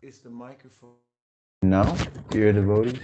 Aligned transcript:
Is 0.00 0.20
the 0.20 0.30
microphone 0.30 0.92
now, 1.62 1.96
dear 2.30 2.52
devotees? 2.52 3.00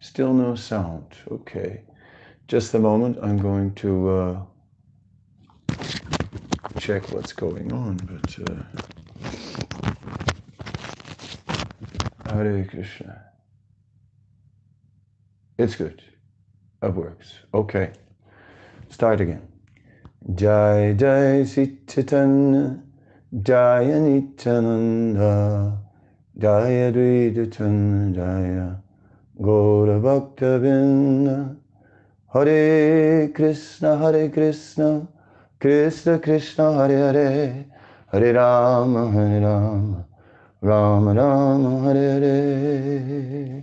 Still 0.00 0.32
no 0.32 0.54
sound. 0.54 1.04
Okay. 1.30 1.82
Just 2.46 2.72
a 2.72 2.78
moment. 2.78 3.18
I'm 3.22 3.36
going 3.36 3.74
to 3.74 4.08
uh, 4.08 4.40
check 6.78 7.12
what's 7.12 7.34
going 7.34 7.70
on. 7.70 7.98
But 7.98 8.38
uh, 8.50 8.62
Hare 12.32 12.64
Krishna. 12.64 13.24
It's 15.58 15.74
good. 15.74 16.00
It 16.82 16.94
works. 16.94 17.34
Okay. 17.52 17.92
Start 18.88 19.20
again. 19.20 19.57
Jai 20.34 20.92
Jai 20.92 21.42
Sitchitan 21.42 22.82
Jaya 23.42 23.98
Nityananda 23.98 25.78
Jaya 26.38 26.92
Dviditan 26.92 28.14
Jaya 28.14 28.76
Gaura 29.40 29.98
Bhakta 29.98 30.60
Vinda 30.60 31.56
Hare 32.34 33.28
Krishna 33.32 33.96
Hare 33.96 34.28
Krishna 34.28 35.08
Krishna 35.58 36.18
Krishna 36.18 36.74
Hare 36.74 36.98
Hare 36.98 37.64
Hare 38.12 38.34
Rama 38.34 39.10
Hare 39.10 39.40
Rama 39.40 40.04
Rama 40.60 41.14
Rama 41.14 41.82
Hare 41.84 42.20
Hare 42.20 43.62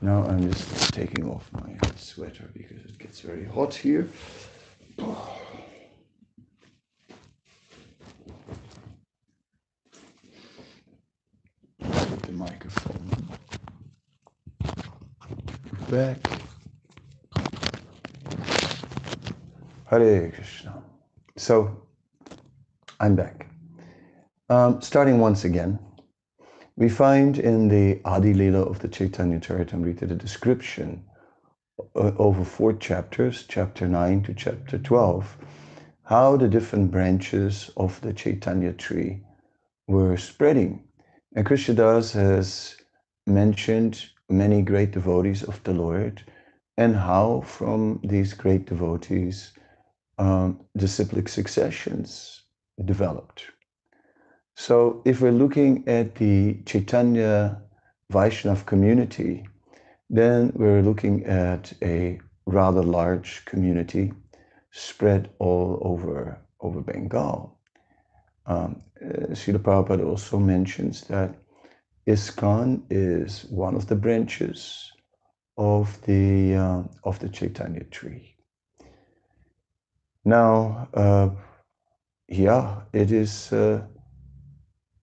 Now 0.00 0.24
I'm 0.24 0.50
just 0.50 0.94
taking 0.94 1.28
off 1.28 1.46
my 1.52 1.76
sweater 1.96 2.48
because 2.54 2.86
it 2.86 2.98
gets 2.98 3.20
very 3.20 3.44
hot 3.44 3.74
here. 3.74 4.08
the 12.29 12.29
microphone 12.40 13.28
back. 15.90 16.18
Hare 19.86 20.30
Krishna. 20.30 20.82
So 21.36 21.82
I'm 22.98 23.14
back. 23.14 23.46
Um, 24.48 24.80
starting 24.80 25.18
once 25.18 25.44
again, 25.44 25.78
we 26.76 26.88
find 26.88 27.38
in 27.38 27.68
the 27.68 28.00
Adi 28.06 28.32
Lila 28.32 28.62
of 28.62 28.78
the 28.78 28.88
Chaitanya 28.88 29.38
Charitamrita 29.38 30.08
the 30.08 30.14
description 30.14 31.04
uh, 31.94 32.12
over 32.16 32.42
four 32.42 32.72
chapters, 32.72 33.44
chapter 33.48 33.86
9 33.86 34.22
to 34.22 34.34
chapter 34.34 34.78
12, 34.78 35.36
how 36.04 36.38
the 36.38 36.48
different 36.48 36.90
branches 36.90 37.70
of 37.76 38.00
the 38.00 38.14
Chaitanya 38.14 38.72
tree 38.72 39.22
were 39.86 40.16
spreading 40.16 40.84
and 41.34 41.46
Krishnadas 41.46 42.12
has 42.12 42.76
mentioned 43.26 44.06
many 44.28 44.62
great 44.62 44.90
devotees 44.90 45.42
of 45.42 45.62
the 45.64 45.72
Lord 45.72 46.24
and 46.76 46.96
how 46.96 47.42
from 47.42 48.00
these 48.02 48.32
great 48.34 48.66
devotees 48.66 49.52
um, 50.18 50.60
disciplic 50.76 51.28
successions 51.28 52.42
developed. 52.84 53.44
So 54.56 55.02
if 55.04 55.20
we're 55.20 55.32
looking 55.32 55.86
at 55.88 56.16
the 56.16 56.60
Chaitanya 56.66 57.62
Vaishnav 58.12 58.66
community, 58.66 59.46
then 60.10 60.52
we're 60.54 60.82
looking 60.82 61.24
at 61.24 61.72
a 61.82 62.20
rather 62.46 62.82
large 62.82 63.44
community 63.44 64.12
spread 64.72 65.30
all 65.38 65.78
over, 65.82 66.38
over 66.60 66.80
Bengal. 66.80 67.59
Um, 68.50 68.82
uh, 69.00 69.32
Srila 69.32 69.60
Prabhupada 69.60 70.04
also 70.04 70.36
mentions 70.36 71.02
that 71.02 71.36
ISKCON 72.08 72.82
is 72.90 73.44
one 73.48 73.76
of 73.76 73.86
the 73.86 73.94
branches 73.94 74.90
of 75.56 76.00
the 76.02 76.56
uh, 76.56 76.82
of 77.04 77.20
the 77.20 77.28
Chaitanya 77.28 77.84
tree. 77.84 78.34
Now, 80.24 80.88
uh, 80.94 81.30
yeah, 82.28 82.80
it 82.92 83.12
is 83.12 83.52
uh, 83.52 83.86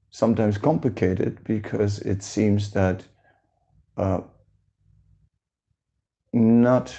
sometimes 0.10 0.58
complicated 0.58 1.42
because 1.46 2.00
it 2.00 2.24
seems 2.24 2.72
that 2.72 3.06
uh, 3.96 4.20
not 6.34 6.94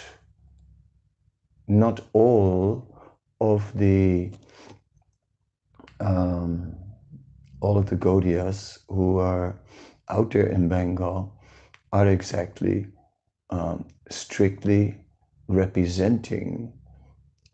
not 1.69 2.01
all 2.15 2.87
of 3.39 3.71
the 3.79 4.31
um, 6.01 6.75
all 7.61 7.79
of 7.79 7.87
the 7.87 7.97
Gaudiyas 7.97 8.79
who 8.89 9.19
are 9.19 9.59
out 10.09 10.31
there 10.31 10.47
in 10.47 10.69
Bengal 10.69 11.35
are 11.93 12.07
exactly 12.09 12.87
um, 13.51 13.87
strictly 14.11 14.97
representing 15.49 16.73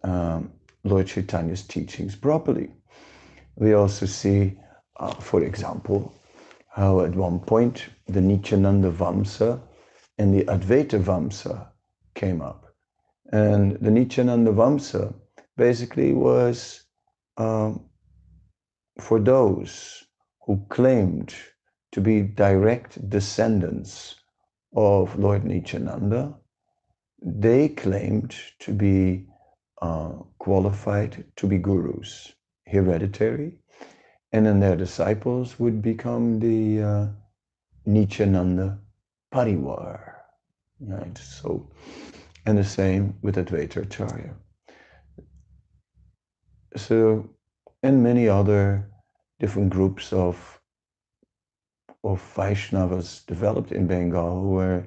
um, 0.02 0.52
Lord 0.84 1.06
Chaitanya's 1.06 1.62
teachings 1.62 2.14
properly. 2.14 2.70
We 3.56 3.72
also 3.74 4.06
see, 4.06 4.58
uh, 4.98 5.14
for 5.14 5.42
example, 5.42 6.12
how 6.68 7.00
at 7.00 7.14
one 7.14 7.38
point 7.38 7.88
the 8.08 8.20
Nityananda 8.20 8.90
Vamsa 8.90 9.60
and 10.18 10.34
the 10.34 10.44
Advaita 10.44 11.02
Vamsa 11.02 11.68
came 12.14 12.42
up. 12.42 12.74
And 13.32 13.78
the 13.80 13.90
Nityananda 13.90 14.52
Vamsa 14.52 15.14
basically 15.56 16.12
was 16.12 16.82
um, 17.36 17.84
for 18.98 19.18
those 19.20 20.04
who 20.46 20.64
claimed 20.68 21.34
to 21.92 22.00
be 22.00 22.22
direct 22.22 23.08
descendants 23.08 24.16
of 24.76 25.18
Lord 25.18 25.44
Nityananda, 25.44 26.34
they 27.22 27.68
claimed 27.68 28.34
to 28.60 28.72
be 28.72 29.26
uh, 29.80 30.10
qualified 30.38 31.24
to 31.36 31.46
be 31.46 31.58
gurus, 31.58 32.32
hereditary, 32.66 33.58
and 34.32 34.46
then 34.46 34.60
their 34.60 34.76
disciples 34.76 35.58
would 35.58 35.80
become 35.80 36.40
the 36.40 36.82
uh, 36.82 37.06
Nityananda 37.86 38.78
Parivar. 39.32 40.14
Right? 40.80 41.16
So, 41.16 41.70
and 42.46 42.58
the 42.58 42.64
same 42.64 43.14
with 43.22 43.36
Advaita 43.36 43.82
Acharya. 43.84 44.34
So 46.76 47.30
and 47.84 48.02
many 48.02 48.26
other 48.26 48.90
different 49.38 49.70
groups 49.70 50.12
of 50.12 50.60
of 52.02 52.20
Vaishnavas 52.36 53.24
developed 53.26 53.72
in 53.72 53.86
Bengal 53.86 54.40
who 54.40 54.50
were 54.50 54.84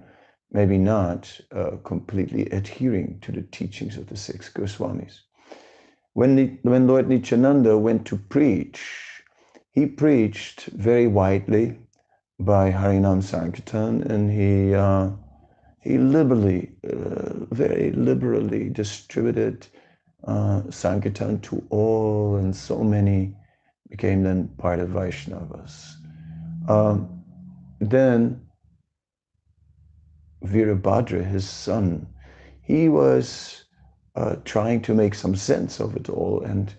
maybe 0.52 0.78
not 0.78 1.40
uh, 1.52 1.72
completely 1.84 2.46
adhering 2.50 3.20
to 3.22 3.32
the 3.32 3.42
teachings 3.42 3.98
of 3.98 4.08
the 4.08 4.18
six 4.18 4.50
Goswamis. 4.50 5.20
When, 6.14 6.36
the, 6.36 6.58
when 6.62 6.88
Lord 6.88 7.10
Nityananda 7.10 7.78
went 7.78 8.06
to 8.08 8.18
preach, 8.18 8.82
he 9.72 9.86
preached 9.86 10.66
very 10.68 11.08
widely 11.08 11.78
by 12.40 12.72
Harinam 12.72 13.22
Sankirtan 13.22 14.04
and 14.12 14.32
he, 14.32 14.74
uh, 14.74 15.10
he 15.82 15.98
liberally, 15.98 16.72
uh, 16.84 17.46
very 17.52 17.92
liberally 17.92 18.70
distributed 18.70 19.68
uh, 20.28 20.62
Sankirtan 20.70 21.40
to 21.42 21.64
all, 21.70 22.36
and 22.36 22.56
so 22.56 22.84
many 22.84 23.34
became 23.90 24.24
then 24.24 24.50
part 24.58 24.80
of 24.80 24.90
Vaishnavas. 24.90 25.94
Um, 26.68 27.24
then 27.80 28.42
Virabhadra, 30.44 31.26
his 31.26 31.50
son, 31.50 32.08
he 32.62 32.90
was 32.90 33.64
uh, 34.16 34.36
trying 34.44 34.82
to 34.82 34.94
make 34.94 35.16
some 35.16 35.36
sense 35.36 35.80
of 35.80 35.96
it 35.96 36.10
all, 36.10 36.44
and 36.44 36.74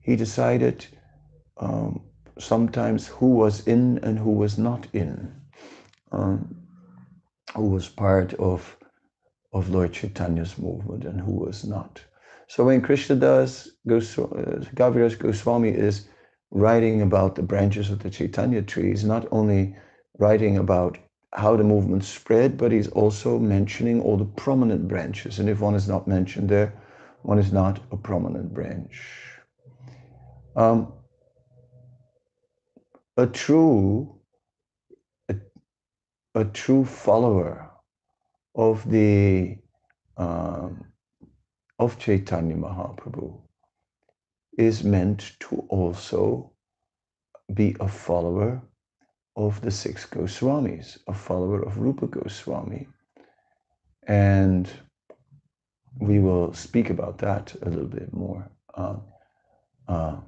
he 0.00 0.16
decided 0.16 0.84
um, 1.58 2.00
sometimes 2.38 3.06
who 3.06 3.34
was 3.34 3.66
in 3.68 3.98
and 3.98 4.18
who 4.18 4.32
was 4.32 4.58
not 4.58 4.86
in, 4.92 5.32
um, 6.10 6.56
who 7.54 7.68
was 7.68 7.88
part 7.88 8.34
of 8.34 8.76
of 9.52 9.68
Lord 9.68 9.92
Chaitanya's 9.92 10.56
movement 10.58 11.04
and 11.04 11.20
who 11.20 11.32
was 11.32 11.62
not. 11.62 12.02
So 12.52 12.64
when 12.64 12.82
Krishnadas, 12.82 13.68
Kaviraj 13.88 15.18
Goswami 15.18 15.70
is 15.70 16.06
writing 16.50 17.00
about 17.00 17.34
the 17.34 17.42
branches 17.42 17.90
of 17.90 18.00
the 18.00 18.10
Chaitanya 18.10 18.60
tree, 18.60 18.90
he's 18.90 19.04
not 19.04 19.26
only 19.32 19.74
writing 20.18 20.58
about 20.58 20.98
how 21.32 21.56
the 21.56 21.64
movement 21.64 22.04
spread, 22.04 22.58
but 22.58 22.70
he's 22.70 22.88
also 22.88 23.38
mentioning 23.38 24.02
all 24.02 24.18
the 24.18 24.26
prominent 24.26 24.86
branches. 24.86 25.38
And 25.38 25.48
if 25.48 25.60
one 25.60 25.74
is 25.74 25.88
not 25.88 26.06
mentioned 26.06 26.50
there, 26.50 26.74
one 27.22 27.38
is 27.38 27.54
not 27.54 27.80
a 27.90 27.96
prominent 27.96 28.52
branch. 28.52 29.00
Um, 30.54 30.92
a 33.16 33.28
true, 33.28 34.20
a, 35.30 35.36
a, 36.34 36.44
true 36.44 36.84
follower 36.84 37.70
of 38.54 38.90
the 38.90 39.56
um, 40.18 40.91
of 41.82 41.98
Chaitanya 41.98 42.54
Mahaprabhu 42.54 43.40
is 44.56 44.84
meant 44.84 45.32
to 45.40 45.66
also 45.68 46.52
be 47.54 47.74
a 47.80 47.88
follower 47.88 48.62
of 49.34 49.60
the 49.62 49.70
six 49.70 50.06
Goswamis, 50.06 50.98
a 51.08 51.12
follower 51.12 51.60
of 51.62 51.78
Rupa 51.78 52.06
Goswami. 52.06 52.86
And 54.06 54.70
we 56.00 56.20
will 56.20 56.52
speak 56.52 56.88
about 56.90 57.18
that 57.18 57.52
a 57.62 57.68
little 57.68 57.88
bit 57.88 58.12
more. 58.12 58.48
Uh, 58.74 58.98
uh, 59.88 60.20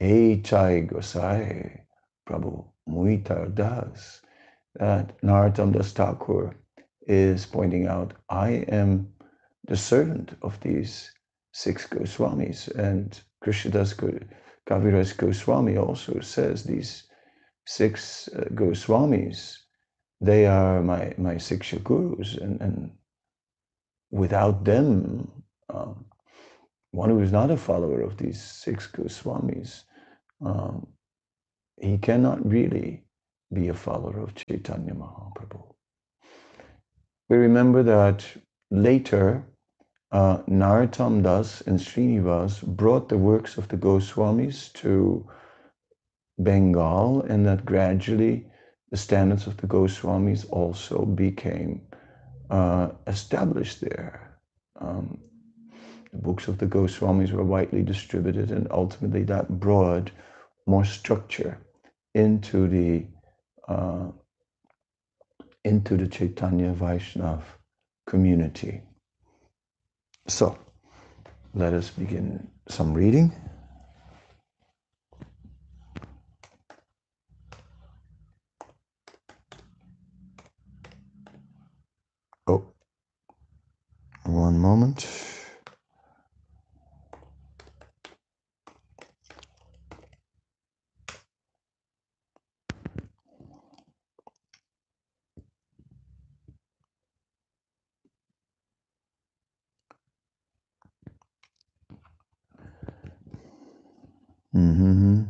Chai 0.00 0.88
Gosai 0.90 1.82
Prabhu 2.28 2.64
Muitar 2.88 3.54
Das, 3.54 4.20
that 4.74 5.16
Narottam 5.22 5.72
Das 5.72 5.92
Thakur 5.92 6.56
is 7.06 7.46
pointing 7.46 7.86
out, 7.86 8.12
I 8.28 8.64
am 8.68 9.13
the 9.66 9.76
servant 9.76 10.36
of 10.42 10.58
these 10.60 11.10
six 11.52 11.86
Goswamis. 11.86 12.68
And 12.76 13.18
Krishnadas 13.42 13.94
Kaviraj 14.68 15.16
Goswami 15.16 15.76
also 15.76 16.20
says 16.20 16.64
these 16.64 17.04
six 17.66 18.28
uh, 18.28 18.44
Goswamis, 18.54 19.56
they 20.20 20.46
are 20.46 20.82
my, 20.82 21.14
my 21.16 21.34
Siksha 21.34 21.82
gurus. 21.82 22.36
And, 22.36 22.60
and 22.60 22.90
without 24.10 24.64
them, 24.64 25.42
um, 25.68 26.04
one 26.92 27.10
who 27.10 27.20
is 27.20 27.32
not 27.32 27.50
a 27.50 27.56
follower 27.56 28.02
of 28.02 28.16
these 28.16 28.40
six 28.40 28.86
Goswamis, 28.86 29.84
um, 30.44 30.86
he 31.80 31.98
cannot 31.98 32.44
really 32.48 33.04
be 33.52 33.68
a 33.68 33.74
follower 33.74 34.20
of 34.20 34.34
Chaitanya 34.34 34.94
Mahaprabhu. 34.94 35.74
We 37.28 37.36
remember 37.36 37.82
that 37.82 38.24
later 38.70 39.44
uh, 40.14 40.38
Narottam 40.48 41.24
Das 41.24 41.60
and 41.62 41.78
Srinivas 41.78 42.62
brought 42.62 43.08
the 43.08 43.18
works 43.18 43.58
of 43.58 43.66
the 43.66 43.76
Goswamis 43.76 44.72
to 44.74 45.28
Bengal, 46.38 47.22
and 47.22 47.44
that 47.46 47.64
gradually 47.64 48.46
the 48.92 48.96
standards 48.96 49.48
of 49.48 49.56
the 49.56 49.66
Goswamis 49.66 50.46
also 50.50 51.04
became 51.04 51.82
uh, 52.48 52.90
established 53.08 53.80
there. 53.80 54.38
Um, 54.80 55.18
the 56.12 56.18
books 56.18 56.46
of 56.46 56.58
the 56.58 56.66
Goswamis 56.66 57.32
were 57.32 57.42
widely 57.42 57.82
distributed, 57.82 58.52
and 58.52 58.68
ultimately 58.70 59.24
that 59.24 59.48
brought 59.58 60.12
more 60.64 60.84
structure 60.84 61.58
into 62.14 62.68
the 62.68 63.04
uh, 63.66 64.12
into 65.64 65.96
the 65.96 66.06
Chaitanya 66.06 66.72
Vaishnav 66.72 67.42
community. 68.06 68.80
So, 70.28 70.58
let 71.54 71.74
us 71.74 71.90
begin 71.90 72.48
some 72.68 72.94
reading. 72.94 73.32
Oh, 82.46 82.64
one 84.24 84.58
moment. 84.58 85.06
Mm-hmm. 104.54 105.22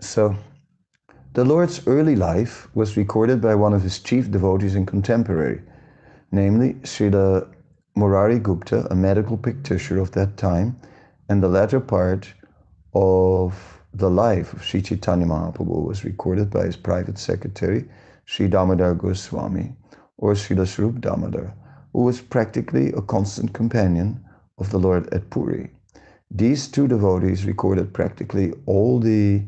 So, 0.00 0.34
the 1.34 1.44
Lord's 1.44 1.86
early 1.86 2.16
life 2.16 2.68
was 2.74 2.96
recorded 2.96 3.42
by 3.42 3.54
one 3.54 3.74
of 3.74 3.82
his 3.82 3.98
chief 3.98 4.30
devotees 4.30 4.74
and 4.74 4.86
contemporary, 4.86 5.60
namely 6.32 6.74
Srila 6.84 7.46
Murari 7.96 8.38
Gupta, 8.38 8.86
a 8.90 8.94
medical 8.94 9.36
practitioner 9.36 10.00
of 10.00 10.12
that 10.12 10.38
time, 10.38 10.80
and 11.28 11.42
the 11.42 11.48
latter 11.48 11.80
part 11.80 12.32
of 12.94 13.82
the 13.92 14.08
life 14.08 14.54
of 14.54 14.64
Sri 14.64 14.80
Chaitanya 14.80 15.26
Mahaprabhu 15.26 15.86
was 15.86 16.04
recorded 16.04 16.50
by 16.50 16.64
his 16.64 16.76
private 16.76 17.18
secretary, 17.18 17.84
Sri 18.26 18.48
Damodar 18.48 18.94
Goswami, 18.94 19.74
or 20.18 20.34
Srila 20.34 21.00
Damodar, 21.00 21.54
who 21.92 22.02
was 22.02 22.20
practically 22.20 22.92
a 22.92 23.00
constant 23.00 23.52
companion 23.52 24.20
of 24.58 24.70
the 24.70 24.78
Lord 24.78 25.12
at 25.14 25.30
Puri. 25.30 25.70
These 26.30 26.68
two 26.68 26.88
devotees 26.88 27.46
recorded 27.46 27.94
practically 27.94 28.52
all 28.66 28.98
the 28.98 29.42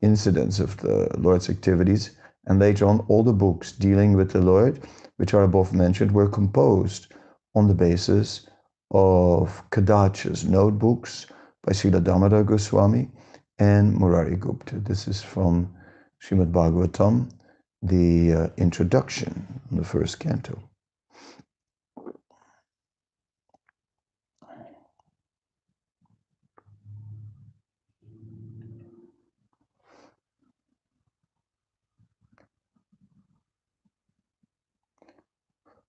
incidents 0.00 0.58
of 0.58 0.76
the 0.78 1.08
Lord's 1.18 1.50
activities, 1.50 2.16
and 2.46 2.58
later 2.58 2.86
on, 2.86 3.00
all 3.08 3.22
the 3.22 3.32
books 3.32 3.72
dealing 3.72 4.14
with 4.14 4.30
the 4.30 4.40
Lord, 4.40 4.80
which 5.18 5.34
are 5.34 5.44
above 5.44 5.74
mentioned, 5.74 6.10
were 6.12 6.28
composed 6.28 7.12
on 7.54 7.68
the 7.68 7.74
basis 7.74 8.48
of 8.90 9.62
Kadacha's 9.70 10.44
notebooks 10.44 11.26
by 11.62 11.72
Srila 11.72 12.02
Damodar 12.02 12.42
Goswami 12.42 13.10
and 13.58 13.94
Murari 13.94 14.36
Gupta. 14.36 14.76
This 14.80 15.08
is 15.08 15.22
from 15.22 15.74
Srimad 16.22 16.52
Bhagavatam, 16.52 17.30
the 17.84 18.32
uh, 18.32 18.48
introduction, 18.56 19.60
the 19.70 19.84
first 19.84 20.18
canto. 20.18 20.58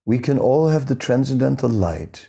We 0.05 0.19
can 0.19 0.37
all 0.37 0.67
have 0.67 0.85
the 0.85 0.95
transcendental 0.95 1.69
light 1.69 2.27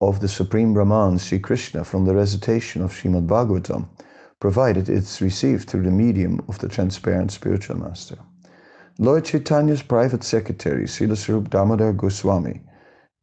of 0.00 0.20
the 0.20 0.28
Supreme 0.28 0.74
Brahman, 0.74 1.18
Sri 1.18 1.38
Krishna, 1.38 1.84
from 1.84 2.04
the 2.04 2.14
recitation 2.14 2.82
of 2.82 2.92
Srimad 2.92 3.26
Bhagavatam, 3.26 3.88
provided 4.40 4.90
it's 4.90 5.22
received 5.22 5.68
through 5.68 5.82
the 5.82 5.90
medium 5.90 6.44
of 6.48 6.58
the 6.58 6.68
transparent 6.68 7.32
spiritual 7.32 7.78
master. 7.78 8.18
Lord 8.98 9.26
Chaitanya's 9.26 9.82
private 9.82 10.24
secretary, 10.24 10.84
Srila 10.84 11.16
Swarup 11.18 11.50
Damodar 11.50 11.92
Goswami, 11.92 12.62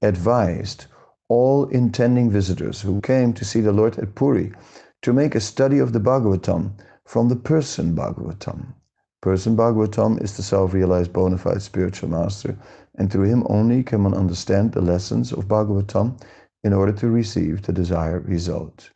advised 0.03 0.85
all 1.29 1.65
intending 1.69 2.29
visitors 2.29 2.81
who 2.81 3.01
came 3.01 3.33
to 3.33 3.43
see 3.43 3.59
the 3.59 3.71
Lord 3.71 3.97
at 3.97 4.13
Puri 4.13 4.53
to 5.01 5.13
make 5.13 5.33
a 5.33 5.39
study 5.39 5.79
of 5.79 5.91
the 5.91 5.99
Bhagavatam 5.99 6.73
from 7.05 7.27
the 7.27 7.35
person 7.35 7.95
Bhagavatam. 7.95 8.73
Person 9.21 9.57
Bhagavatam 9.57 10.21
is 10.21 10.37
the 10.37 10.43
self-realized 10.43 11.11
bona 11.11 11.39
fide 11.39 11.61
spiritual 11.61 12.09
master, 12.09 12.55
and 12.95 13.11
through 13.11 13.29
him 13.29 13.43
only 13.49 13.81
can 13.81 14.03
one 14.03 14.13
understand 14.13 14.73
the 14.73 14.81
lessons 14.81 15.31
of 15.31 15.47
Bhagavatam 15.47 16.21
in 16.63 16.71
order 16.71 16.91
to 16.91 17.07
receive 17.07 17.63
the 17.63 17.73
desired 17.73 18.29
result. 18.29 18.91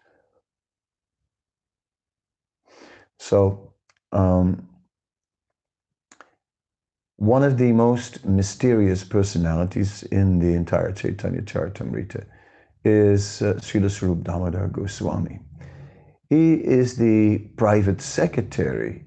So, 3.18 3.74
um, 4.12 4.67
one 7.18 7.44
of 7.44 7.58
the 7.58 7.72
most 7.72 8.24
mysterious 8.26 9.04
personalities 9.04 10.04
in 10.04 10.38
the 10.38 10.54
entire 10.54 10.92
Chaitanya 10.92 11.42
Charitamrita 11.42 12.24
is 12.86 13.42
uh, 13.42 13.56
Srila 13.56 13.90
Swarup 13.90 14.24
Damodar 14.24 14.68
Goswami. 14.68 15.40
He 16.30 16.54
is 16.54 16.96
the 16.96 17.40
private 17.58 18.02
secretary, 18.02 19.04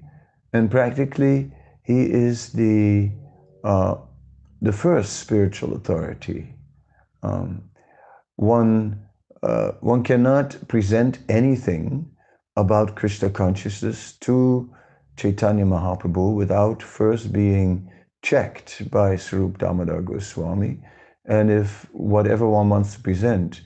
and 0.51 0.69
practically 0.69 1.53
he 1.83 2.01
is 2.01 2.51
the 2.51 3.11
uh, 3.63 3.95
the 4.61 4.73
first 4.73 5.19
spiritual 5.19 5.73
authority. 5.73 6.53
Um, 7.23 7.63
one 8.35 9.07
uh, 9.41 9.71
one 9.79 10.03
cannot 10.03 10.67
present 10.67 11.19
anything 11.29 12.11
about 12.57 12.95
Krishna 12.97 13.29
consciousness 13.29 14.13
to 14.19 14.69
Chaitanya 15.15 15.65
Mahaprabhu 15.65 16.35
without 16.35 16.83
first 16.83 17.31
being 17.31 17.89
checked 18.23 18.89
by 18.91 19.17
Swarup 19.17 19.59
Damodar 19.59 20.01
Goswami. 20.01 20.79
And 21.25 21.51
if 21.51 21.87
whatever 21.93 22.49
one 22.49 22.69
wants 22.69 22.95
to 22.95 23.01
present, 23.01 23.61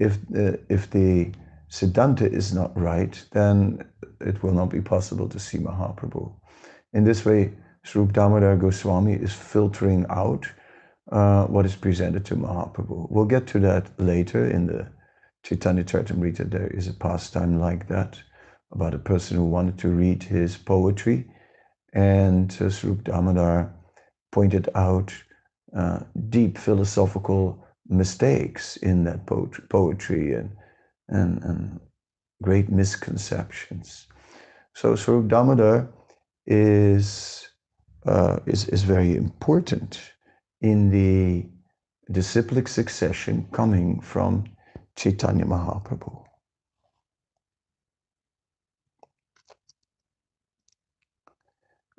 if, 0.00 0.18
uh, 0.36 0.58
if 0.70 0.90
the 0.90 1.32
Siddhanta 1.70 2.32
is 2.32 2.54
not 2.54 2.78
right, 2.78 3.22
then 3.32 3.84
it 4.20 4.42
will 4.42 4.52
not 4.52 4.70
be 4.70 4.82
possible 4.82 5.28
to 5.30 5.40
see 5.40 5.58
Mahaprabhu. 5.58 6.32
In 6.94 7.04
this 7.04 7.24
way, 7.24 7.52
Swarup 7.84 8.12
Damodar 8.14 8.56
Goswami 8.56 9.14
is 9.14 9.34
filtering 9.34 10.06
out 10.10 10.50
uh, 11.12 11.46
what 11.46 11.66
is 11.66 11.76
presented 11.76 12.24
to 12.26 12.36
Mahaprabhu. 12.36 13.08
We'll 13.10 13.26
get 13.26 13.46
to 13.48 13.60
that 13.60 13.90
later 14.00 14.48
in 14.50 14.66
the 14.68 14.88
Chaitanya 15.44 15.84
Charitamrita. 15.84 16.50
There 16.50 16.68
is 16.68 16.88
a 16.88 16.94
pastime 16.94 17.60
like 17.60 17.88
that 17.88 18.20
about 18.72 18.94
a 18.94 19.00
person 19.00 19.36
who 19.38 19.46
wanted 19.46 19.78
to 19.80 19.90
read 19.90 20.24
his 20.24 20.56
poetry 20.58 21.26
And 21.92 22.56
uh, 22.62 22.70
Swarup 22.70 23.04
Damodar 23.04 23.73
pointed 24.34 24.68
out 24.74 25.14
uh, 25.76 26.00
deep 26.28 26.58
philosophical 26.58 27.64
mistakes 27.88 28.76
in 28.78 29.04
that 29.04 29.20
poetry 29.70 30.34
and, 30.34 30.50
and, 31.08 31.42
and 31.44 31.80
great 32.42 32.68
misconceptions. 32.68 34.08
So 34.74 34.96
Swarup 34.96 35.28
Damodar 35.28 35.88
is, 36.46 37.48
uh, 38.06 38.38
is, 38.46 38.68
is 38.68 38.82
very 38.82 39.16
important 39.16 40.00
in 40.60 40.90
the 40.90 41.46
disciplic 42.10 42.66
succession 42.66 43.46
coming 43.52 44.00
from 44.00 44.44
Chaitanya 44.96 45.44
Mahaprabhu. 45.44 46.24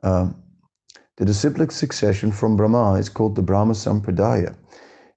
Um, 0.04 0.45
the 1.17 1.25
disciplic 1.25 1.72
succession 1.72 2.31
from 2.31 2.57
Brahma 2.57 2.95
is 2.95 3.07
called 3.07 3.36
the 3.36 3.41
Brahma 3.41 3.74
Sampradaya. 3.74 4.55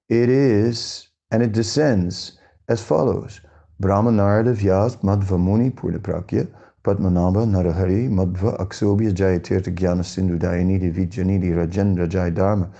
It 0.07 0.29
is, 0.29 1.09
and 1.29 1.43
it 1.43 1.51
descends 1.51 2.37
as 2.69 2.81
follows. 2.81 3.41
Brahma 3.81 4.11
Narada 4.11 4.53
Vyas 4.53 4.95
Madhva 5.03 5.37
Muni 5.37 5.69
Purnaprajna 5.71 6.47
Padmanabha 6.85 7.45
Narahari 7.45 8.09
Madhva 8.09 8.57
Aksobhya 8.59 9.11
Jayatirtha 9.11 9.75
Jnana 9.75 10.05
Sindhu 10.05 10.37
Dayanidhi 10.37 10.93
Vijayanidhi 10.93 11.53
Rajendra 11.53 12.07
Jai 12.07 12.29
Dharma 12.29 12.71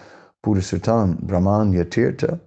Purusartan 0.43 1.21
Brahmanya 1.25 1.83
Tirtha 1.83 2.39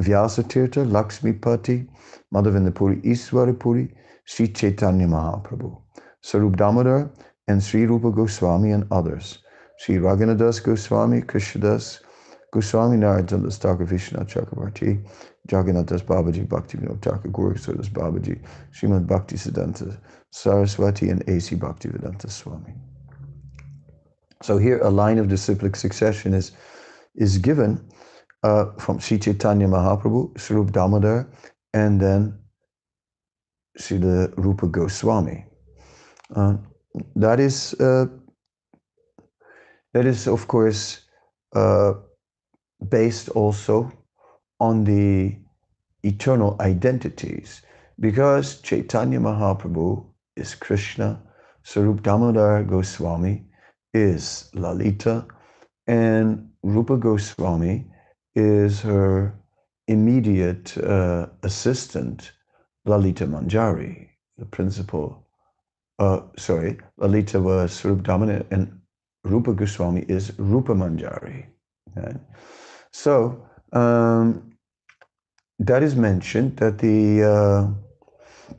Vyasa 0.00 0.42
Tirtha 0.42 0.90
Lakshmi 0.90 1.34
Pati 1.34 1.86
Madhavendra 2.34 2.74
Puri 2.74 2.96
Iswarapuri 3.02 3.92
Sri 4.24 4.48
Chaitanya 4.48 5.06
Mahaprabhu 5.06 5.80
Swarup 6.22 6.56
Damodar 6.56 7.10
and 7.46 7.62
Sri 7.62 7.84
Rupa 7.84 8.10
Goswami 8.10 8.70
and 8.70 8.86
others. 8.90 9.38
Sri 9.78 9.96
Raghunatha 9.96 10.62
Goswami, 10.62 11.22
Krishnadas, 11.22 12.00
Goswami 12.52 12.98
Narottam 12.98 13.50
Thakur 13.52 13.86
Vishwanath 13.86 14.28
Chakravarti, 14.28 15.02
Jagannath 15.50 16.04
Babaji, 16.04 16.46
Bhakti 16.48 16.78
Vinod 16.78 17.00
Thakur, 17.00 17.28
Gaurasadas 17.30 17.88
Babaji, 17.88 18.40
Srimad 18.72 19.06
Bhakti 19.06 19.36
Siddhanta 19.36 19.98
Saraswati, 20.30 21.08
and 21.08 21.26
A.C. 21.28 21.56
Bhaktivedanta 21.56 22.30
Swami. 22.30 22.74
So 24.42 24.58
here 24.58 24.78
a 24.80 24.90
line 24.90 25.18
of 25.18 25.28
disciplic 25.28 25.76
succession 25.76 26.34
is, 26.34 26.52
is 27.14 27.38
given 27.38 27.82
uh, 28.42 28.66
from 28.78 29.00
Sri 29.00 29.18
Chaitanya 29.18 29.66
Mahaprabhu, 29.66 30.38
Swarup 30.38 30.72
Damodar, 30.72 31.28
and 31.72 32.00
then 32.00 32.38
Sri 33.78 33.98
Rupa 33.98 34.66
Goswami. 34.66 35.46
Uh, 36.34 36.56
that 37.16 37.40
is 37.40 37.72
uh, 37.80 38.06
that 39.92 40.06
is 40.06 40.26
of 40.26 40.48
course 40.48 41.02
uh, 41.54 41.94
based 42.88 43.28
also 43.30 43.92
on 44.60 44.84
the 44.84 45.36
eternal 46.02 46.56
identities. 46.60 47.62
Because 48.00 48.60
Chaitanya 48.62 49.20
Mahaprabhu 49.20 50.06
is 50.36 50.54
Krishna, 50.54 51.22
Swarup 51.62 52.02
Damodar 52.02 52.64
Goswami 52.64 53.44
is 53.94 54.50
Lalita, 54.54 55.26
and 55.86 56.48
Rupa 56.62 56.96
Goswami 56.96 57.86
is 58.34 58.80
her 58.80 59.34
immediate 59.88 60.76
uh, 60.78 61.26
assistant, 61.42 62.32
Lalita 62.86 63.26
Manjari, 63.26 64.08
the 64.38 64.46
principal 64.46 65.22
uh, 65.98 66.20
sorry, 66.36 66.78
Lalita 66.98 67.40
was 67.40 67.72
Swarup 67.72 68.02
Damodar 68.02 68.44
and 68.50 68.81
Rupa 69.24 69.52
Goswami 69.52 70.04
is 70.08 70.32
Rupa 70.38 70.72
Manjari. 70.74 71.46
Okay? 71.96 72.16
So 72.92 73.46
um, 73.72 74.52
that 75.58 75.82
is 75.82 75.94
mentioned 75.94 76.56
that 76.58 76.78
the 76.78 77.22
uh, 77.22 78.56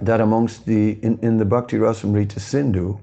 that 0.00 0.20
amongst 0.20 0.66
the 0.66 0.92
in, 1.02 1.18
in 1.22 1.38
the 1.38 1.44
Bhakti 1.44 1.76
Rasamrita 1.76 2.40
Sindhu, 2.40 2.98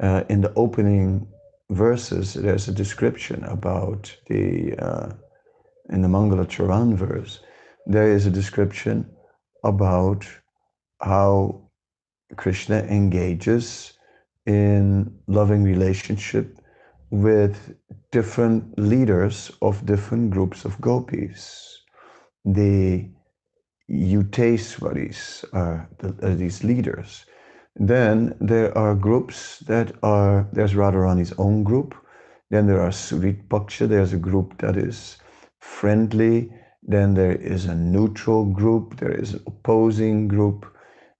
uh, 0.00 0.24
in 0.28 0.40
the 0.40 0.52
opening 0.54 1.26
verses, 1.70 2.34
there's 2.34 2.68
a 2.68 2.72
description 2.72 3.44
about 3.44 4.14
the 4.28 4.74
uh, 4.78 5.12
in 5.90 6.02
the 6.02 6.08
Mangala 6.08 6.48
Charan 6.48 6.96
verse, 6.96 7.40
there 7.86 8.10
is 8.10 8.26
a 8.26 8.30
description 8.30 9.08
about 9.64 10.26
how 11.00 11.62
Krishna 12.36 12.78
engages 12.82 13.95
in 14.46 15.12
loving 15.26 15.62
relationship 15.64 16.58
with 17.10 17.74
different 18.12 18.78
leaders 18.78 19.50
of 19.62 19.84
different 19.86 20.30
groups 20.30 20.64
of 20.64 20.80
gopis. 20.80 21.82
The 22.44 23.08
Yuteswaris 23.90 25.44
are, 25.52 25.88
the, 25.98 26.08
are 26.26 26.34
these 26.34 26.64
leaders. 26.64 27.24
Then 27.76 28.36
there 28.40 28.76
are 28.76 28.94
groups 28.94 29.58
that 29.60 29.92
are, 30.02 30.48
there's 30.52 30.74
Radharani's 30.74 31.34
own 31.38 31.62
group. 31.62 31.94
Then 32.50 32.66
there 32.66 32.80
are 32.80 32.90
Surit 32.90 33.48
Paksha, 33.48 33.88
there's 33.88 34.12
a 34.12 34.18
group 34.18 34.58
that 34.58 34.76
is 34.76 35.18
friendly. 35.60 36.50
Then 36.82 37.14
there 37.14 37.34
is 37.34 37.66
a 37.66 37.74
neutral 37.74 38.44
group, 38.44 38.96
there 38.98 39.12
is 39.12 39.34
an 39.34 39.42
opposing 39.46 40.28
group. 40.28 40.66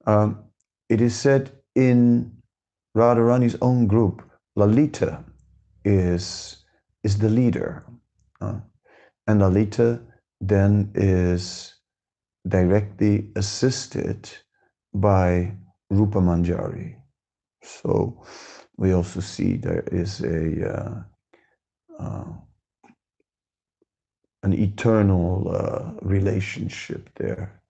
Um, 0.07 0.45
it 0.89 1.01
is 1.01 1.17
said 1.17 1.51
in 1.75 2.33
Radharani's 2.97 3.57
own 3.61 3.87
group, 3.87 4.23
Lalita 4.57 5.23
is, 5.85 6.65
is 7.05 7.19
the 7.19 7.29
leader. 7.29 7.85
Uh, 8.41 8.61
and 9.27 9.41
Lalita 9.41 10.01
then 10.41 10.91
is 10.95 11.75
directly 12.49 13.31
assisted 13.37 14.31
by 14.95 15.53
Rupa 15.91 16.19
Manjari. 16.19 16.97
So 17.63 18.25
we 18.77 18.93
also 18.93 19.21
see 19.21 19.57
there 19.57 19.85
is 19.93 20.21
a 20.23 20.75
uh, 20.79 21.03
uh, 21.99 22.25
an 24.43 24.53
eternal 24.53 25.51
uh, 25.51 25.91
relationship 26.03 27.11
there. 27.17 27.61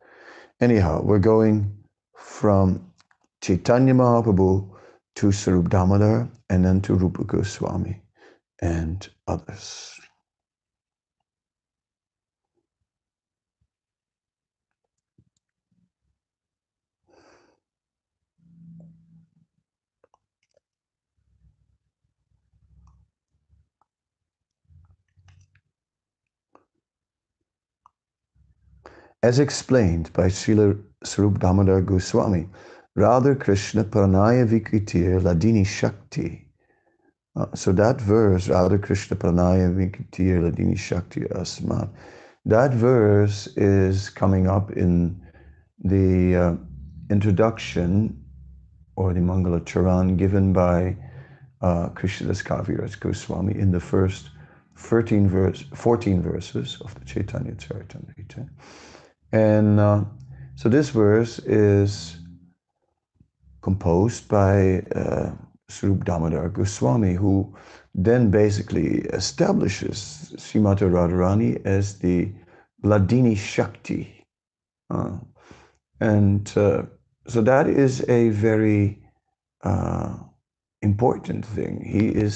Anyhow, 0.61 1.03
we're 1.03 1.19
going 1.19 1.73
from 2.15 2.93
Chaitanya 3.41 3.95
Mahaprabhu 3.95 4.76
to 5.17 5.33
Swarup 5.33 5.71
Damodar 5.71 6.29
and 6.51 6.65
then 6.65 6.81
to 6.83 6.95
Rupa 6.95 7.25
Goswami 7.25 8.03
and 8.61 9.09
others. 9.27 9.99
As 29.23 29.41
explained 29.41 30.13
by 30.13 30.27
Srila 30.27 30.81
Swarup 31.03 31.41
Damodar 31.41 31.81
Goswami, 31.81 32.49
Radha 32.97 33.35
Krishna 33.35 33.85
Pranaya 33.85 34.49
Vikritir 34.49 35.21
Ladini 35.21 35.67
Shakti. 35.67 36.47
Uh, 37.37 37.45
so 37.55 37.71
that 37.73 38.01
verse, 38.01 38.49
Radha 38.49 38.79
Krishna 38.79 39.19
Pranaya 39.19 39.69
Vikritir 39.71 40.41
Ladini 40.41 40.79
Shakti 40.79 41.21
Asmat, 41.21 41.91
that 42.47 42.73
verse 42.73 43.49
is 43.49 44.09
coming 44.09 44.47
up 44.47 44.73
in 44.73 45.21
the 45.85 46.37
uh, 46.37 46.55
introduction 47.11 48.19
or 48.97 49.13
the 49.13 49.21
Mangala 49.21 49.67
Charan 49.67 50.17
given 50.17 50.55
by 50.55 50.97
uh, 51.61 51.91
Krishnadas 51.91 52.43
Kaviraj 52.43 52.99
Goswami 52.99 53.59
in 53.59 53.73
the 53.73 53.81
first 53.81 54.31
13 54.79 55.29
verse, 55.29 55.65
14 55.75 56.23
verses 56.23 56.79
of 56.81 56.95
the 56.99 57.05
Chaitanya 57.05 57.53
Charitamrita. 57.53 58.49
And 59.33 59.81
uh, 59.81 60.05
so 60.55 60.71
this 60.71 60.89
verse 60.89 61.39
is 61.41 62.16
composed 63.67 64.29
by 64.29 64.79
uh, 64.95 65.33
Swarup 65.69 66.05
Damodar 66.05 66.49
Goswami, 66.51 67.15
who 67.15 67.53
then 67.97 68.31
basically 68.31 68.91
establishes 69.21 69.99
Srimati 70.37 70.87
Radharani 70.97 71.51
as 71.67 71.99
the 71.99 72.31
Hladini 72.85 73.37
Shakti. 73.37 74.25
Uh, 74.89 75.19
and 76.01 76.53
uh, 76.57 76.83
so 77.27 77.43
that 77.43 77.67
is 77.67 78.09
a 78.09 78.29
very 78.29 79.03
uh, 79.65 80.15
important 80.83 81.45
thing. 81.45 81.83
He 81.85 82.07
is 82.27 82.35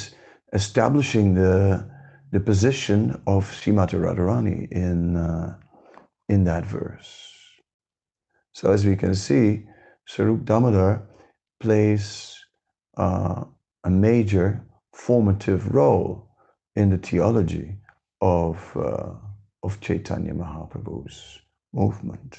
establishing 0.52 1.34
the, 1.34 1.88
the 2.32 2.40
position 2.40 3.22
of 3.28 3.44
Srimati 3.58 3.96
Radharani 4.06 4.66
in, 4.72 5.14
uh, 5.16 5.54
in 6.28 6.42
that 6.42 6.66
verse. 6.66 7.12
So 8.52 8.72
as 8.72 8.84
we 8.84 8.96
can 8.96 9.14
see, 9.14 9.62
Swarup 10.08 10.44
Damodar 10.44 11.06
plays 11.60 12.38
uh, 12.98 13.44
a 13.84 13.90
major 13.90 14.64
formative 14.94 15.74
role 15.74 16.28
in 16.76 16.90
the 16.90 16.98
theology 16.98 17.76
of, 18.22 18.76
uh, 18.76 19.12
of 19.64 19.80
Chaitanya 19.80 20.34
Mahaprabhu's 20.34 21.40
movement. 21.72 22.38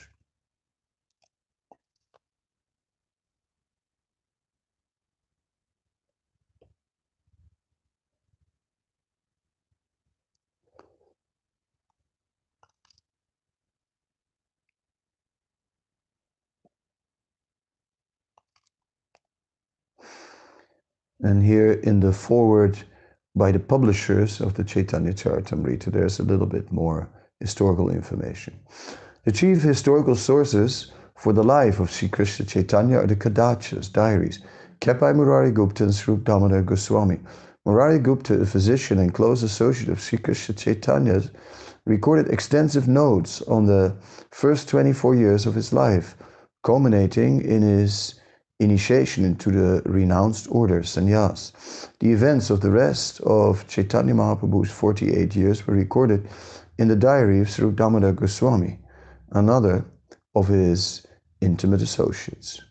And 21.24 21.44
here 21.44 21.74
in 21.74 22.00
the 22.00 22.14
forward 22.14 22.78
by 23.36 23.52
the 23.52 23.60
publishers 23.60 24.42
of 24.42 24.56
the 24.56 24.64
Chaitanya 24.64 25.14
Charitamrita, 25.14 25.92
there's 25.92 26.20
a 26.20 26.24
little 26.24 26.48
bit 26.48 26.72
more 26.72 27.08
historical 27.40 27.90
information. 27.90 28.60
The 29.26 29.32
chief 29.32 29.62
historical 29.62 30.16
sources 30.16 30.92
for 31.16 31.32
the 31.32 31.44
life 31.44 31.80
of 31.80 31.92
Sri 31.92 32.10
Krishna 32.10 32.46
Chaitanya 32.46 32.98
are 32.98 33.08
the 33.08 33.16
Kadachas, 33.16 33.92
diaries, 33.92 34.40
kept 34.80 35.00
by 35.00 35.14
Murari 35.14 35.52
Gupta 35.52 35.84
and 35.84 36.24
Damodar 36.24 36.64
Goswami. 36.64 37.20
Murari 37.66 38.00
Gupta, 38.00 38.42
a 38.42 38.46
physician 38.46 38.98
and 38.98 39.14
close 39.14 39.44
associate 39.44 39.90
of 39.90 40.02
Sri 40.02 40.18
Krishna 40.18 40.56
Chaitanya, 40.56 41.22
recorded 41.86 42.30
extensive 42.30 42.88
notes 42.88 43.44
on 43.44 43.68
the 43.68 43.96
first 44.32 44.68
24 44.70 45.14
years 45.14 45.46
of 45.46 45.54
his 45.54 45.72
life, 45.72 46.16
culminating 46.64 47.42
in 47.42 47.62
his 47.62 48.16
initiation 48.62 49.26
into 49.26 49.52
the 49.52 49.82
renounced 49.86 50.48
order, 50.52 50.82
sannyas. 50.82 51.52
The 52.00 52.12
events 52.12 52.50
of 52.50 52.62
the 52.62 52.70
rest 52.70 53.20
of 53.22 53.68
Chaitanya 53.68 54.14
Mahaprabhu's 54.14 54.70
48 54.70 55.36
years 55.36 55.66
were 55.66 55.74
recorded 55.74 56.28
in 56.78 56.88
the 56.88 56.96
diary 56.96 57.40
of 57.40 57.50
Sri 57.50 57.72
Damodar 57.72 58.14
Goswami, 58.14 58.80
another 59.32 59.84
of 60.36 60.48
his 60.48 61.06
intimate 61.42 61.82
associates. 61.82 62.62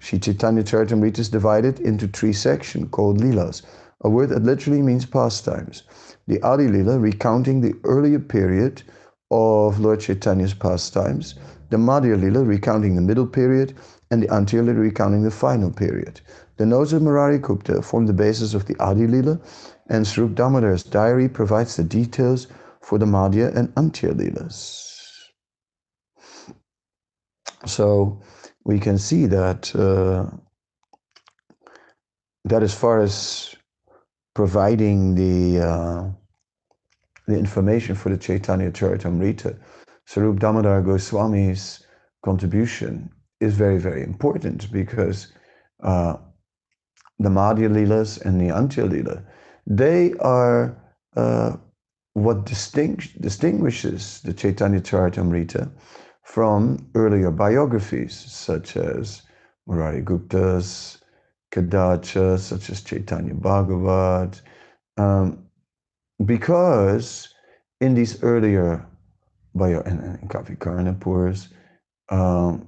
Sri 0.00 0.18
Chaitanya 0.18 0.62
Charitamrita 0.62 1.18
is 1.18 1.28
divided 1.28 1.80
into 1.80 2.06
three 2.06 2.32
sections 2.32 2.88
called 2.90 3.18
Leelas, 3.18 3.62
a 4.02 4.10
word 4.10 4.28
that 4.28 4.44
literally 4.44 4.82
means 4.82 5.06
pastimes. 5.06 5.82
The 6.26 6.40
Adi 6.42 6.68
Leela, 6.68 7.00
recounting 7.00 7.60
the 7.60 7.74
earlier 7.84 8.20
period 8.20 8.82
of 9.30 9.80
Lord 9.80 10.00
Chaitanya's 10.00 10.54
pastimes, 10.54 11.34
the 11.70 11.78
Madhya 11.78 12.16
Leela, 12.16 12.46
recounting 12.46 12.94
the 12.94 13.02
middle 13.02 13.26
period, 13.26 13.74
and 14.10 14.22
the 14.22 14.28
Lila 14.62 14.74
recounting 14.74 15.22
the 15.22 15.30
final 15.30 15.70
period. 15.70 16.20
The 16.56 16.66
notes 16.66 16.92
of 16.92 17.02
Murari 17.02 17.38
Gupta 17.38 17.82
form 17.82 18.06
the 18.06 18.12
basis 18.12 18.54
of 18.54 18.66
the 18.66 18.76
Adi 18.80 19.06
Lila, 19.06 19.38
and 19.88 20.06
Swarup 20.06 20.34
Damodar's 20.34 20.82
diary 20.82 21.28
provides 21.28 21.76
the 21.76 21.84
details 21.84 22.46
for 22.80 22.98
the 22.98 23.06
Madhya 23.06 23.54
and 23.54 23.68
Antya. 23.74 24.14
So 27.66 28.20
we 28.64 28.78
can 28.78 28.98
see 28.98 29.26
that 29.26 29.74
uh, 29.74 30.26
that 32.44 32.62
as 32.62 32.74
far 32.74 33.00
as 33.00 33.54
providing 34.34 35.14
the 35.14 35.60
uh, 35.66 36.10
the 37.26 37.38
information 37.38 37.94
for 37.94 38.08
the 38.08 38.16
Chaitanya 38.16 38.70
Charitamrita, 38.70 39.58
Swarup 40.06 40.38
Damodar 40.40 40.82
Goswami's 40.82 41.84
contribution 42.24 43.10
is 43.40 43.54
very, 43.54 43.78
very 43.78 44.02
important 44.02 44.70
because 44.72 45.32
uh, 45.82 46.16
the 47.18 47.28
Madhya 47.28 47.68
Leelas 47.68 48.20
and 48.24 48.40
the 48.40 48.52
Antya 48.52 48.88
Leela, 48.88 49.24
they 49.66 50.14
are 50.20 50.76
uh, 51.16 51.56
what 52.14 52.44
distinguish, 52.44 53.12
distinguishes 53.14 54.20
the 54.22 54.32
Chaitanya 54.32 54.80
Charitamrita 54.80 55.70
from 56.22 56.88
earlier 56.94 57.30
biographies 57.30 58.14
such 58.14 58.76
as 58.76 59.22
Murari 59.66 60.02
Gupta's, 60.02 60.98
Kadacha, 61.52 62.38
such 62.38 62.70
as 62.70 62.82
Chaitanya 62.82 63.34
Bhagavat, 63.34 64.40
um, 64.96 65.44
because 66.24 67.32
in 67.80 67.94
these 67.94 68.22
earlier 68.22 68.84
bio 69.54 69.80
and, 69.82 70.00
and 70.00 70.30
Kavi 70.30 71.48
um, 72.10 72.67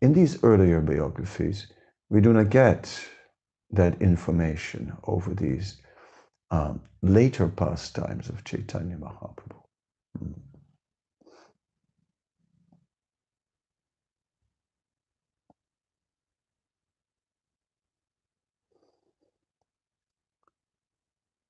in 0.00 0.12
these 0.12 0.42
earlier 0.44 0.80
biographies, 0.80 1.72
we 2.10 2.20
do 2.20 2.32
not 2.32 2.50
get 2.50 3.00
that 3.70 4.00
information 4.00 4.92
over 5.04 5.34
these 5.34 5.82
um, 6.50 6.80
later 7.02 7.48
pastimes 7.48 8.28
of 8.28 8.44
Chaitanya 8.44 8.96
Mahaprabhu. 8.96 9.58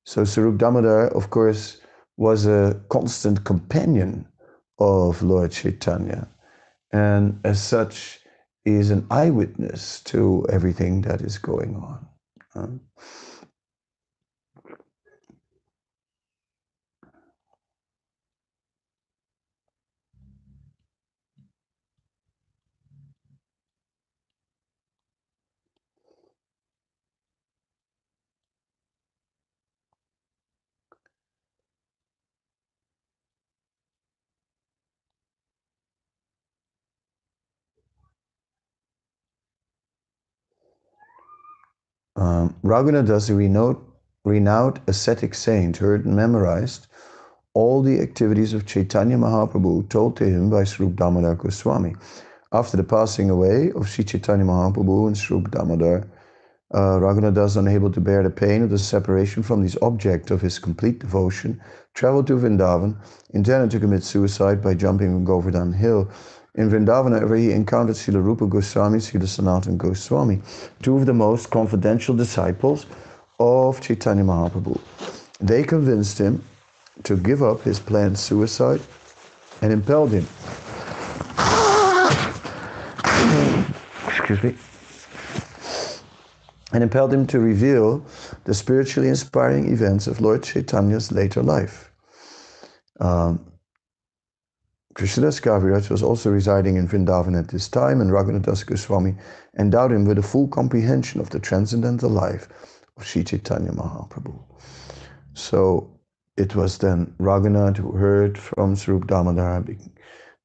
So 0.05 0.25
Swarup 0.25 0.57
Damodar, 0.57 1.09
of 1.09 1.31
course, 1.31 1.81
was 2.17 2.47
a 2.47 2.81
constant 2.89 3.45
companion 3.45 4.27
of 4.79 5.23
Lord 5.23 5.53
Chaitanya. 5.53 6.27
And 6.93 7.39
as 7.45 7.63
such, 7.63 8.21
is 8.77 8.91
an 8.91 9.07
eyewitness 9.11 10.01
to 10.03 10.47
everything 10.51 11.03
that 11.03 11.23
is 11.23 11.39
going 11.39 11.77
on. 11.77 12.81
Um, 42.19 42.57
Raghunadas, 42.65 43.31
a 43.31 43.79
renowned, 44.25 44.81
ascetic 44.89 45.35
saint, 45.35 45.77
heard 45.77 46.05
and 46.05 46.17
memorized 46.17 46.89
all 47.55 47.81
the 47.81 48.01
activities 48.01 48.55
of 48.55 48.67
Chaitanya 48.67 49.17
Mahaprabhu 49.17 49.89
told 49.89 50.17
to 50.17 50.25
him 50.25 50.51
by 50.51 50.65
Swarup 50.65 50.97
Damodar 50.97 51.37
Goswami. 51.37 51.95
After 52.53 52.77
the 52.77 52.83
passing 52.83 53.31
away 53.31 53.71
of 53.71 53.89
Sri 53.89 54.05
Chaitanya 54.05 54.45
Mahaprabhu 54.45 55.07
and 55.07 55.17
Swarup 55.17 55.53
Damodar, 55.53 56.09
uh, 56.75 56.99
Raghunadas, 56.99 57.57
unable 57.57 57.93
to 57.93 58.01
bear 58.01 58.25
the 58.25 58.31
pain 58.31 58.63
of 58.63 58.71
the 58.71 58.79
separation 58.79 59.45
from 59.45 59.63
this 59.63 59.77
object 59.81 60.33
of 60.33 60.41
his 60.41 60.59
complete 60.59 60.99
devotion, 60.99 61.61
traveled 61.95 62.27
to 62.27 62.37
Vrindavan, 62.37 62.97
intended 63.31 63.71
to 63.71 63.81
commit 63.81 64.03
suicide 64.03 64.61
by 64.61 64.75
jumping 64.75 65.13
from 65.13 65.25
Govardhan 65.25 65.73
Hill. 65.73 66.11
In 66.59 66.68
Vrindavan, 66.68 67.12
where 67.29 67.38
he 67.38 67.53
encountered 67.53 67.94
Srila 67.94 68.21
Rupa 68.21 68.44
Goswami, 68.44 68.99
Srila 68.99 69.29
Sanatan 69.29 69.77
Goswami, 69.77 70.42
two 70.83 70.97
of 70.97 71.07
the 71.07 71.14
most 71.14 71.51
confidential 71.51 72.16
disciples 72.16 72.87
of 73.38 73.81
Chaitanya 73.81 74.25
Mahaprabhu. 74.25 74.77
They 75.38 75.62
convinced 75.62 76.18
him 76.18 76.42
to 77.05 77.16
give 77.16 77.44
up 77.44 77.62
his 77.62 77.79
planned 77.79 78.18
suicide 78.18 78.81
and 79.62 79.73
impelled 79.73 80.11
him. 80.11 80.27
Excuse 84.09 84.42
me. 84.42 84.57
And 86.73 86.83
impelled 86.83 87.14
him 87.14 87.25
to 87.29 87.38
reveal 87.38 88.05
the 88.47 88.53
spiritually 88.53 89.09
inspiring 89.09 89.73
events 89.73 90.09
of 90.09 90.21
Lord 90.21 90.42
Chaitanya's 90.42 91.12
later 91.12 91.40
life. 91.40 91.92
Um, 92.99 93.48
Krishnadas 94.99 95.41
Kaviraj 95.41 95.91
was 95.91 96.03
also 96.03 96.29
residing 96.29 96.77
in 96.77 96.89
Vrindavan 96.89 97.39
at 97.39 97.47
this 97.47 97.69
time, 97.69 98.01
and 98.01 98.11
Raghunadas 98.11 98.67
Goswami 98.67 99.15
endowed 99.57 99.93
him 99.93 100.05
with 100.05 100.19
a 100.19 100.23
full 100.23 100.49
comprehension 100.49 101.21
of 101.21 101.31
the 101.31 101.39
transcendental 101.39 102.11
life 102.11 102.49
of 102.97 103.07
Sri 103.07 103.23
Chaitanya 103.23 103.71
Mahaprabhu. 103.71 104.37
So 105.35 105.89
it 106.37 106.57
was 106.57 106.79
then 106.79 107.15
Raghunath 107.21 107.77
who 107.77 107.93
heard 107.93 108.37
from 108.37 108.75
Swarup 108.75 109.07
Damodar 109.07 109.65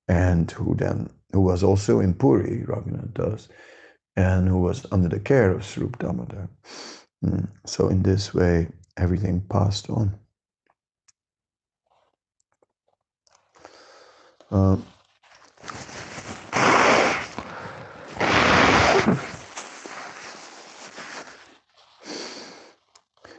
and 0.07 0.51
who 0.51 0.75
then 0.75 1.09
who 1.31 1.41
was 1.41 1.63
also 1.63 1.99
in 1.99 2.13
Puri, 2.13 2.63
Raghunath 2.67 3.11
Das, 3.15 3.49
and 4.15 4.47
who 4.47 4.59
was 4.59 4.85
under 4.91 5.09
the 5.09 5.19
care 5.19 5.49
of 5.49 5.65
Swarup 5.65 5.97
Damodar. 5.97 6.47
Mm. 7.25 7.49
So 7.65 7.87
in 7.87 8.03
this 8.03 8.35
way, 8.35 8.67
everything 8.97 9.41
passed 9.49 9.89
on. 9.89 10.13
Uh, 14.53 14.77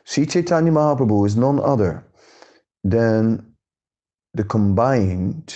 Sri 0.03 0.27
Chaitanya 0.27 0.73
Mahaprabhu 0.73 1.25
is 1.25 1.37
none 1.37 1.61
other 1.61 2.05
than 2.83 3.55
the 4.33 4.43
combined 4.43 5.55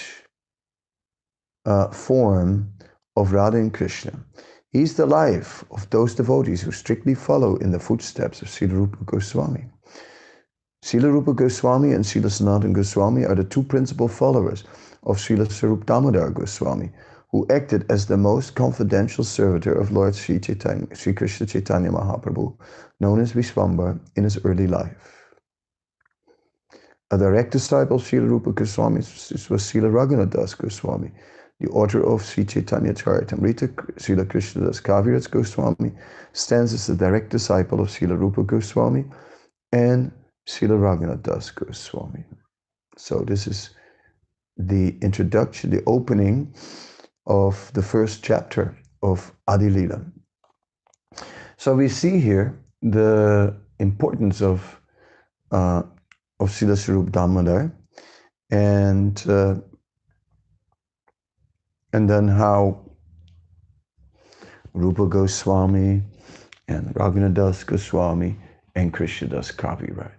uh, 1.66 1.88
form 1.88 2.72
of 3.16 3.32
Radha 3.32 3.58
and 3.58 3.74
Krishna. 3.74 4.12
He's 4.70 4.94
the 4.94 5.06
life 5.06 5.64
of 5.72 5.90
those 5.90 6.14
devotees 6.14 6.62
who 6.62 6.70
strictly 6.70 7.16
follow 7.16 7.56
in 7.56 7.72
the 7.72 7.80
footsteps 7.80 8.42
of 8.42 8.48
Srila 8.48 8.74
Rupa 8.74 9.04
Goswami. 9.04 9.64
Srila 10.84 11.12
Rupa 11.12 11.32
Goswami 11.34 11.94
and 11.94 12.04
Srila 12.04 12.30
Sanatana 12.30 12.72
Goswami 12.72 13.24
are 13.24 13.34
the 13.34 13.42
two 13.42 13.64
principal 13.64 14.06
followers 14.06 14.62
of 15.04 15.16
Srila 15.16 15.50
Swarup 15.50 15.86
Damodar 15.86 16.30
Goswami, 16.30 16.90
who 17.30 17.46
acted 17.50 17.84
as 17.90 18.06
the 18.06 18.16
most 18.16 18.54
confidential 18.54 19.24
servitor 19.24 19.72
of 19.72 19.92
Lord 19.92 20.14
Sri, 20.14 20.38
Chaitanya, 20.38 20.94
Sri 20.94 21.12
Krishna 21.12 21.46
Chaitanya 21.46 21.90
Mahaprabhu, 21.90 22.56
known 23.00 23.20
as 23.20 23.32
Vishwambar, 23.32 24.00
in 24.16 24.24
his 24.24 24.38
early 24.44 24.66
life. 24.66 25.14
A 27.10 27.18
direct 27.18 27.52
disciple 27.52 27.96
of 27.96 28.02
Srila 28.02 28.28
Rupa 28.28 28.52
Goswami 28.52 28.98
was 28.98 29.62
Srila 29.62 29.90
Raghunath 29.90 30.30
Das 30.30 30.54
Goswami, 30.54 31.10
the 31.60 31.68
author 31.68 32.02
of 32.02 32.24
Sri 32.24 32.44
Chaitanya 32.44 32.94
Charitamrita, 32.94 33.74
Srila 33.96 34.24
Krishnadas 34.24 34.80
Kaviraj 34.82 35.30
Goswami, 35.30 35.92
stands 36.32 36.72
as 36.72 36.86
the 36.86 36.94
direct 36.94 37.30
disciple 37.30 37.80
of 37.80 37.88
Srila 37.88 38.18
Rupa 38.18 38.42
Goswami 38.42 39.04
and 39.72 40.12
Srila 40.46 40.78
Raghunath 40.78 41.22
Das 41.22 41.50
Goswami. 41.50 42.24
So 42.96 43.20
this 43.20 43.46
is 43.46 43.70
the 44.58 44.96
introduction, 45.00 45.70
the 45.70 45.82
opening 45.86 46.54
of 47.26 47.72
the 47.74 47.82
first 47.82 48.22
chapter 48.22 48.76
of 49.02 49.32
Adi 49.46 49.70
Lila. 49.70 50.04
So 51.56 51.74
we 51.74 51.88
see 51.88 52.20
here 52.20 52.58
the 52.82 53.56
importance 53.78 54.42
of 54.42 54.80
uh, 55.50 55.82
of 56.40 56.50
Srila 56.50 56.76
Swarup 56.76 57.10
Damodar 57.10 57.72
and 58.50 59.24
uh, 59.28 59.56
and 61.92 62.08
then 62.08 62.28
how 62.28 62.84
Rupa 64.74 65.06
Goswami 65.06 66.02
and 66.68 66.94
Raghunadas 66.94 67.66
Goswami 67.66 68.36
and 68.74 68.92
Krishnadas 68.92 69.52
Kaviraj. 69.52 70.10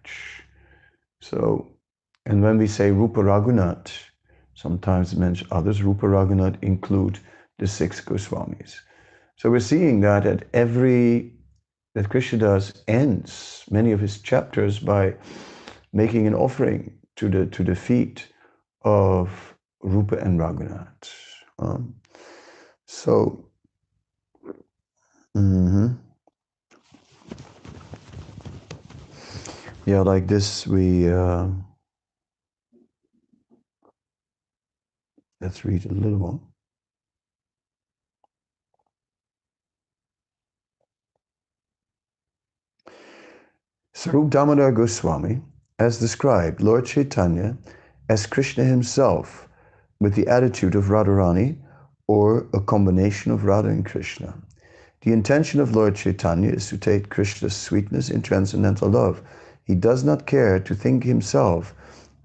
So, 1.21 1.67
and 2.25 2.41
when 2.41 2.57
we 2.57 2.67
say 2.67 2.91
Rupa 2.91 3.21
Raghunath, 3.21 4.08
sometimes 4.59 5.15
mention 5.15 5.47
others, 5.51 5.81
Rupa 5.81 6.05
Raghunath 6.05 6.61
include 6.61 7.19
the 7.59 7.67
six 7.67 8.01
Goswamis. 8.01 8.75
So 9.37 9.49
we're 9.49 9.61
seeing 9.61 10.01
that 10.01 10.25
at 10.25 10.43
every, 10.53 11.33
that 11.95 12.09
Krishnadas 12.09 12.81
ends 12.87 13.63
many 13.71 13.93
of 13.93 14.01
his 14.01 14.21
chapters 14.21 14.79
by 14.79 15.15
making 15.93 16.27
an 16.27 16.35
offering 16.35 16.91
to 17.15 17.29
the, 17.29 17.45
to 17.45 17.63
the 17.63 17.75
feet 17.75 18.27
of 18.81 19.55
Rupa 19.81 20.17
and 20.17 20.37
Raghunath. 20.37 21.09
Um, 21.57 21.95
so, 22.85 23.45
mm-hmm. 25.37 25.93
yeah, 29.85 30.01
like 30.01 30.27
this, 30.27 30.67
we 30.67 31.09
uh, 31.09 31.47
let's 35.41 35.63
read 35.63 35.85
a 35.85 35.93
little 35.93 36.17
one. 36.17 36.39
Swarup 43.93 44.29
Damodar 44.29 44.71
Goswami, 44.71 45.41
as 45.77 45.99
described, 45.99 46.61
Lord 46.61 46.85
Chaitanya, 46.85 47.57
as 48.07 48.25
Krishna 48.25 48.63
himself, 48.63 49.47
with 49.99 50.15
the 50.15 50.27
attitude 50.27 50.75
of 50.75 50.85
Radharani 50.85 51.57
or 52.07 52.47
a 52.53 52.61
combination 52.61 53.31
of 53.31 53.43
Radha 53.43 53.69
and 53.69 53.85
Krishna. 53.85 54.33
The 55.01 55.11
intention 55.11 55.59
of 55.59 55.75
Lord 55.75 55.95
Chaitanya 55.95 56.49
is 56.49 56.67
to 56.69 56.77
take 56.77 57.09
Krishna's 57.09 57.55
sweetness 57.55 58.09
in 58.09 58.21
transcendental 58.21 58.89
love. 58.89 59.21
He 59.63 59.75
does 59.75 60.03
not 60.03 60.25
care 60.25 60.59
to 60.59 60.75
think 60.75 61.03
himself 61.03 61.73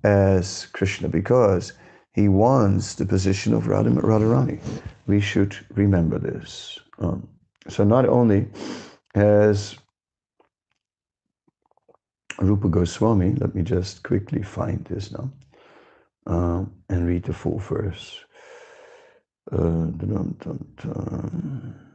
as 0.02 0.66
Krishna 0.72 1.08
because 1.08 1.72
he 2.14 2.28
wants 2.28 2.94
the 2.94 3.04
position 3.04 3.52
of 3.54 3.66
Radha, 3.66 3.90
Radharani. 3.90 4.60
We 5.06 5.20
should 5.20 5.56
remember 5.74 6.18
this. 6.18 6.78
Um, 6.98 7.28
so 7.68 7.82
not 7.84 8.08
only 8.08 8.46
has 9.14 9.76
Rupa 12.40 12.68
Goswami, 12.68 13.34
let 13.34 13.54
me 13.54 13.62
just 13.62 14.02
quickly 14.02 14.42
find 14.42 14.84
this 14.84 15.10
now 15.12 15.30
uh, 16.26 16.64
and 16.88 17.06
read 17.06 17.24
the 17.24 17.32
full 17.32 17.58
verse. 17.58 18.24
Uh, 19.50 19.90
dun, 19.98 20.36
dun, 20.40 20.66
dun. 20.76 21.93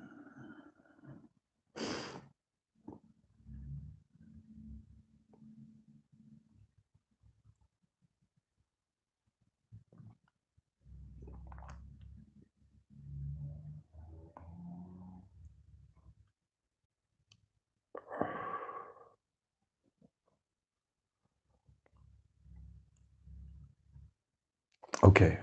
Okay, 25.02 25.38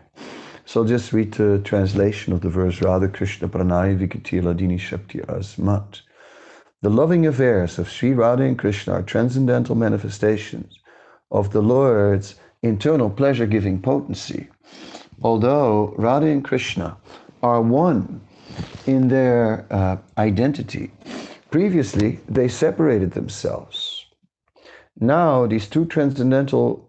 so 0.66 0.84
just 0.84 1.14
read 1.14 1.32
the 1.32 1.58
translation 1.60 2.34
of 2.34 2.42
the 2.42 2.50
verse 2.50 2.82
Radha 2.82 3.08
Krishna 3.08 3.48
Pranay 3.48 3.96
Vikati 3.98 4.42
Ladini 4.42 4.78
Shakti 4.78 5.20
Asmat. 5.20 6.02
The 6.82 6.90
loving 6.90 7.26
affairs 7.26 7.78
of 7.78 7.88
Sri 7.88 8.12
Radha 8.12 8.42
and 8.42 8.58
Krishna 8.58 8.92
are 8.92 9.02
transcendental 9.02 9.74
manifestations 9.74 10.78
of 11.30 11.52
the 11.52 11.62
Lord's 11.62 12.34
internal 12.62 13.08
pleasure 13.08 13.46
giving 13.46 13.80
potency. 13.80 14.46
Although 15.22 15.94
Radha 15.96 16.26
and 16.26 16.44
Krishna 16.44 16.98
are 17.42 17.62
one 17.62 18.20
in 18.86 19.08
their 19.08 19.64
uh, 19.70 19.96
identity, 20.18 20.90
previously 21.50 22.20
they 22.28 22.48
separated 22.48 23.12
themselves. 23.12 24.04
Now, 25.00 25.46
these 25.46 25.66
two 25.66 25.86
transcendental 25.86 26.85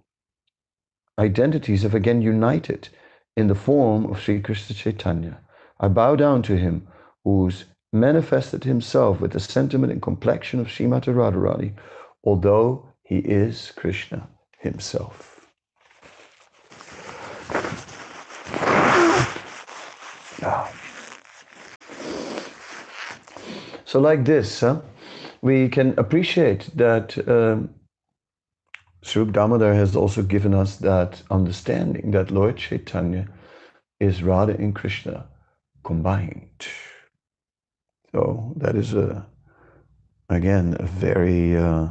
identities 1.20 1.84
have 1.84 1.96
again 1.96 2.22
united 2.22 2.90
in 3.36 3.48
the 3.48 3.56
form 3.56 4.06
of 4.06 4.20
Sri 4.20 4.40
Krishna 4.40 4.76
Chaitanya. 4.76 5.40
I 5.80 5.88
bow 5.88 6.16
down 6.16 6.42
to 6.44 6.58
him 6.58 6.88
who's 7.24 7.66
manifested 7.94 8.64
himself 8.64 9.20
with 9.22 9.32
the 9.32 9.40
sentiment 9.40 9.92
and 9.92 10.02
complexion 10.02 10.60
of 10.60 10.68
Srimati 10.68 11.14
Radharani, 11.14 11.74
although 12.24 12.86
he 13.04 13.18
is 13.18 13.72
Krishna 13.76 14.28
himself. 14.60 15.38
So, 23.86 24.00
like 24.00 24.26
this, 24.26 24.60
huh, 24.60 24.82
we 25.42 25.70
can 25.70 25.98
appreciate 25.98 26.70
that 26.76 27.18
um, 27.28 27.70
Swarup 29.08 29.32
Damodar 29.32 29.74
has 29.74 29.96
also 29.96 30.22
given 30.22 30.54
us 30.54 30.76
that 30.78 31.24
understanding 31.32 32.12
that 32.12 32.30
Lord 32.30 32.58
Chaitanya 32.58 33.30
is 34.02 34.22
Radha 34.22 34.54
and 34.58 34.76
Krishna 34.76 35.26
combined. 35.86 36.68
So 38.12 38.54
that 38.58 38.76
is 38.76 38.94
a, 38.94 39.26
again, 40.28 40.76
a 40.78 40.86
very, 40.86 41.56
uh, 41.56 41.88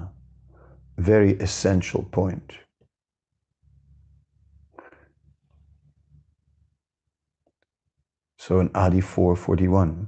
very 0.98 1.32
essential 1.40 2.02
point. 2.02 2.52
So 8.38 8.60
in 8.60 8.70
Adi 8.74 9.00
441, 9.00 10.06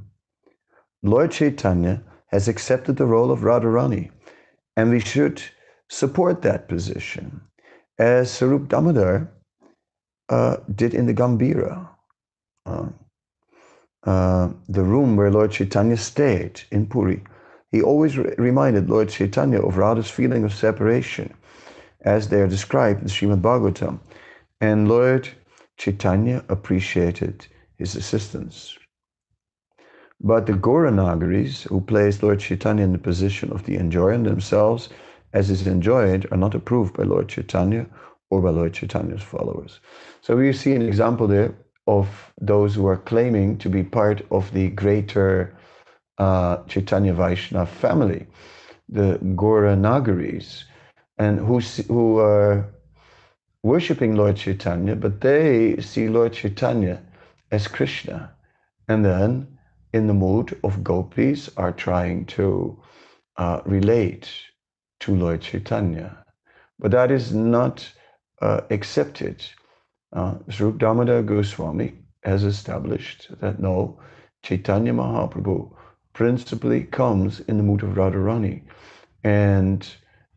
Lord 1.02 1.30
Chaitanya 1.30 2.02
has 2.26 2.48
accepted 2.48 2.96
the 2.96 3.06
role 3.06 3.30
of 3.30 3.40
Radharani, 3.40 4.10
and 4.76 4.90
we 4.90 5.00
should 5.00 5.42
support 5.88 6.42
that 6.42 6.68
position, 6.68 7.40
as 7.98 8.30
Swarup 8.30 8.68
Damodar 8.68 9.30
uh, 10.28 10.56
did 10.74 10.94
in 10.94 11.06
the 11.06 11.14
Gambira, 11.14 11.88
uh, 12.66 12.88
uh, 14.04 14.50
the 14.68 14.82
room 14.82 15.16
where 15.16 15.30
Lord 15.30 15.50
Chaitanya 15.50 15.96
stayed 15.96 16.62
in 16.70 16.86
Puri. 16.86 17.22
He 17.72 17.82
always 17.82 18.16
re- 18.16 18.34
reminded 18.38 18.88
Lord 18.88 19.08
Chaitanya 19.08 19.60
of 19.60 19.76
Radha's 19.76 20.10
feeling 20.10 20.44
of 20.44 20.54
separation, 20.54 21.32
as 22.02 22.28
they 22.28 22.40
are 22.40 22.46
described 22.48 23.00
in 23.00 23.06
the 23.06 23.10
Srimad 23.12 23.42
Bhagavatam. 23.42 23.98
And 24.60 24.88
Lord 24.88 25.28
Chaitanya 25.76 26.44
appreciated 26.48 27.46
his 27.76 27.96
assistance. 27.96 28.76
But 30.20 30.46
the 30.46 30.52
Gauranagaris, 30.54 31.62
who 31.68 31.80
placed 31.80 32.22
Lord 32.22 32.40
Chaitanya 32.40 32.84
in 32.84 32.92
the 32.92 32.98
position 32.98 33.52
of 33.52 33.64
the 33.64 33.76
enjoyer 33.76 34.18
themselves, 34.18 34.88
as 35.32 35.50
is 35.50 35.66
enjoyed 35.66 36.26
are 36.30 36.38
not 36.38 36.54
approved 36.54 36.96
by 36.96 37.04
Lord 37.04 37.28
Chaitanya 37.28 37.86
or 38.30 38.40
by 38.42 38.50
Lord 38.50 38.74
Chaitanya's 38.74 39.22
followers. 39.22 39.80
So 40.20 40.36
we 40.36 40.52
see 40.52 40.74
an 40.74 40.82
example 40.82 41.26
there 41.26 41.54
of 41.86 42.32
those 42.40 42.74
who 42.74 42.86
are 42.86 42.98
claiming 42.98 43.56
to 43.58 43.68
be 43.70 43.82
part 43.82 44.22
of 44.30 44.52
the 44.52 44.68
greater 44.68 45.56
uh, 46.18 46.58
Chaitanya 46.66 47.14
Vaishnava 47.14 47.70
family, 47.70 48.26
the 48.88 49.18
Gora 49.34 49.76
Nagaris, 49.76 50.64
and 51.18 51.38
who, 51.38 51.60
who 51.60 52.18
are 52.18 52.68
worshipping 53.62 54.16
Lord 54.16 54.36
Chaitanya, 54.36 54.96
but 54.96 55.20
they 55.20 55.80
see 55.80 56.08
Lord 56.08 56.32
Chaitanya 56.32 57.02
as 57.50 57.66
Krishna. 57.66 58.30
And 58.88 59.04
then, 59.04 59.58
in 59.92 60.06
the 60.06 60.14
mood 60.14 60.58
of 60.64 60.84
gopis, 60.84 61.50
are 61.56 61.72
trying 61.72 62.26
to 62.26 62.78
uh, 63.36 63.60
relate 63.64 64.28
to 65.00 65.14
Lord 65.14 65.40
Chaitanya. 65.40 66.24
But 66.78 66.92
that 66.92 67.10
is 67.10 67.34
not 67.34 67.88
uh, 68.40 68.62
accepted. 68.70 69.44
Uh, 70.12 70.36
Swarup 70.50 70.78
Damodar 70.78 71.22
Goswami 71.22 71.94
has 72.22 72.44
established 72.44 73.28
that 73.40 73.60
no, 73.60 74.00
Chaitanya 74.42 74.92
Mahaprabhu 74.92 75.72
principally 76.12 76.84
comes 76.84 77.40
in 77.40 77.56
the 77.56 77.62
mood 77.62 77.82
of 77.82 77.90
Radharani. 77.90 78.62
And 79.24 79.86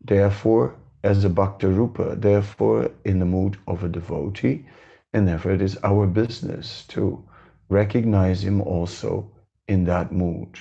therefore, 0.04 0.76
as 1.04 1.24
a 1.24 1.30
Bhakta 1.30 1.68
Rupa, 1.68 2.16
therefore 2.16 2.92
in 3.06 3.20
the 3.20 3.26
mood 3.26 3.58
of 3.68 3.84
a 3.84 3.90
devotee, 3.90 4.66
and 5.14 5.28
therefore 5.28 5.52
it 5.52 5.62
is 5.62 5.78
our 5.84 6.08
business 6.08 6.86
to 6.90 7.24
recognize 7.70 8.44
him 8.44 8.62
also 8.62 9.32
in 9.68 9.86
that 9.86 10.12
mood, 10.12 10.60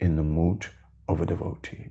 in 0.00 0.16
the 0.16 0.22
mood 0.22 0.66
of 1.08 1.20
a 1.20 1.26
devotee. 1.26 1.88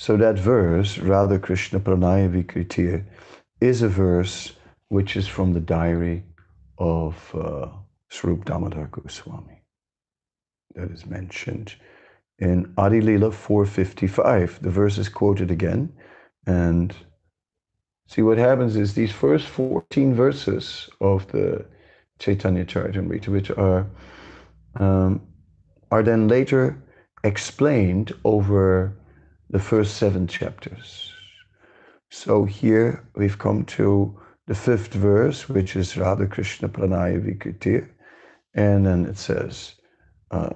So 0.00 0.16
that 0.18 0.38
verse, 0.38 0.96
Radha 0.98 1.40
Krishna 1.40 1.80
Pranaya 1.80 2.30
Vikritir, 2.30 3.04
is 3.60 3.82
a 3.82 3.88
verse 3.88 4.52
which 4.90 5.16
is 5.16 5.26
from 5.26 5.52
the 5.52 5.60
diary 5.60 6.22
of 6.78 7.34
uh, 7.34 7.66
Swarup 8.08 8.44
Damodar 8.44 8.86
Goswami. 8.92 9.60
That 10.76 10.92
is 10.92 11.04
mentioned 11.04 11.74
in 12.38 12.72
Adi 12.78 13.00
Lila 13.00 13.32
455. 13.32 14.62
The 14.62 14.70
verse 14.70 14.98
is 14.98 15.08
quoted 15.08 15.50
again. 15.50 15.92
And 16.46 16.94
see 18.06 18.22
what 18.22 18.38
happens 18.38 18.76
is 18.76 18.94
these 18.94 19.10
first 19.10 19.48
14 19.48 20.14
verses 20.14 20.88
of 21.00 21.26
the 21.32 21.66
Chaitanya 22.20 22.64
Charitamrita, 22.64 23.28
which 23.30 23.50
are, 23.50 23.84
um, 24.76 25.20
are 25.90 26.04
then 26.04 26.28
later 26.28 26.80
explained 27.24 28.12
over 28.24 28.94
the 29.50 29.58
first 29.58 29.96
seven 29.96 30.26
chapters. 30.26 31.12
So 32.10 32.44
here 32.44 33.04
we've 33.16 33.38
come 33.38 33.64
to 33.64 34.18
the 34.46 34.54
fifth 34.54 34.94
verse, 34.94 35.48
which 35.48 35.76
is 35.76 35.96
Radha 35.96 36.26
Krishna 36.26 36.68
Pranaya. 36.68 37.88
And 38.54 38.86
then 38.86 39.06
it 39.06 39.18
says, 39.18 39.74
uh, 40.30 40.50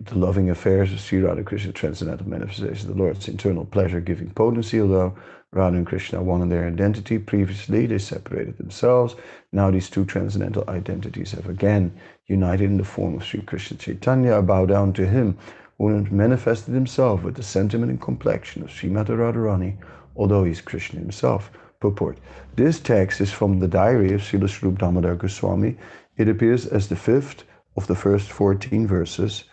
the 0.00 0.18
loving 0.18 0.50
affairs 0.50 0.92
of 0.92 1.00
Sri 1.00 1.20
Radha 1.20 1.42
Krishna 1.42 1.72
transcendental 1.72 2.28
manifestation 2.28 2.90
of 2.90 2.96
the 2.96 3.02
Lord's 3.02 3.28
internal 3.28 3.64
pleasure 3.64 4.00
giving 4.00 4.30
potency, 4.30 4.80
although 4.80 5.16
Radha 5.52 5.76
and 5.76 5.86
Krishna 5.86 6.18
are 6.18 6.22
one 6.22 6.42
in 6.42 6.48
their 6.48 6.66
identity. 6.66 7.18
Previously, 7.18 7.86
they 7.86 7.98
separated 7.98 8.58
themselves. 8.58 9.14
Now, 9.52 9.70
these 9.70 9.88
two 9.88 10.04
transcendental 10.04 10.64
identities 10.68 11.30
have 11.32 11.48
again 11.48 11.96
united 12.26 12.64
in 12.64 12.76
the 12.76 12.84
form 12.84 13.14
of 13.14 13.24
Sri 13.24 13.40
Krishna 13.42 13.76
Chaitanya. 13.76 14.38
I 14.38 14.40
bow 14.40 14.66
down 14.66 14.92
to 14.94 15.06
him 15.06 15.38
who 15.78 16.04
manifested 16.10 16.74
himself 16.74 17.22
with 17.22 17.34
the 17.34 17.42
sentiment 17.42 17.90
and 17.90 18.00
complexion 18.00 18.62
of 18.62 18.70
Srimati 18.70 19.08
Radharani, 19.08 19.76
although 20.16 20.44
he 20.44 20.52
is 20.52 20.60
Krishna 20.60 21.00
himself. 21.00 21.50
Purport. 21.80 22.18
This 22.56 22.80
text 22.80 23.20
is 23.20 23.30
from 23.30 23.58
the 23.58 23.68
diary 23.68 24.14
of 24.14 24.22
Srila 24.22 24.48
Swarup 24.48 24.78
Damodar 24.78 25.16
Goswami. 25.16 25.76
It 26.16 26.28
appears 26.30 26.66
as 26.66 26.88
the 26.88 26.96
fifth 26.96 27.44
of 27.76 27.86
the 27.86 27.94
first 27.94 28.32
14 28.32 28.86
verses 28.86 29.44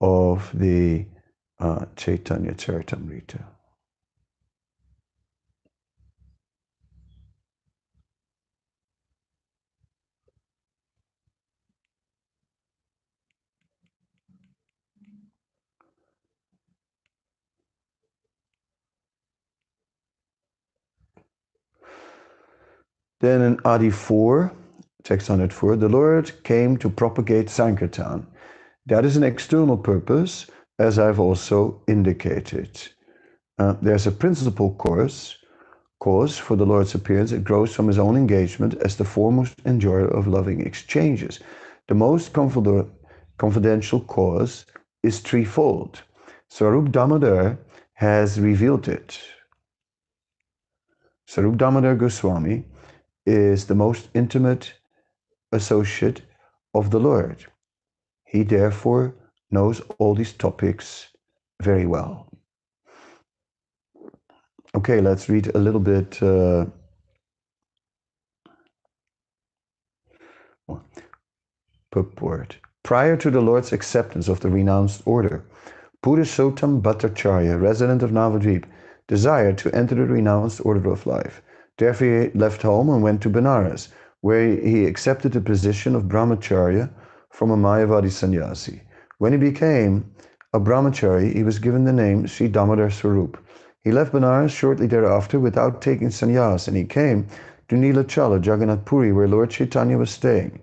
of 0.00 0.50
the 0.54 1.06
uh, 1.58 1.86
Chaitanya 1.96 2.52
Charitamrita. 2.52 3.42
Then 23.22 23.40
in 23.40 23.60
Adi 23.64 23.90
4, 23.90 24.52
text 25.04 25.30
104, 25.30 25.76
the 25.76 25.88
Lord 25.88 26.42
came 26.42 26.76
to 26.78 26.90
propagate 26.90 27.48
Sankirtan. 27.48 28.26
That 28.86 29.04
is 29.04 29.16
an 29.16 29.22
external 29.22 29.76
purpose, 29.76 30.46
as 30.80 30.98
I've 30.98 31.20
also 31.20 31.80
indicated. 31.86 32.82
Uh, 33.60 33.74
there's 33.80 34.08
a 34.08 34.10
principal 34.10 34.74
course, 34.74 35.38
cause 36.00 36.36
for 36.36 36.56
the 36.56 36.66
Lord's 36.66 36.96
appearance. 36.96 37.30
It 37.30 37.44
grows 37.44 37.72
from 37.72 37.86
his 37.86 37.96
own 37.96 38.16
engagement 38.16 38.74
as 38.84 38.96
the 38.96 39.04
foremost 39.04 39.54
enjoyer 39.64 40.08
of 40.08 40.26
loving 40.26 40.60
exchanges. 40.60 41.38
The 41.86 41.94
most 41.94 42.32
confidential 42.32 44.00
cause 44.00 44.66
is 45.04 45.20
threefold. 45.20 46.02
Swarup 46.48 46.90
Damodar 46.90 47.56
has 47.92 48.40
revealed 48.40 48.88
it. 48.88 49.20
Swarup 51.28 51.56
Damodar 51.56 51.94
Goswami 51.94 52.64
is 53.26 53.66
the 53.66 53.74
most 53.74 54.08
intimate 54.14 54.74
associate 55.52 56.22
of 56.74 56.90
the 56.90 56.98
Lord. 56.98 57.44
He 58.24 58.42
therefore 58.42 59.14
knows 59.50 59.80
all 59.98 60.14
these 60.14 60.32
topics 60.32 61.08
very 61.62 61.86
well. 61.86 62.28
Okay, 64.74 65.00
let's 65.00 65.28
read 65.28 65.54
a 65.54 65.58
little 65.58 65.80
bit. 65.80 66.22
Uh, 66.22 66.66
purport. 71.92 72.56
Prior 72.82 73.16
to 73.16 73.30
the 73.30 73.40
Lord's 73.40 73.72
acceptance 73.72 74.26
of 74.26 74.40
the 74.40 74.48
renounced 74.48 75.02
order, 75.04 75.44
Purushottam 76.02 76.80
Bhattacharya, 76.82 77.60
resident 77.60 78.02
of 78.02 78.10
Navadvip, 78.10 78.64
desired 79.06 79.58
to 79.58 79.72
enter 79.74 79.94
the 79.94 80.06
renounced 80.06 80.64
order 80.64 80.90
of 80.90 81.06
life. 81.06 81.42
Therefore, 81.78 82.30
left 82.34 82.62
home 82.62 82.90
and 82.90 83.02
went 83.02 83.22
to 83.22 83.30
Benares, 83.30 83.88
where 84.20 84.56
he 84.56 84.84
accepted 84.84 85.32
the 85.32 85.40
position 85.40 85.94
of 85.94 86.04
brahmacharya 86.08 86.90
from 87.30 87.50
a 87.50 87.56
Mayavadi 87.56 88.10
sannyasi. 88.10 88.82
When 89.18 89.32
he 89.32 89.38
became 89.38 90.04
a 90.52 90.60
brahmachari, 90.60 91.32
he 91.32 91.42
was 91.42 91.58
given 91.58 91.84
the 91.84 91.92
name 91.92 92.26
Sri 92.26 92.48
Damodar 92.48 92.90
Swarup. 92.90 93.38
He 93.84 93.90
left 93.90 94.12
Benares 94.12 94.50
shortly 94.50 94.86
thereafter 94.86 95.40
without 95.40 95.80
taking 95.80 96.08
sannyas, 96.08 96.68
and 96.68 96.76
he 96.76 96.84
came 96.84 97.26
to 97.68 97.76
Nilachala, 97.76 98.44
Jagannath 98.44 98.84
Puri, 98.84 99.12
where 99.12 99.26
Lord 99.26 99.50
Chaitanya 99.50 99.96
was 99.96 100.10
staying. 100.10 100.60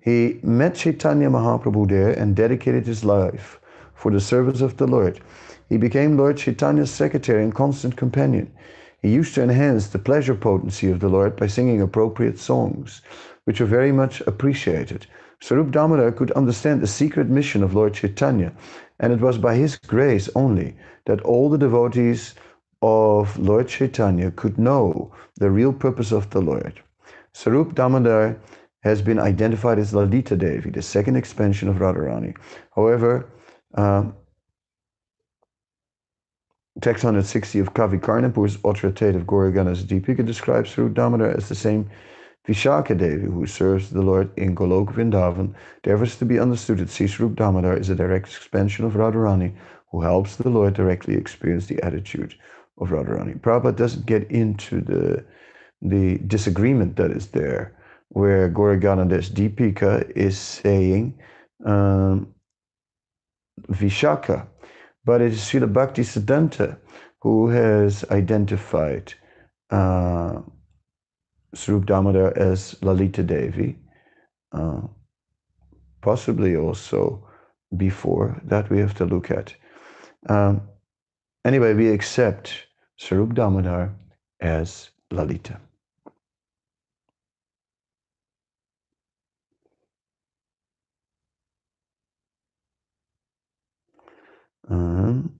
He 0.00 0.40
met 0.42 0.74
Chaitanya 0.74 1.28
Mahaprabhu 1.28 1.88
there 1.88 2.10
and 2.10 2.34
dedicated 2.34 2.86
his 2.86 3.04
life 3.04 3.60
for 3.94 4.10
the 4.10 4.18
service 4.18 4.60
of 4.60 4.76
the 4.78 4.86
Lord. 4.86 5.20
He 5.68 5.76
became 5.76 6.16
Lord 6.16 6.38
Chaitanya's 6.38 6.90
secretary 6.90 7.44
and 7.44 7.54
constant 7.54 7.96
companion. 7.96 8.50
He 9.02 9.12
used 9.12 9.34
to 9.34 9.42
enhance 9.42 9.88
the 9.88 9.98
pleasure 9.98 10.34
potency 10.36 10.88
of 10.88 11.00
the 11.00 11.08
Lord 11.08 11.34
by 11.34 11.48
singing 11.48 11.82
appropriate 11.82 12.38
songs, 12.38 13.02
which 13.44 13.58
were 13.58 13.66
very 13.66 13.90
much 13.90 14.20
appreciated. 14.22 15.06
Swarup 15.40 15.72
Damodar 15.72 16.12
could 16.12 16.30
understand 16.30 16.80
the 16.80 16.86
secret 16.86 17.28
mission 17.28 17.64
of 17.64 17.74
Lord 17.74 17.94
Chaitanya, 17.94 18.52
and 19.00 19.12
it 19.12 19.20
was 19.20 19.38
by 19.38 19.56
his 19.56 19.76
grace 19.76 20.30
only 20.36 20.76
that 21.06 21.20
all 21.22 21.50
the 21.50 21.58
devotees 21.58 22.34
of 22.80 23.36
Lord 23.36 23.66
Chaitanya 23.66 24.30
could 24.30 24.56
know 24.56 25.12
the 25.36 25.50
real 25.50 25.72
purpose 25.72 26.12
of 26.12 26.30
the 26.30 26.40
Lord. 26.40 26.80
Swarup 27.32 27.74
Damodar 27.74 28.38
has 28.84 29.02
been 29.02 29.18
identified 29.18 29.80
as 29.80 29.92
Lalita 29.92 30.36
Devi, 30.36 30.70
the 30.70 30.82
second 30.82 31.16
expansion 31.16 31.68
of 31.68 31.76
Radharani. 31.76 32.36
However, 32.76 33.26
um, 33.74 34.14
Text 36.80 37.04
160 37.04 37.58
of 37.58 37.74
Kavi 37.74 38.00
Karnapur's 38.00 38.56
authoritative 38.64 39.26
Gauraganas 39.26 39.84
Deepika 39.84 40.24
describes 40.24 40.74
Damodar 40.74 41.36
as 41.36 41.48
the 41.50 41.54
same 41.54 41.88
Vishaka 42.48 42.96
Devi 42.96 43.26
who 43.26 43.46
serves 43.46 43.90
the 43.90 44.00
Lord 44.00 44.30
in 44.38 44.56
Golok 44.56 44.94
Vrindavan. 44.94 45.54
Therefore 45.82 46.06
to 46.06 46.24
be 46.24 46.38
understood 46.40 46.78
that 46.78 46.88
Sri 46.88 47.28
Damodar 47.28 47.76
is 47.76 47.90
a 47.90 47.94
direct 47.94 48.28
expansion 48.28 48.86
of 48.86 48.94
Radharani 48.94 49.54
who 49.90 50.00
helps 50.00 50.36
the 50.36 50.48
Lord 50.48 50.72
directly 50.72 51.14
experience 51.14 51.66
the 51.66 51.80
attitude 51.82 52.34
of 52.78 52.88
Radharani. 52.88 53.38
Prabhupada 53.38 53.76
doesn't 53.76 54.06
get 54.06 54.28
into 54.30 54.80
the, 54.80 55.22
the 55.82 56.18
disagreement 56.26 56.96
that 56.96 57.10
is 57.10 57.28
there, 57.28 57.76
where 58.08 58.50
Gauraganades 58.50 59.30
Deepika 59.30 60.10
is 60.16 60.38
saying 60.38 61.14
um, 61.66 62.34
Vishaka, 63.68 64.46
but 65.04 65.20
it 65.20 65.32
is 65.32 65.40
Srila 65.40 65.72
Bhakti 65.72 66.02
Siddhanta 66.02 66.78
who 67.22 67.48
has 67.48 68.04
identified 68.10 69.14
uh, 69.70 70.40
Swarup 71.54 71.86
Damodar 71.86 72.36
as 72.36 72.76
Lalita 72.82 73.22
Devi, 73.22 73.78
uh, 74.52 74.82
possibly 76.00 76.56
also 76.56 77.28
before 77.76 78.40
that 78.44 78.68
we 78.70 78.78
have 78.78 78.94
to 78.94 79.04
look 79.04 79.30
at. 79.30 79.54
Um, 80.28 80.62
anyway, 81.44 81.74
we 81.74 81.90
accept 81.90 82.52
Swarup 82.96 83.34
Damodar 83.34 83.94
as 84.40 84.90
Lalita. 85.10 85.60
Um, 94.68 95.38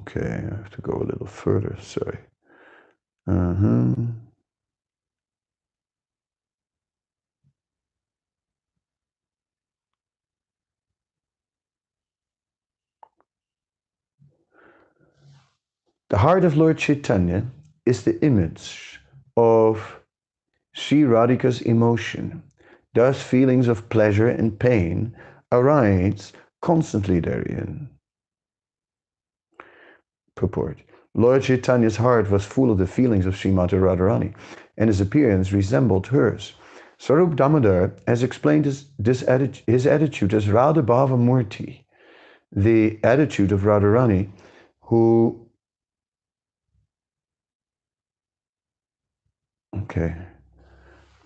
okay, 0.00 0.48
I 0.52 0.56
have 0.56 0.70
to 0.70 0.82
go 0.82 0.94
a 0.94 1.04
little 1.04 1.26
further, 1.28 1.76
sorry. 1.80 2.18
Uh-huh. 3.28 3.94
The 16.10 16.18
heart 16.18 16.44
of 16.44 16.56
Lord 16.56 16.78
Chaitanya 16.78 17.46
is 17.86 18.04
the 18.04 18.22
image 18.24 19.00
of 19.36 20.00
Sri 20.74 21.02
Radhika's 21.02 21.62
emotion. 21.62 22.42
Thus, 22.94 23.22
feelings 23.22 23.68
of 23.68 23.88
pleasure 23.88 24.28
and 24.28 24.58
pain 24.58 25.16
arise 25.50 26.32
constantly 26.60 27.20
therein. 27.20 27.88
Purport. 30.34 30.78
Lord 31.14 31.42
Chaitanya's 31.42 31.96
heart 31.96 32.30
was 32.30 32.44
full 32.44 32.70
of 32.70 32.78
the 32.78 32.86
feelings 32.86 33.24
of 33.24 33.34
Srimati 33.34 33.78
Radharani, 33.78 34.34
and 34.76 34.88
his 34.88 35.00
appearance 35.00 35.52
resembled 35.52 36.08
hers. 36.08 36.54
Swarup 36.98 37.36
Damodar 37.36 37.94
has 38.08 38.22
explained 38.22 38.64
his, 38.64 38.86
atti- 39.00 39.62
his 39.66 39.86
attitude 39.86 40.34
as 40.34 40.48
Radha 40.48 40.82
Bhava 40.82 41.16
Murti, 41.16 41.84
the 42.50 42.98
attitude 43.04 43.52
of 43.52 43.62
Radharani, 43.62 44.30
who 44.80 45.40
Okay. 49.82 50.16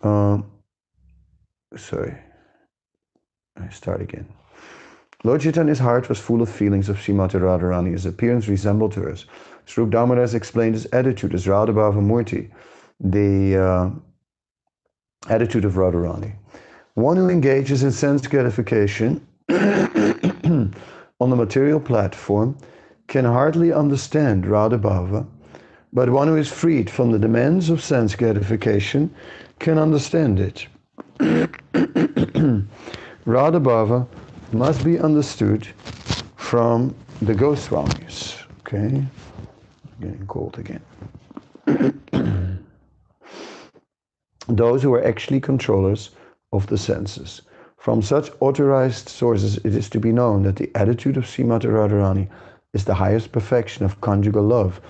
Um, 0.02 0.50
sorry. 1.76 2.16
I 3.56 3.68
start 3.70 4.00
again. 4.00 4.28
Lord 5.24 5.40
Chaitanya's 5.40 5.80
heart 5.80 6.08
was 6.08 6.20
full 6.20 6.42
of 6.42 6.48
feelings 6.48 6.88
of 6.88 6.96
Srimati 6.96 7.40
Radharani. 7.40 7.92
His 7.92 8.06
appearance 8.06 8.46
resembled 8.46 8.94
hers. 8.94 9.26
Swarup 9.66 9.90
Damodar 9.90 10.36
explained 10.36 10.74
his 10.74 10.86
attitude 10.92 11.34
as 11.34 11.46
Radhabhava 11.46 12.00
Murti, 12.00 12.50
the 13.00 13.56
uh, 13.56 13.90
attitude 15.28 15.64
of 15.64 15.74
Radharani. 15.74 16.34
One 16.94 17.16
who 17.16 17.28
engages 17.28 17.82
in 17.82 17.90
sense 17.90 18.26
gratification 18.26 19.26
on 19.48 20.72
the 21.18 21.36
material 21.36 21.80
platform 21.80 22.56
can 23.08 23.24
hardly 23.24 23.72
understand 23.72 24.44
Radhabhava 24.44 25.26
but 25.92 26.10
one 26.10 26.28
who 26.28 26.36
is 26.36 26.48
freed 26.48 26.90
from 26.90 27.12
the 27.12 27.18
demands 27.18 27.70
of 27.70 27.82
sense 27.82 28.14
gratification 28.14 29.14
can 29.58 29.78
understand 29.78 30.40
it. 30.40 30.66
Radhabhava 33.26 34.06
must 34.52 34.84
be 34.84 34.98
understood 34.98 35.66
from 36.36 36.94
the 37.22 37.34
Goswamis. 37.34 38.42
Okay? 38.60 39.04
Getting 40.00 40.26
cold 40.26 40.58
again. 40.58 40.82
Those 44.48 44.82
who 44.82 44.94
are 44.94 45.04
actually 45.04 45.40
controllers 45.40 46.10
of 46.52 46.66
the 46.68 46.78
senses. 46.78 47.42
From 47.76 48.00
such 48.02 48.30
authorized 48.40 49.08
sources, 49.08 49.58
it 49.58 49.74
is 49.74 49.90
to 49.90 50.00
be 50.00 50.12
known 50.12 50.42
that 50.44 50.56
the 50.56 50.70
attitude 50.74 51.16
of 51.16 51.24
Srimati 51.24 51.66
Radharani 51.66 52.28
is 52.72 52.84
the 52.84 52.94
highest 52.94 53.32
perfection 53.32 53.84
of 53.84 54.00
conjugal 54.00 54.42
love 54.44 54.80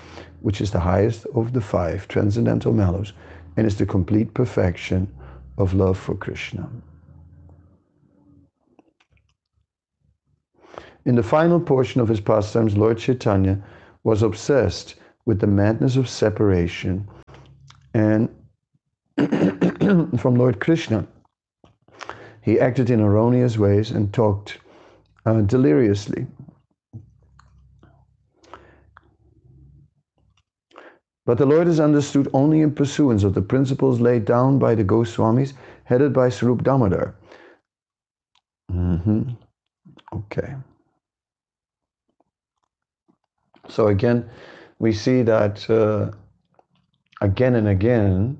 which 0.41 0.61
is 0.61 0.71
the 0.71 0.79
highest 0.79 1.25
of 1.35 1.53
the 1.53 1.61
five 1.61 2.07
transcendental 2.07 2.73
mellows 2.73 3.13
and 3.59 3.67
is 3.67 3.75
the 3.75 3.85
complete 3.85 4.33
perfection 4.33 5.13
of 5.57 5.73
love 5.73 5.97
for 5.97 6.15
Krishna. 6.15 6.69
In 11.03 11.15
the 11.15 11.23
final 11.23 11.59
portion 11.59 11.99
of 11.99 12.07
his 12.07 12.21
pastimes, 12.21 12.77
Lord 12.77 12.99
Chaitanya 12.99 13.61
was 14.05 14.23
obsessed 14.23 14.95
with 15.25 15.41
the 15.41 15.47
madness 15.47 15.97
of 15.97 16.07
separation 16.07 17.05
and 17.93 18.29
from 20.17 20.35
Lord 20.35 20.61
Krishna. 20.61 21.05
He 22.41 22.61
acted 22.61 22.89
in 22.89 23.01
erroneous 23.01 23.57
ways 23.57 23.91
and 23.91 24.13
talked 24.13 24.57
uh, 25.25 25.41
deliriously. 25.41 26.25
But 31.29 31.37
the 31.37 31.45
Lord 31.45 31.67
is 31.67 31.79
understood 31.79 32.27
only 32.33 32.61
in 32.61 32.73
pursuance 32.73 33.23
of 33.23 33.35
the 33.35 33.41
principles 33.43 34.01
laid 34.01 34.25
down 34.25 34.57
by 34.57 34.73
the 34.73 34.83
Goswamis, 34.83 35.53
headed 35.83 36.11
by 36.11 36.29
Swarup 36.29 36.63
Damodar. 36.63 37.13
Mm-hmm. 38.71 39.29
Okay. 40.11 40.55
So 43.67 43.89
again, 43.89 44.27
we 44.79 44.91
see 44.91 45.21
that 45.21 45.69
uh, 45.69 46.09
again 47.21 47.53
and 47.53 47.67
again 47.67 48.35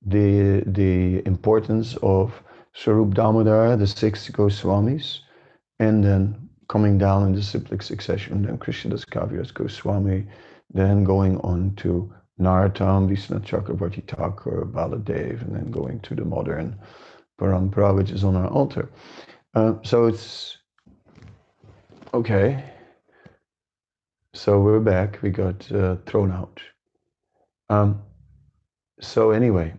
the 0.00 0.62
the 0.64 1.22
importance 1.26 1.94
of 2.02 2.42
Swarup 2.72 3.12
Damodar, 3.12 3.76
the 3.76 3.86
six 3.86 4.30
Goswamis, 4.30 5.18
and 5.78 6.02
then 6.02 6.48
coming 6.68 6.96
down 6.96 7.26
in 7.26 7.34
the 7.34 7.42
cyclic 7.42 7.82
succession, 7.82 8.44
then 8.46 8.56
Krishnadas 8.56 9.04
Kaviraj 9.04 9.52
Goswami, 9.52 10.26
then 10.70 11.04
going 11.04 11.38
on 11.38 11.74
to 11.76 12.12
Narottam, 12.40 13.08
Vishnu 13.08 13.40
Chakravarti 13.40 14.06
Thakur, 14.06 14.64
Baladev, 14.64 15.42
and 15.42 15.54
then 15.54 15.70
going 15.70 16.00
to 16.00 16.14
the 16.14 16.24
modern 16.24 16.78
Parampara, 17.40 17.94
which 17.94 18.10
is 18.10 18.24
on 18.24 18.36
our 18.36 18.48
altar. 18.48 18.90
Uh, 19.54 19.74
so 19.82 20.06
it's 20.06 20.58
okay. 22.14 22.64
So 24.34 24.60
we're 24.60 24.80
back. 24.80 25.20
We 25.22 25.30
got 25.30 25.70
uh, 25.72 25.96
thrown 26.06 26.30
out. 26.30 26.60
Um, 27.70 28.02
so 29.00 29.30
anyway, 29.30 29.74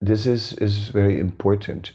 this 0.00 0.26
is 0.26 0.52
is 0.54 0.88
very 0.88 1.20
important. 1.20 1.92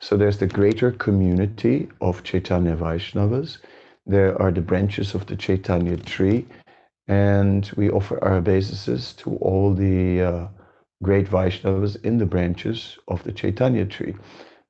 So 0.00 0.16
there's 0.16 0.38
the 0.38 0.46
greater 0.46 0.90
community 0.90 1.88
of 2.00 2.22
Chaitanya 2.24 2.76
Vaishnavas. 2.76 3.58
There 4.06 4.40
are 4.40 4.50
the 4.50 4.60
branches 4.60 5.14
of 5.14 5.26
the 5.26 5.36
Chaitanya 5.36 5.96
tree 5.96 6.46
and 7.08 7.70
we 7.76 7.90
offer 7.90 8.22
our 8.24 8.36
obeisances 8.36 9.12
to 9.14 9.36
all 9.36 9.74
the 9.74 10.22
uh, 10.22 10.48
great 11.02 11.28
Vaishnavas 11.28 12.02
in 12.04 12.18
the 12.18 12.26
branches 12.26 12.98
of 13.08 13.22
the 13.24 13.32
Chaitanya 13.32 13.84
tree. 13.84 14.14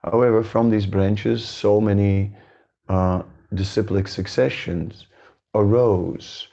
However, 0.02 0.42
from 0.42 0.70
these 0.70 0.86
branches, 0.86 1.44
so 1.44 1.80
many 1.80 2.34
uh, 2.88 3.22
disciplic 3.54 4.08
successions 4.08 5.06
arose, 5.54 6.48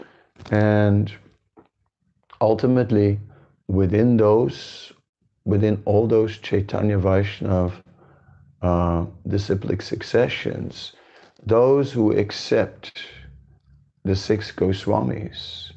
and 0.51 1.11
ultimately, 2.41 3.19
within 3.67 4.17
those, 4.17 4.91
within 5.45 5.81
all 5.85 6.07
those 6.07 6.37
Chaitanya 6.37 6.97
Vaishnav 6.97 7.71
uh, 8.61 9.05
disciplic 9.27 9.81
successions, 9.81 10.93
those 11.45 11.91
who 11.91 12.11
accept 12.11 13.01
the 14.03 14.15
six 14.15 14.51
Goswamis. 14.51 15.71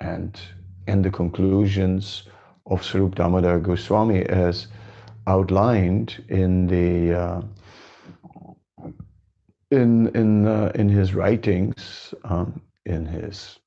And 0.00 0.38
in 0.86 1.02
the 1.02 1.10
conclusions 1.10 2.24
of 2.66 2.84
Swarup 2.84 3.14
Damodar 3.14 3.58
Goswami 3.60 4.22
as 4.22 4.66
outlined 5.26 6.24
in 6.28 6.66
the 6.66 7.14
uh, 7.14 7.42
in 9.70 10.08
in 10.14 10.46
uh, 10.46 10.72
in 10.74 10.88
his 10.88 11.14
writings 11.14 12.14
um, 12.24 12.60
in 12.84 13.06
his 13.06 13.58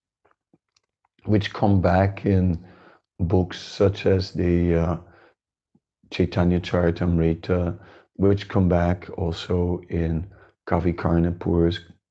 which 1.26 1.54
come 1.54 1.82
back 1.82 2.26
in 2.26 2.64
books 3.20 3.60
such 3.60 4.06
as 4.06 4.32
the 4.32 4.76
uh, 4.76 4.98
Chaitanya 6.12 6.60
Charitamrita, 6.60 7.78
which 8.16 8.48
come 8.48 8.70
back 8.70 9.10
also 9.18 9.82
in 9.90 10.28
Kavi 10.68 10.96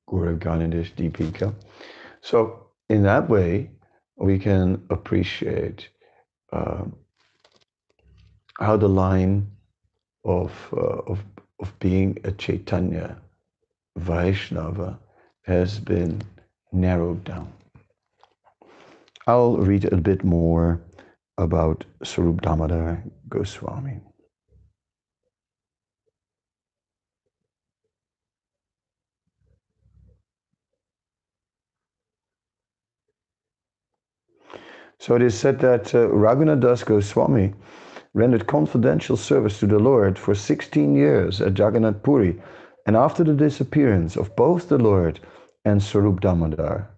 Gaurav 0.09 0.39
Ganadish 0.39 0.93
Deepika. 0.95 1.53
So 2.21 2.67
in 2.89 3.03
that 3.03 3.29
way, 3.29 3.69
we 4.17 4.39
can 4.39 4.83
appreciate 4.89 5.89
uh, 6.51 6.83
how 8.59 8.75
the 8.77 8.89
line 8.89 9.51
of, 10.25 10.51
uh, 10.73 11.01
of, 11.07 11.19
of 11.59 11.79
being 11.79 12.17
a 12.23 12.31
Chaitanya 12.31 13.17
Vaishnava 13.97 14.99
has 15.43 15.79
been 15.79 16.21
narrowed 16.71 17.23
down. 17.23 17.51
I'll 19.27 19.57
read 19.57 19.85
a 19.85 19.97
bit 19.97 20.23
more 20.23 20.81
about 21.37 21.85
Swarup 22.03 22.41
Damodar 22.41 23.03
Goswami. 23.29 24.01
So 34.99 35.15
it 35.15 35.21
is 35.21 35.37
said 35.37 35.59
that 35.59 35.95
uh, 35.95 36.09
Raghunath 36.09 36.59
Das 36.59 36.83
Goswami 36.83 37.53
rendered 38.13 38.47
confidential 38.47 39.15
service 39.15 39.59
to 39.59 39.67
the 39.67 39.79
Lord 39.79 40.19
for 40.19 40.35
16 40.35 40.93
years 40.93 41.39
at 41.39 41.57
Jagannath 41.57 42.03
Puri, 42.03 42.41
and 42.85 42.97
after 42.97 43.23
the 43.23 43.33
disappearance 43.33 44.17
of 44.17 44.35
both 44.35 44.67
the 44.67 44.77
Lord 44.77 45.21
and 45.63 45.81
Swarup 45.81 46.19
Damodar, 46.19 46.89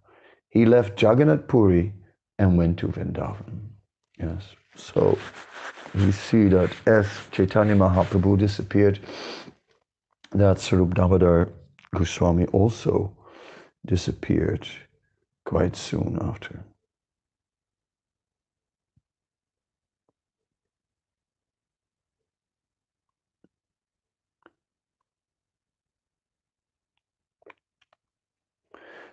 he 0.50 0.66
left 0.66 1.00
Jagannath 1.00 1.48
Puri 1.48 1.94
and 2.40 2.58
went 2.58 2.80
to 2.80 2.88
Vrindavan. 2.88 3.70
Yes, 4.18 4.44
so 4.76 5.18
we 5.94 6.12
see 6.12 6.48
that 6.48 6.72
as 6.88 7.08
Chaitanya 7.32 7.76
Mahaprabhu 7.76 8.38
disappeared, 8.40 9.00
that 10.32 10.60
Swarup 10.60 10.96
Damodar 10.96 11.50
Goswami 11.94 12.46
also 12.48 13.16
disappeared 13.86 14.68
quite 15.46 15.76
soon 15.76 16.18
after. 16.22 16.64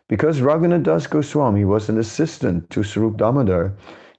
Because 0.09 0.41
Raghunath 0.41 0.85
Das 0.85 1.07
Goswami 1.07 1.65
was 1.67 1.91
an 1.91 1.99
assistant 1.99 2.71
to 2.71 2.83
Swarup 2.83 3.19
Damodar, 3.19 3.75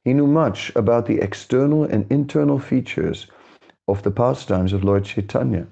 he 0.05 0.13
knew 0.13 0.27
much 0.27 0.71
about 0.75 1.07
the 1.07 1.19
external 1.19 1.83
and 1.83 2.05
internal 2.11 2.59
features 2.59 3.25
of 3.87 4.03
the 4.03 4.11
pastimes 4.11 4.71
of 4.71 4.83
Lord 4.83 5.03
Chaitanya. 5.03 5.67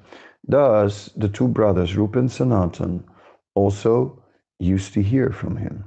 Thus, 0.48 1.10
the 1.16 1.30
two 1.30 1.48
brothers, 1.48 1.96
Rupa 1.96 2.20
and 2.20 2.32
Sanatan, 2.32 3.04
also 3.54 4.24
used 4.60 4.94
to 4.94 5.04
hear 5.04 5.30
from 5.30 5.58
him. 5.58 5.84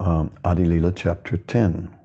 Um, 0.00 0.30
Adilila 0.44 0.96
chapter 0.96 1.36
10. 1.36 1.99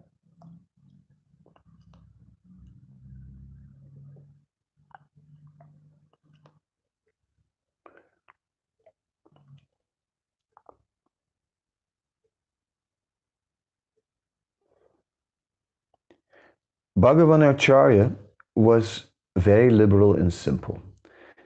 Bhagavan 16.97 17.43
Acharya 17.49 18.11
was 18.55 19.07
very 19.35 19.69
liberal 19.69 20.13
and 20.13 20.31
simple. 20.31 20.79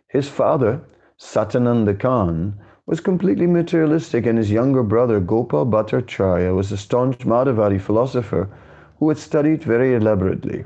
His 0.07 0.29
father, 0.29 0.81
Satananda 1.19 1.99
Khan, 1.99 2.53
was 2.85 2.99
completely 2.99 3.47
materialistic, 3.47 4.27
and 4.27 4.37
his 4.37 4.51
younger 4.51 4.83
brother, 4.83 5.19
Gopal 5.19 5.65
Bhattacharya, 5.65 6.53
was 6.53 6.71
a 6.71 6.77
staunch 6.77 7.25
Mayavadi 7.25 7.81
philosopher 7.81 8.47
who 8.99 9.09
had 9.09 9.17
studied 9.17 9.63
very 9.63 9.95
elaborately. 9.95 10.65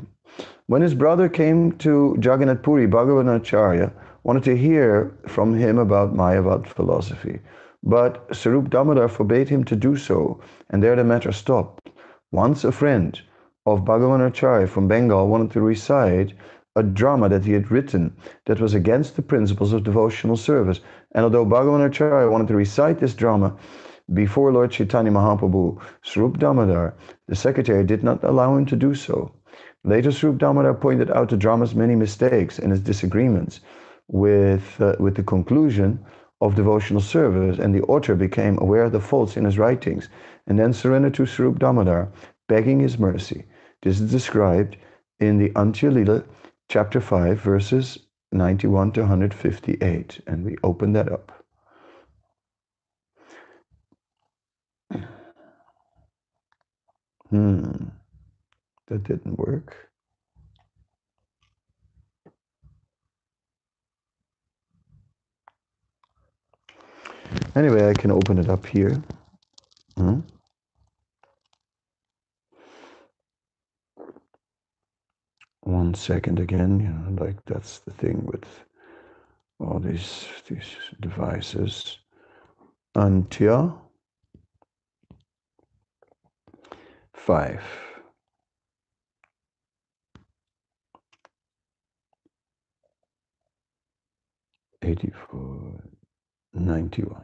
When 0.68 0.82
his 0.82 0.96
brother 0.96 1.30
came 1.30 1.72
to 1.80 2.18
Jagannath 2.22 2.62
Puri, 2.62 2.86
Bhagavan 2.86 3.34
Acharya 3.34 3.94
wanted 4.24 4.44
to 4.44 4.58
hear 4.58 5.14
from 5.28 5.54
him 5.54 5.78
about 5.78 6.14
Mayavad 6.14 6.68
philosophy. 6.68 7.40
But 7.84 8.36
Swarup 8.36 8.70
Damodar 8.70 9.08
forbade 9.08 9.48
him 9.48 9.64
to 9.66 9.78
do 9.78 9.96
so, 9.96 10.42
and 10.70 10.84
there 10.84 10.98
the 10.98 11.06
matter 11.06 11.32
stopped. 11.32 11.90
Once 12.32 12.66
a 12.66 12.72
friend, 12.74 13.22
of 13.66 13.86
Bhagavan 13.86 14.28
Acharya 14.28 14.68
from 14.68 14.90
Bengal 14.90 15.30
wanted 15.30 15.52
to 15.52 15.62
recite 15.62 16.34
a 16.76 16.84
drama 16.84 17.30
that 17.30 17.46
he 17.46 17.54
had 17.54 17.72
written 17.72 18.14
that 18.46 18.60
was 18.60 18.74
against 18.74 19.16
the 19.16 19.22
principles 19.22 19.72
of 19.72 19.84
devotional 19.84 20.36
service. 20.36 20.82
And 21.14 21.24
although 21.24 21.46
Bhagavan 21.46 21.86
Acharya 21.86 22.30
wanted 22.30 22.50
to 22.50 22.56
recite 22.56 23.00
this 23.00 23.14
drama 23.14 23.56
before 24.14 24.52
Lord 24.52 24.72
Chaitanya 24.72 25.12
Mahaprabhu, 25.12 25.80
Swarup 26.02 26.40
Damodar, 26.40 26.94
the 27.28 27.36
secretary, 27.36 27.86
did 27.86 28.04
not 28.04 28.24
allow 28.24 28.58
him 28.58 28.66
to 28.66 28.76
do 28.76 28.94
so. 28.94 29.32
Later, 29.86 30.12
Swarup 30.12 30.40
Damodar 30.40 30.74
pointed 30.74 31.10
out 31.12 31.30
the 31.30 31.38
drama's 31.38 31.74
many 31.74 31.96
mistakes 31.96 32.60
and 32.60 32.72
his 32.72 32.82
disagreements 32.82 33.62
with, 34.10 34.82
uh, 34.82 34.96
with 35.00 35.16
the 35.16 35.24
conclusion 35.24 36.04
of 36.42 36.56
devotional 36.56 37.02
service, 37.02 37.60
and 37.60 37.74
the 37.74 37.84
author 37.84 38.16
became 38.16 38.58
aware 38.60 38.84
of 38.84 38.92
the 38.92 39.00
faults 39.00 39.38
in 39.38 39.46
his 39.46 39.58
writings 39.58 40.10
and 40.48 40.60
then 40.60 40.74
surrendered 40.74 41.14
to 41.14 41.26
Swarup 41.26 41.60
Damodar, 41.60 42.12
begging 42.50 42.82
his 42.82 43.00
mercy. 43.00 43.46
This 43.84 44.00
is 44.00 44.10
described 44.10 44.78
in 45.20 45.38
the 45.38 45.50
Antya 45.50 46.26
chapter 46.70 47.02
5, 47.02 47.38
verses 47.38 48.00
91 48.32 48.94
to 48.94 49.02
158. 49.02 50.22
And 50.26 50.46
we 50.46 50.56
open 50.64 50.94
that 50.94 51.12
up. 51.12 51.46
Hmm, 57.30 57.90
that 58.88 59.04
didn't 59.04 59.38
work. 59.38 59.76
Anyway, 67.54 67.90
I 67.90 67.94
can 67.94 68.12
open 68.12 68.38
it 68.38 68.48
up 68.48 68.66
here. 68.66 69.04
Hmm? 69.98 70.22
One 75.66 75.94
second 75.94 76.40
again, 76.40 76.80
you 76.80 76.90
know, 76.90 77.24
like 77.26 77.44
that's 77.46 77.80
the 77.80 77.92
thing 77.92 78.26
with 78.26 78.46
all 79.60 79.80
these 79.80 80.28
these 80.48 80.76
devices. 81.00 82.00
Antya 82.96 83.78
five. 87.14 87.64
Eighty-four, 94.86 95.82
ninety-one. 96.54 97.24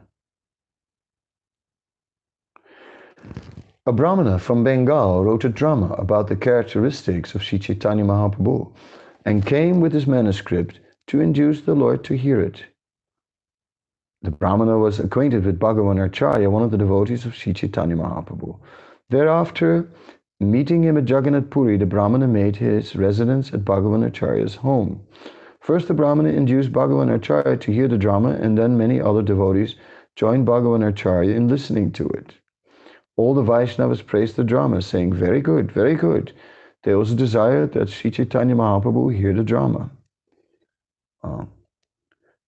A 3.86 3.92
Brahmana 3.92 4.38
from 4.38 4.62
Bengal 4.62 5.24
wrote 5.24 5.42
a 5.46 5.48
drama 5.48 5.94
about 5.94 6.28
the 6.28 6.36
characteristics 6.36 7.34
of 7.34 7.42
Sri 7.42 7.58
Chaitanya 7.58 8.04
Mahaprabhu 8.04 8.70
and 9.24 9.46
came 9.46 9.80
with 9.80 9.94
his 9.94 10.06
manuscript 10.06 10.78
to 11.06 11.22
induce 11.22 11.62
the 11.62 11.74
Lord 11.74 12.04
to 12.04 12.14
hear 12.14 12.42
it. 12.42 12.62
The 14.20 14.32
Brahmana 14.32 14.76
was 14.76 15.00
acquainted 15.00 15.46
with 15.46 15.58
Bhagavan 15.58 16.04
Acharya, 16.04 16.50
one 16.50 16.62
of 16.62 16.70
the 16.70 16.76
devotees 16.76 17.24
of 17.24 17.34
Sri 17.34 17.54
Chaitanya 17.54 17.96
Mahaprabhu. 17.96 18.58
Thereafter, 19.08 19.88
meeting 20.40 20.82
him 20.82 20.98
at 20.98 21.08
Jagannath 21.08 21.48
Puri, 21.48 21.78
the 21.78 21.86
Brahmana 21.86 22.28
made 22.28 22.56
his 22.56 22.94
residence 22.94 23.54
at 23.54 23.64
Bhagavan 23.64 24.06
Acharya's 24.06 24.56
home. 24.56 25.00
First, 25.60 25.88
the 25.88 25.94
Brahmana 25.94 26.28
induced 26.28 26.70
Bhagavan 26.70 27.14
Acharya 27.14 27.56
to 27.56 27.72
hear 27.72 27.88
the 27.88 27.96
drama, 27.96 28.32
and 28.32 28.58
then 28.58 28.76
many 28.76 29.00
other 29.00 29.22
devotees 29.22 29.76
joined 30.16 30.46
Bhagavan 30.46 30.86
Acharya 30.86 31.34
in 31.34 31.48
listening 31.48 31.92
to 31.92 32.06
it 32.10 32.34
all 33.20 33.34
the 33.34 33.42
Vaishnavas 33.42 34.06
praised 34.06 34.36
the 34.36 34.44
drama, 34.44 34.80
saying, 34.80 35.12
Very 35.12 35.42
good, 35.42 35.70
very 35.70 35.94
good. 35.94 36.32
There 36.84 36.96
was 36.96 37.12
a 37.12 37.22
desire 37.26 37.66
that 37.66 37.90
Sri 37.90 38.10
Chaitanya 38.10 38.54
Mahaprabhu 38.54 39.14
hear 39.14 39.34
the 39.34 39.44
drama. 39.44 39.90
Uh, 41.22 41.44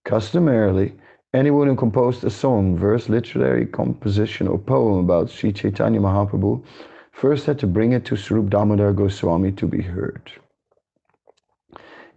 customarily, 0.07 0.95
anyone 1.35 1.67
who 1.69 1.77
composed 1.77 2.25
a 2.25 2.31
song, 2.31 2.79
verse, 2.79 3.11
literary 3.11 3.67
composition, 3.67 4.49
or 4.49 4.59
poem 4.59 5.01
about 5.05 5.29
Sri 5.29 5.53
Chaitanya 5.53 6.01
Mahaprabhu 6.01 6.65
first 7.13 7.45
had 7.45 7.59
to 7.59 7.67
bring 7.67 7.93
it 7.93 8.07
to 8.07 8.17
Swarup 8.17 8.49
Damodar 8.49 8.95
Goswami 8.95 9.53
to 9.53 9.67
be 9.67 9.83
heard. 9.83 10.33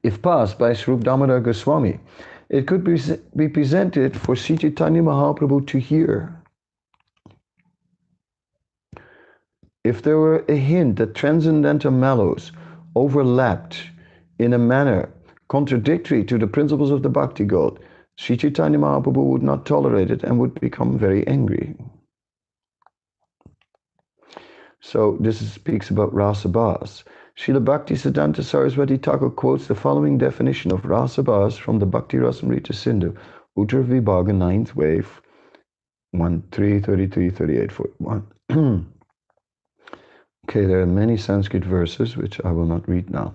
If 0.02 0.22
passed 0.22 0.58
by 0.58 0.72
Swarup 0.72 1.04
Damodar 1.04 1.42
Goswami, 1.42 2.00
it 2.48 2.68
could 2.68 2.86
be, 2.86 2.98
be 3.36 3.50
presented 3.50 4.16
for 4.16 4.34
Sri 4.38 4.56
Chaitanya 4.56 5.02
Mahaprabhu 5.02 5.68
to 5.68 5.78
hear. 5.78 6.42
If 9.86 10.02
there 10.02 10.18
were 10.18 10.44
a 10.50 10.56
hint 10.56 10.96
that 10.96 11.14
transcendental 11.14 11.92
mellows 11.92 12.52
overlapped 12.96 13.84
in 14.40 14.52
a 14.52 14.58
manner 14.58 15.08
contradictory 15.48 16.24
to 16.24 16.40
the 16.40 16.48
principles 16.48 16.90
of 16.90 17.04
the 17.04 17.10
Bhakti 17.10 17.46
God, 17.46 17.80
Sri 18.18 18.36
Chaitanya 18.36 18.80
Mahaprabhu 18.80 19.24
would 19.26 19.44
not 19.44 19.68
tolerate 19.68 20.10
it 20.10 20.24
and 20.24 20.40
would 20.40 20.60
become 20.60 20.98
very 20.98 21.26
angry. 21.28 21.76
So 24.82 25.18
this 25.20 25.38
speaks 25.52 25.92
about 25.92 26.16
Rasabhas. 26.16 27.04
Srila 27.38 27.64
Bhakti 27.64 27.94
Siddhanta 27.94 28.44
Saraswati 28.44 28.98
Thakur 28.98 29.30
quotes 29.30 29.68
the 29.68 29.76
following 29.76 30.18
definition 30.18 30.72
of 30.72 30.82
Rasabhas 30.82 31.60
from 31.60 31.78
the 31.78 31.86
Bhakti 31.86 32.18
Rasamrita 32.18 32.74
Sindhu, 32.74 33.16
Uttar 33.56 33.86
Vibhaga, 33.86 34.32
9th 34.32 34.74
wave, 34.74 35.22
1, 36.12 36.44
3, 36.52 36.80
33, 36.80 37.30
38, 37.30 37.72
41. 37.72 38.86
okay, 40.48 40.66
there 40.66 40.80
are 40.80 40.86
many 40.86 41.18
Sanskrit 41.18 41.66
verses 41.66 42.16
which 42.16 42.40
I 42.46 42.52
will 42.52 42.68
not 42.68 42.88
read 42.88 43.10
now. 43.10 43.34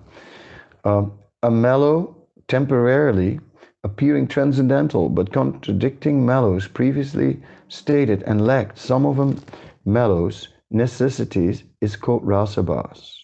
Um, 0.85 1.11
a 1.43 1.51
mellow, 1.51 2.15
temporarily 2.47 3.39
appearing 3.83 4.27
transcendental 4.27 5.09
but 5.09 5.33
contradicting 5.33 6.25
mellows 6.25 6.67
previously 6.67 7.41
stated 7.67 8.23
and 8.23 8.45
lacked 8.47 8.77
some 8.77 9.05
of 9.05 9.17
them 9.17 9.39
mellows 9.85 10.49
necessities 10.69 11.63
is 11.81 11.97
called 11.97 12.23
rasabhas. 12.23 13.15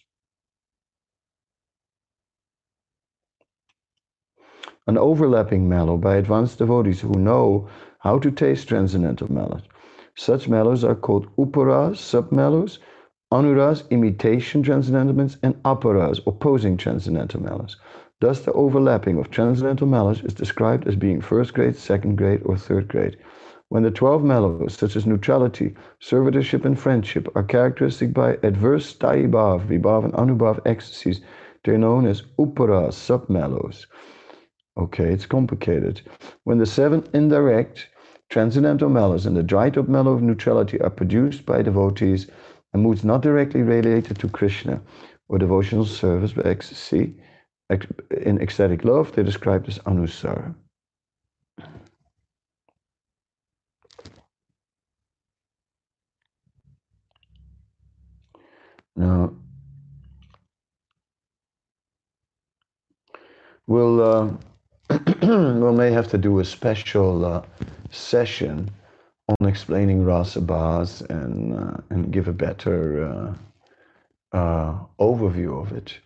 An 4.88 4.98
overlapping 4.98 5.70
mellow 5.70 5.98
by 5.98 6.18
advanced 6.18 6.58
devotees 6.58 7.00
who 7.00 7.14
know 7.14 7.70
how 8.00 8.20
to 8.20 8.32
taste 8.32 8.68
transcendental 8.68 9.32
mellows. 9.32 9.64
Such 10.16 10.50
mellows 10.50 10.84
are 10.84 10.96
called 10.96 11.28
uparas, 11.38 11.98
submellows, 11.98 12.80
anuras, 13.32 13.90
imitation 13.90 14.64
transcendental 14.64 15.14
mellows, 15.14 15.38
and 15.44 15.56
aparas, 15.64 16.20
opposing 16.26 16.78
transcendental 16.78 17.42
mellows. 17.42 17.76
Thus, 18.20 18.42
the 18.42 18.54
overlapping 18.54 19.18
of 19.20 19.30
transcendental 19.30 19.88
mellows 19.88 20.24
is 20.24 20.34
described 20.34 20.88
as 20.88 20.96
being 20.96 21.22
first 21.22 21.54
grade, 21.54 21.76
second 21.76 22.18
grade, 22.18 22.42
or 22.46 22.58
third 22.58 22.88
grade. 22.88 23.18
When 23.70 23.84
the 23.84 23.92
12 23.92 24.24
mellows, 24.24 24.76
such 24.76 24.96
as 24.96 25.06
neutrality, 25.06 25.76
servitorship, 26.02 26.64
and 26.64 26.80
friendship, 26.80 27.28
are 27.36 27.44
characteristic 27.44 28.14
by 28.14 28.38
adverse 28.44 28.96
sthayi 28.96 29.30
bhav, 29.30 29.68
vibhav, 29.68 30.06
and 30.06 30.14
anubhav 30.14 30.62
ecstasies, 30.66 31.22
they're 31.64 31.78
known 31.78 32.08
as 32.08 32.24
uparas, 32.40 32.96
submellows. 32.96 33.86
Okay, 34.78 35.12
it's 35.12 35.26
complicated. 35.26 36.02
When 36.46 36.60
the 36.60 36.66
seven 36.66 37.04
indirect 37.14 37.90
transcendental 38.30 38.90
mellows 38.90 39.26
and 39.26 39.36
the 39.36 39.44
dried 39.44 39.78
up 39.78 39.90
mellow 39.90 40.14
of 40.14 40.22
neutrality 40.22 40.80
are 40.82 40.90
produced 40.90 41.46
by 41.46 41.62
devotees 41.62 42.28
and 42.78 42.84
moods 42.84 43.04
not 43.04 43.22
directly 43.22 43.64
related 43.64 44.20
to 44.20 44.30
Krishna 44.30 44.80
or 45.30 45.40
devotional 45.40 45.86
service 45.86 46.32
but 46.32 46.46
ecstasy, 46.46 47.16
in 48.22 48.40
ecstatic 48.40 48.86
love, 48.86 49.12
they're 49.12 49.24
described 49.24 49.68
as 49.68 49.80
anusara. 49.80 50.54
Now, 58.96 59.34
we'll 63.68 64.02
uh, 64.02 64.30
we 65.22 65.72
may 65.72 65.92
have 65.92 66.08
to 66.10 66.18
do 66.18 66.40
a 66.40 66.46
special 66.46 67.26
uh, 67.26 67.42
session 67.92 68.70
on 69.30 69.48
explaining 69.48 70.04
rasabhas 70.04 71.02
and 71.10 71.54
uh, 71.54 71.78
and 71.90 72.12
give 72.12 72.28
a 72.28 72.34
better 72.34 73.36
uh, 74.34 74.38
uh, 74.38 74.80
overview 75.00 75.62
of 75.62 75.74
it. 75.74 76.00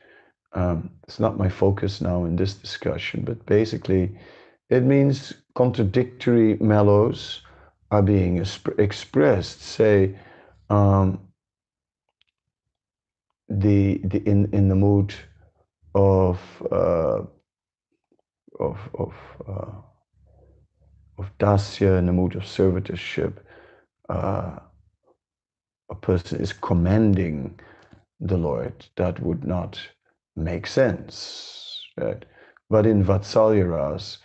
Um, 0.53 0.89
it's 1.03 1.19
not 1.19 1.37
my 1.37 1.49
focus 1.49 2.01
now 2.01 2.25
in 2.25 2.35
this 2.35 2.53
discussion, 2.53 3.23
but 3.23 3.45
basically, 3.45 4.17
it 4.69 4.83
means 4.83 5.33
contradictory 5.55 6.57
mellows 6.59 7.41
are 7.91 8.01
being 8.01 8.39
exp- 8.39 8.79
expressed. 8.79 9.61
Say, 9.61 10.17
um, 10.69 11.19
the 13.49 13.99
the 14.05 14.19
in 14.29 14.49
in 14.53 14.67
the 14.67 14.75
mood 14.75 15.13
of 15.95 16.39
uh, 16.71 17.21
of 18.59 18.77
of 18.93 19.13
uh, 19.47 19.71
of 21.21 21.37
dasya 21.39 21.99
in 21.99 22.07
the 22.07 22.13
mood 22.13 22.35
of 22.35 22.43
servitorship, 22.43 23.35
uh, 24.09 24.57
a 25.91 25.95
person 25.95 26.41
is 26.41 26.53
commending 26.53 27.59
the 28.19 28.37
Lord. 28.37 28.85
That 28.97 29.19
would 29.21 29.45
not 29.45 29.79
make 30.35 30.67
sense, 30.67 31.81
right? 31.97 32.25
But 32.69 32.85
in 32.87 33.03
Vatsalya 33.05 34.17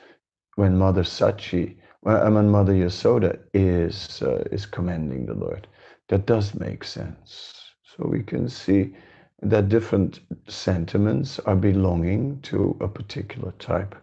when 0.56 0.78
Mother 0.78 1.02
Sachi, 1.04 1.76
when 2.02 2.50
Mother 2.50 2.74
Yasoda 2.74 3.38
is 3.54 4.22
uh, 4.22 4.44
is 4.52 4.66
commending 4.66 5.26
the 5.26 5.34
Lord, 5.34 5.68
that 6.08 6.26
does 6.26 6.54
make 6.54 6.84
sense. 6.84 7.54
So 7.84 8.08
we 8.08 8.22
can 8.22 8.48
see 8.48 8.94
that 9.42 9.68
different 9.68 10.20
sentiments 10.48 11.40
are 11.40 11.56
belonging 11.56 12.40
to 12.42 12.76
a 12.80 12.88
particular 12.88 13.52
type 13.58 13.94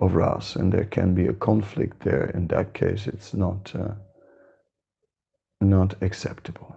of 0.00 0.14
ras, 0.14 0.56
and 0.56 0.72
there 0.72 0.84
can 0.86 1.14
be 1.14 1.26
a 1.28 1.34
conflict 1.34 2.02
there. 2.04 2.30
In 2.30 2.48
that 2.48 2.74
case, 2.74 3.06
it's 3.06 3.34
not 3.34 3.72
uh, 3.74 3.94
not 5.60 5.96
acceptable. 6.02 6.76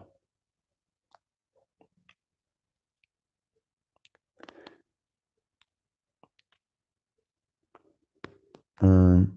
Um, 8.82 9.34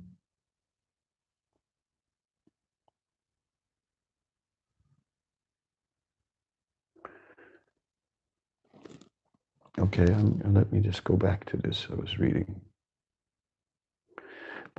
Okay, 9.79 10.05
um, 10.13 10.41
let 10.55 10.73
me 10.73 10.81
just 10.81 11.05
go 11.05 11.17
back 11.17 11.45
to 11.47 11.57
this 11.57 11.87
I 11.91 11.97
was 11.97 12.19
reading. 12.19 12.61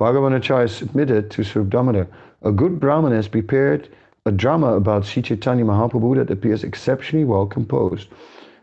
Bhagavanacharya 0.02 0.68
submitted 0.68 1.30
to 1.30 1.44
Swarup 1.44 2.08
a 2.42 2.50
good 2.50 2.80
Brahman 2.80 3.12
has 3.12 3.28
prepared 3.28 3.88
a 4.26 4.32
drama 4.32 4.74
about 4.74 5.04
Sri 5.04 5.22
Chaitanya 5.22 5.64
Mahaprabhu 5.64 6.16
that 6.16 6.28
appears 6.28 6.64
exceptionally 6.64 7.24
well 7.24 7.46
composed. 7.46 8.08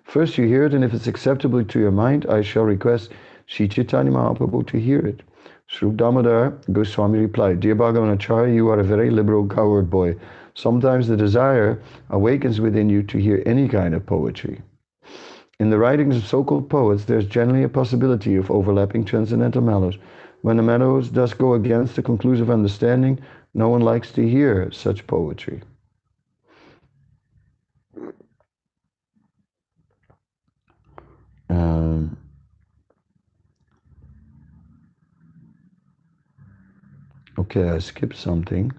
First 0.04 0.38
you 0.38 0.46
hear 0.48 0.66
it, 0.66 0.74
and 0.74 0.84
if 0.84 0.94
it's 0.94 1.08
acceptable 1.08 1.64
to 1.64 1.80
your 1.80 1.92
mind, 1.92 2.26
I 2.26 2.42
shall 2.42 2.64
request 2.64 3.12
Sri 3.46 3.70
Chaitanya 3.70 4.12
Mahaprabhu 4.12 4.68
to 4.68 4.78
hear 4.82 5.00
it. 5.00 5.22
Damodar 5.96 6.58
Goswami 6.74 7.20
replied, 7.20 7.62
Dear 7.62 7.78
Bhagavanacharya, 7.78 8.54
you 8.54 8.68
are 8.68 8.80
a 8.82 8.84
very 8.84 9.10
liberal 9.10 9.48
coward 9.48 9.90
boy. 9.90 10.18
Sometimes 10.56 11.08
the 11.08 11.16
desire 11.16 11.82
awakens 12.10 12.60
within 12.60 12.90
you 12.90 13.02
to 13.04 13.18
hear 13.18 13.42
any 13.46 13.70
kind 13.70 13.96
of 13.96 14.06
poetry. 14.06 14.62
In 15.58 15.70
the 15.70 15.78
writings 15.78 16.18
of 16.18 16.26
so-called 16.26 16.70
poets, 16.70 17.06
there's 17.06 17.26
generally 17.26 17.64
a 17.64 17.70
possibility 17.70 18.36
of 18.36 18.52
overlapping 18.52 19.06
transcendental 19.06 19.62
mellows. 19.62 19.98
When 20.42 20.58
the 20.58 20.64
mellows 20.64 21.12
thus 21.12 21.34
go 21.34 21.54
against 21.54 21.96
the 21.96 22.02
conclusive 22.02 22.50
understanding, 22.50 23.20
no 23.54 23.70
one 23.70 23.82
likes 23.82 24.12
to 24.14 24.28
hear 24.28 24.72
such 24.72 25.06
poetry. 25.06 25.62
Um, 31.50 32.16
okay, 37.38 37.70
I 37.70 37.80
skipped 37.80 38.16
something. 38.16 38.72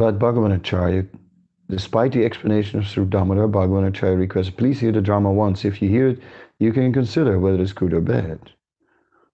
But 0.00 0.18
Bhagavanacharya, 0.18 1.06
despite 1.68 2.12
the 2.12 2.24
explanation 2.24 2.78
of 2.78 2.86
Sri 2.86 3.04
Damodar, 3.04 3.46
Bhagavanacharya 3.48 4.18
requests, 4.18 4.48
please 4.48 4.80
hear 4.80 4.92
the 4.92 5.02
drama 5.02 5.30
once. 5.30 5.66
If 5.66 5.82
you 5.82 5.90
hear 5.90 6.08
it, 6.08 6.20
you 6.58 6.72
can 6.72 6.90
consider 6.90 7.38
whether 7.38 7.60
it's 7.60 7.74
good 7.74 7.92
or 7.92 8.00
bad. 8.00 8.38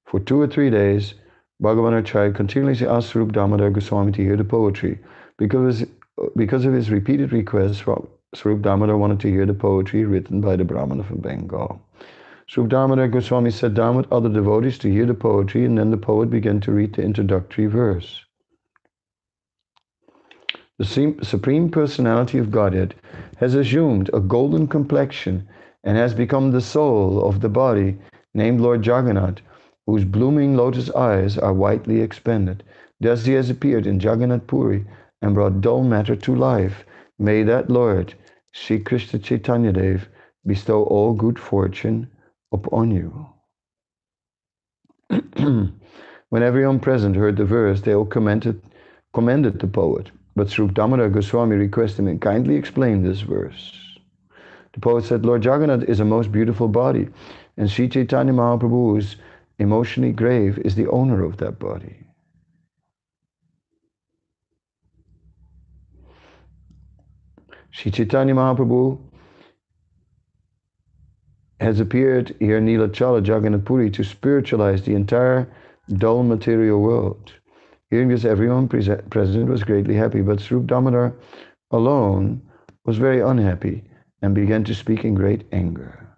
For 0.06 0.18
two 0.18 0.40
or 0.40 0.48
three 0.48 0.68
days, 0.70 1.14
Bhagavanacharya 1.62 2.34
continuously 2.34 2.88
asked 2.88 3.10
Swarup 3.10 3.30
Damodar 3.30 3.70
Goswami 3.70 4.10
to 4.10 4.22
hear 4.24 4.36
the 4.36 4.42
poetry. 4.42 4.98
Because, 5.36 5.84
because 6.34 6.64
of 6.64 6.72
his 6.72 6.90
repeated 6.90 7.32
requests, 7.32 7.84
Swarup 8.34 8.62
Damodar 8.62 8.98
wanted 8.98 9.20
to 9.20 9.30
hear 9.30 9.46
the 9.46 9.54
poetry 9.54 10.04
written 10.04 10.40
by 10.40 10.56
the 10.56 10.64
Brahmana 10.64 11.02
of 11.02 11.22
Bengal. 11.22 11.80
Swarup 12.48 12.72
Damodar 12.72 13.06
Goswami 13.06 13.52
sat 13.52 13.74
down 13.74 13.94
with 13.94 14.12
other 14.12 14.28
devotees 14.28 14.78
to 14.78 14.90
hear 14.90 15.06
the 15.06 15.14
poetry, 15.14 15.64
and 15.64 15.78
then 15.78 15.92
the 15.92 15.96
poet 15.96 16.28
began 16.28 16.58
to 16.62 16.72
read 16.72 16.92
the 16.92 17.02
introductory 17.02 17.66
verse. 17.66 18.25
The 20.78 21.16
Supreme 21.22 21.70
Personality 21.70 22.36
of 22.36 22.50
Godhead 22.50 22.94
has 23.38 23.54
assumed 23.54 24.10
a 24.12 24.20
golden 24.20 24.66
complexion 24.66 25.48
and 25.82 25.96
has 25.96 26.12
become 26.12 26.50
the 26.50 26.60
soul 26.60 27.24
of 27.24 27.40
the 27.40 27.48
body 27.48 27.96
named 28.34 28.60
Lord 28.60 28.84
Jagannath, 28.84 29.40
whose 29.86 30.04
blooming 30.04 30.54
lotus 30.54 30.90
eyes 30.90 31.38
are 31.38 31.54
widely 31.54 32.02
expanded. 32.02 32.62
Thus 33.00 33.24
he 33.24 33.32
has 33.32 33.48
appeared 33.48 33.86
in 33.86 34.00
Jagannath 34.00 34.46
Puri 34.46 34.84
and 35.22 35.32
brought 35.32 35.62
dull 35.62 35.82
matter 35.82 36.14
to 36.14 36.34
life. 36.34 36.84
May 37.18 37.42
that 37.44 37.70
Lord, 37.70 38.12
Sri 38.52 38.78
Krishna 38.78 39.18
Chaitanya 39.18 39.72
Dev, 39.72 40.06
bestow 40.44 40.82
all 40.84 41.14
good 41.14 41.38
fortune 41.38 42.10
upon 42.52 42.90
you. 42.90 43.26
when 46.28 46.42
everyone 46.42 46.80
present 46.80 47.16
heard 47.16 47.38
the 47.38 47.46
verse, 47.46 47.80
they 47.80 47.94
all 47.94 48.04
commented, 48.04 48.60
commended 49.14 49.58
the 49.58 49.66
poet. 49.66 50.10
But 50.36 50.50
Swarup 50.50 50.74
Damodar 50.74 51.08
Goswami 51.08 51.56
requested 51.56 52.06
him 52.06 52.18
kindly 52.18 52.56
explain 52.56 53.02
this 53.02 53.22
verse. 53.22 53.98
The 54.74 54.80
poet 54.80 55.04
said, 55.04 55.24
Lord 55.24 55.42
Jagannath 55.42 55.84
is 55.84 56.00
a 56.00 56.04
most 56.04 56.30
beautiful 56.30 56.68
body, 56.68 57.08
and 57.56 57.70
Sri 57.70 57.88
Chaitanya 57.88 58.34
Mahaprabhu, 58.34 58.68
who 58.68 58.96
is 58.98 59.16
emotionally 59.58 60.12
grave, 60.12 60.58
is 60.58 60.74
the 60.74 60.88
owner 60.88 61.24
of 61.24 61.38
that 61.38 61.58
body. 61.58 61.96
Sri 67.70 67.90
Chaitanya 67.90 68.34
Mahaprabhu 68.34 68.98
has 71.60 71.80
appeared 71.80 72.36
here 72.38 72.58
in 72.58 72.66
Nilachala 72.66 73.26
Jagannath 73.26 73.64
Puri 73.64 73.90
to 73.90 74.04
spiritualize 74.04 74.82
the 74.82 74.94
entire 74.94 75.50
dull 75.88 76.22
material 76.22 76.82
world. 76.82 77.32
Hearing 77.90 78.08
this, 78.08 78.24
everyone 78.24 78.68
present 78.68 79.48
was 79.48 79.62
greatly 79.62 79.94
happy, 79.94 80.20
but 80.20 80.40
Swarup 80.40 80.66
Damodar 80.66 81.14
alone 81.70 82.42
was 82.84 82.98
very 82.98 83.20
unhappy 83.20 83.84
and 84.22 84.34
began 84.34 84.64
to 84.64 84.74
speak 84.74 85.04
in 85.04 85.14
great 85.14 85.44
anger. 85.52 86.08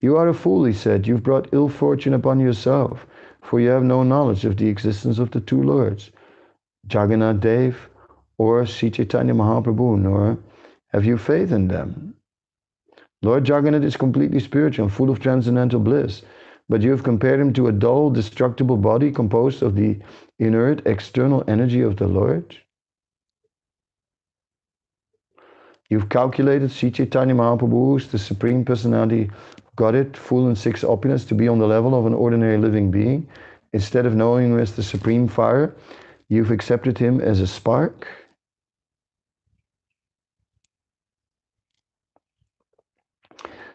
You 0.00 0.16
are 0.16 0.28
a 0.28 0.34
fool, 0.34 0.64
he 0.64 0.72
said. 0.72 1.06
You've 1.06 1.22
brought 1.22 1.52
ill 1.52 1.68
fortune 1.68 2.14
upon 2.14 2.40
yourself, 2.40 3.06
for 3.40 3.60
you 3.60 3.68
have 3.68 3.84
no 3.84 4.02
knowledge 4.02 4.44
of 4.44 4.56
the 4.56 4.68
existence 4.68 5.20
of 5.20 5.30
the 5.30 5.40
two 5.40 5.62
lords, 5.62 6.10
Jagannath 6.90 7.40
Dev 7.40 7.88
or 8.38 8.66
Sri 8.66 8.90
Chaitanya 8.90 9.34
Mahaprabhu, 9.34 10.00
nor 10.00 10.38
have 10.88 11.04
you 11.04 11.16
faith 11.16 11.52
in 11.52 11.68
them. 11.68 12.14
Lord 13.22 13.48
Jagannath 13.48 13.84
is 13.84 13.96
completely 13.96 14.40
spiritual 14.40 14.88
full 14.88 15.08
of 15.08 15.20
transcendental 15.20 15.78
bliss, 15.78 16.22
but 16.68 16.82
you 16.82 16.90
have 16.90 17.02
compared 17.02 17.40
him 17.40 17.52
to 17.52 17.68
a 17.68 17.72
dull, 17.72 18.10
destructible 18.10 18.76
body 18.76 19.10
composed 19.10 19.62
of 19.62 19.74
the 19.74 19.98
inert 20.38 20.86
external 20.86 21.44
energy 21.48 21.82
of 21.82 21.96
the 21.96 22.06
Lord? 22.06 22.56
You've 25.90 26.08
calculated 26.08 26.70
Sri 26.70 26.90
Chaitanya 26.90 27.34
Mahaprabhu, 27.34 28.10
the 28.10 28.18
Supreme 28.18 28.64
Personality 28.64 29.30
of 29.58 29.76
Godhead, 29.76 30.16
full 30.16 30.48
in 30.48 30.56
six 30.56 30.82
opulence, 30.82 31.26
to 31.26 31.34
be 31.34 31.48
on 31.48 31.58
the 31.58 31.66
level 31.66 31.94
of 31.94 32.06
an 32.06 32.14
ordinary 32.14 32.56
living 32.56 32.90
being. 32.90 33.28
Instead 33.74 34.06
of 34.06 34.14
knowing 34.14 34.52
him 34.52 34.58
as 34.58 34.72
the 34.74 34.82
Supreme 34.82 35.28
Fire, 35.28 35.74
you've 36.28 36.50
accepted 36.50 36.96
him 36.96 37.20
as 37.20 37.40
a 37.40 37.46
spark. 37.46 38.06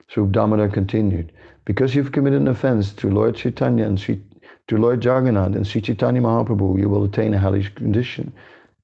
Swarup 0.10 0.32
Damodar 0.32 0.70
continued, 0.70 1.32
because 1.68 1.94
you've 1.94 2.14
committed 2.14 2.40
an 2.40 2.48
offense 2.48 2.94
to 2.94 3.10
Lord 3.10 3.36
Chaitanya 3.36 3.84
and 3.84 4.00
Sri 4.00 4.22
to 4.70 4.78
Lord 4.78 5.04
Jagannath 5.04 5.54
and 5.54 5.68
Sri 5.68 5.82
Chaitanya 5.82 6.22
Mahaprabhu, 6.22 6.80
you 6.80 6.88
will 6.88 7.04
attain 7.04 7.34
a 7.34 7.38
hellish 7.38 7.76
condition, 7.76 8.32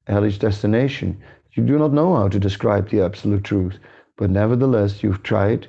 a 0.08 0.12
hellish 0.12 0.38
destination. 0.38 1.18
You 1.54 1.64
do 1.64 1.80
not 1.80 1.94
know 1.94 2.14
how 2.14 2.28
to 2.28 2.40
describe 2.40 2.90
the 2.90 3.00
absolute 3.00 3.46
truth, 3.46 3.80
but 4.18 4.30
nevertheless 4.30 5.02
you've 5.02 5.24
tried 5.24 5.68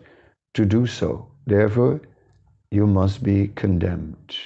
to 0.55 0.67
do 0.67 0.89
so. 0.89 1.29
Therefore, 1.47 2.01
you 2.73 2.85
must 2.85 3.23
be 3.23 3.47
condemned. 3.55 4.37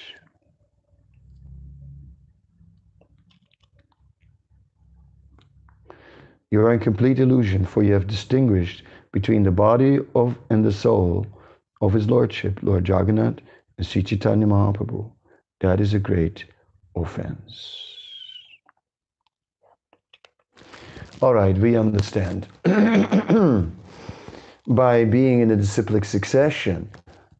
You 6.50 6.60
are 6.60 6.74
in 6.74 6.80
complete 6.80 7.18
illusion, 7.18 7.64
for 7.64 7.82
you 7.82 7.94
have 7.94 8.06
distinguished 8.06 8.82
between 9.12 9.42
the 9.42 9.50
body 9.50 10.00
of 10.14 10.36
and 10.50 10.62
the 10.62 10.72
soul 10.72 11.26
of 11.80 11.92
His 11.92 12.08
Lordship, 12.08 12.60
Lord 12.62 12.88
Jagannath 12.88 13.38
and 13.76 13.86
Sri 13.86 14.02
Chaitanya 14.02 14.46
Mahaprabhu. 14.46 15.10
That 15.60 15.80
is 15.80 15.94
a 15.94 15.98
great 15.98 16.44
offense. 16.96 17.84
All 21.20 21.34
right, 21.34 21.56
we 21.58 21.76
understand. 21.76 22.46
By 24.68 25.04
being 25.04 25.40
in 25.40 25.50
a 25.50 25.56
disciplic 25.56 26.04
succession, 26.04 26.90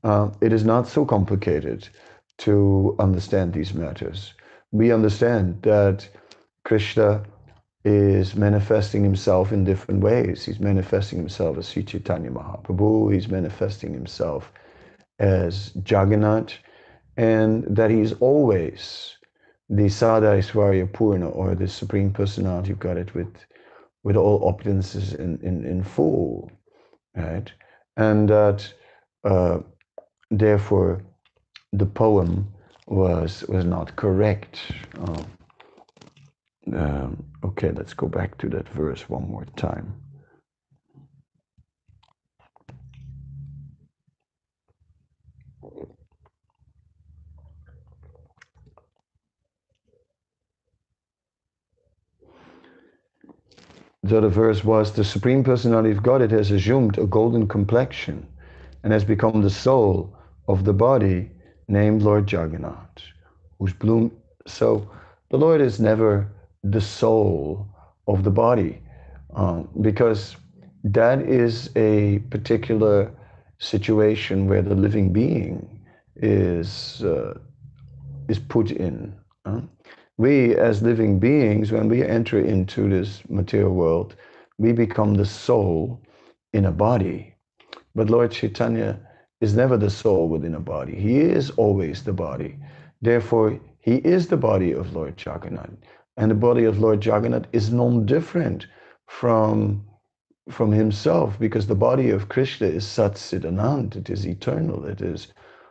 uh, 0.03 0.31
it 0.41 0.53
is 0.53 0.65
not 0.65 0.89
so 0.89 1.05
complicated 1.05 1.89
to 2.39 2.97
understand 2.99 3.53
these 3.53 3.75
matters. 3.75 4.35
We 4.73 4.93
understand 4.93 5.63
that 5.63 6.09
Krishna 6.65 7.23
is 7.89 8.37
manifesting 8.37 9.03
himself 9.03 9.51
in 9.51 9.65
different 9.65 10.03
ways. 10.03 10.45
He's 10.45 10.61
manifesting 10.61 11.19
himself 11.19 11.57
as 11.57 11.69
Sri 11.69 11.83
Chaitanya 11.83 12.31
Mahaprabhu, 12.31 13.15
he's 13.15 13.29
manifesting 13.29 13.95
himself 13.95 14.53
as 15.19 15.73
Jagannath, 15.87 16.59
and 17.17 17.65
that 17.77 17.91
he's 17.91 18.13
always 18.21 19.17
the 19.71 19.85
Sadaishwarya 19.87 20.93
Purna, 20.93 21.31
or 21.31 21.55
the 21.55 21.69
Supreme 21.69 22.13
Personality 22.13 22.73
of 22.73 22.79
Godhead 22.79 23.11
with, 23.13 23.35
with 24.03 24.17
all 24.17 24.41
opulences 24.53 25.15
in, 25.15 25.39
in, 25.43 25.65
in 25.65 25.83
full, 25.83 26.51
right? 27.17 27.51
And 27.97 28.29
that 28.29 28.71
uh, 29.25 29.61
therefore 30.31 31.03
the 31.73 31.87
poem 31.87 32.53
was 32.87 33.45
was 33.49 33.65
not 33.65 33.97
correct. 33.97 34.61
Um, 34.99 35.27
um, 36.75 37.25
okay, 37.45 37.73
let's 37.73 37.95
go 37.95 38.09
back 38.09 38.39
to 38.39 38.49
that 38.51 38.69
verse 38.71 39.09
one 39.09 39.29
more 39.31 39.47
time. 39.57 39.95
So 54.09 54.21
The 54.23 54.29
verse 54.31 54.65
was 54.65 54.93
the 54.93 55.05
Supreme 55.05 55.45
Personality 55.45 55.91
of 55.91 56.03
God, 56.03 56.23
it 56.23 56.31
has 56.31 56.51
assumed 56.51 56.99
a 56.99 57.07
golden 57.07 57.49
complexion 57.49 58.27
and 58.83 58.93
has 58.93 59.05
become 59.05 59.43
the 59.43 59.51
soul 59.51 60.17
of 60.49 60.65
the 60.65 60.73
body 60.73 61.31
named 61.69 62.03
Lord 62.03 62.31
Jagannath, 62.33 63.03
whose 63.59 63.75
bloom. 63.75 64.13
So 64.47 64.91
the 65.31 65.39
Lord 65.39 65.61
is 65.61 65.81
never 65.81 66.29
the 66.65 66.81
soul 66.81 67.69
of 68.07 68.25
the 68.25 68.31
body 68.31 68.81
um, 69.35 69.69
because 69.81 70.37
that 70.85 71.23
is 71.23 71.71
a 71.77 72.21
particular 72.31 73.13
situation 73.59 74.49
where 74.49 74.63
the 74.63 74.75
living 74.75 75.13
being 75.13 75.81
is 76.17 77.03
uh, 77.05 77.39
is 78.29 78.39
put 78.39 78.71
in. 78.71 79.15
We 80.19 80.57
as 80.57 80.83
living 80.83 81.21
beings, 81.21 81.73
when 81.73 81.89
we 81.89 82.05
enter 82.05 82.41
into 82.41 82.89
this 82.89 83.23
material 83.29 83.75
world, 83.75 84.17
we 84.59 84.73
become 84.73 85.15
the 85.15 85.27
soul 85.27 86.03
in 86.53 86.67
a 86.67 86.73
body. 86.73 87.35
But 87.95 88.11
Lord 88.11 88.33
Chaitanya 88.33 89.01
is 89.41 89.55
never 89.55 89.77
the 89.77 89.91
soul 89.91 90.29
within 90.29 90.55
a 90.57 90.61
body. 90.61 90.97
He 90.97 91.21
is 91.21 91.51
always 91.51 92.03
the 92.03 92.13
body. 92.13 92.57
Therefore, 93.01 93.61
he 93.81 93.97
is 93.97 94.29
the 94.29 94.37
body 94.37 94.73
of 94.73 94.95
Lord 94.95 95.15
Jagannath. 95.25 95.71
And 96.19 96.33
the 96.33 96.37
body 96.37 96.65
of 96.65 96.81
Lord 96.81 97.07
Jagannath 97.07 97.47
is 97.53 97.73
non-different 97.73 98.67
from, 99.07 99.87
from 100.51 100.73
himself 100.73 101.39
because 101.39 101.69
the 101.69 101.77
body 101.77 102.11
of 102.11 102.29
Krishna 102.29 102.67
is 102.67 102.87
Sat 102.87 103.15
Anand. 103.15 103.97
It 103.97 104.11
is 104.11 104.27
eternal. 104.27 104.85
It 104.87 105.01
is 105.01 105.29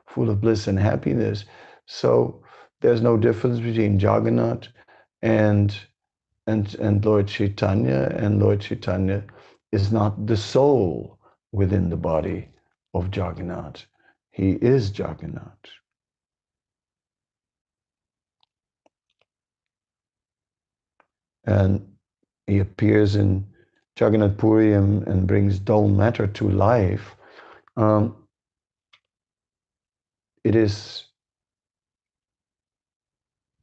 full 0.08 0.30
of 0.32 0.42
bliss 0.42 0.68
and 0.68 0.80
happiness. 0.80 1.46
So 1.86 2.42
there's 2.82 3.02
no 3.02 3.18
difference 3.18 3.60
between 3.60 4.00
Jagannath 4.00 4.70
and 5.22 5.78
and 6.48 6.76
and 6.76 7.06
Lord 7.06 7.28
Chaitanya, 7.28 8.16
and 8.16 8.40
Lord 8.42 8.62
Chaitanya 8.62 9.24
is 9.74 9.92
not 9.92 10.28
the 10.28 10.38
soul 10.38 11.20
within 11.52 11.90
the 11.90 11.98
body 11.98 12.50
of 12.94 13.16
Jagannath. 13.16 13.86
He 14.32 14.52
is 14.54 14.98
Jagannath. 14.98 15.68
And 21.48 21.88
he 22.46 22.60
appears 22.60 23.16
in 23.16 23.48
Jagannath 24.00 24.38
Puri 24.38 24.74
and, 24.74 25.08
and 25.08 25.26
brings 25.26 25.58
dull 25.58 25.88
matter 25.88 26.28
to 26.28 26.50
life. 26.50 27.16
Um, 27.76 28.16
it 30.44 30.56
is 30.56 31.06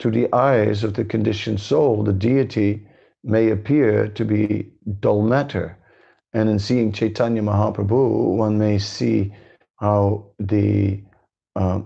to 0.01 0.11
the 0.11 0.33
eyes 0.35 0.85
of 0.85 0.95
the 0.95 1.05
conditioned 1.05 1.61
soul, 1.61 2.03
the 2.03 2.13
deity 2.13 2.87
may 3.23 3.51
appear 3.51 4.09
to 4.09 4.25
be 4.25 4.71
dull 5.01 5.23
matter. 5.23 5.79
And 6.33 6.49
in 6.49 6.59
seeing 6.59 6.93
Chaitanya 6.93 7.43
Mahaprabhu, 7.43 8.37
one 8.37 8.59
may 8.59 8.79
see 8.79 9.33
how 9.77 10.27
the 10.39 11.03
uh, 11.57 11.81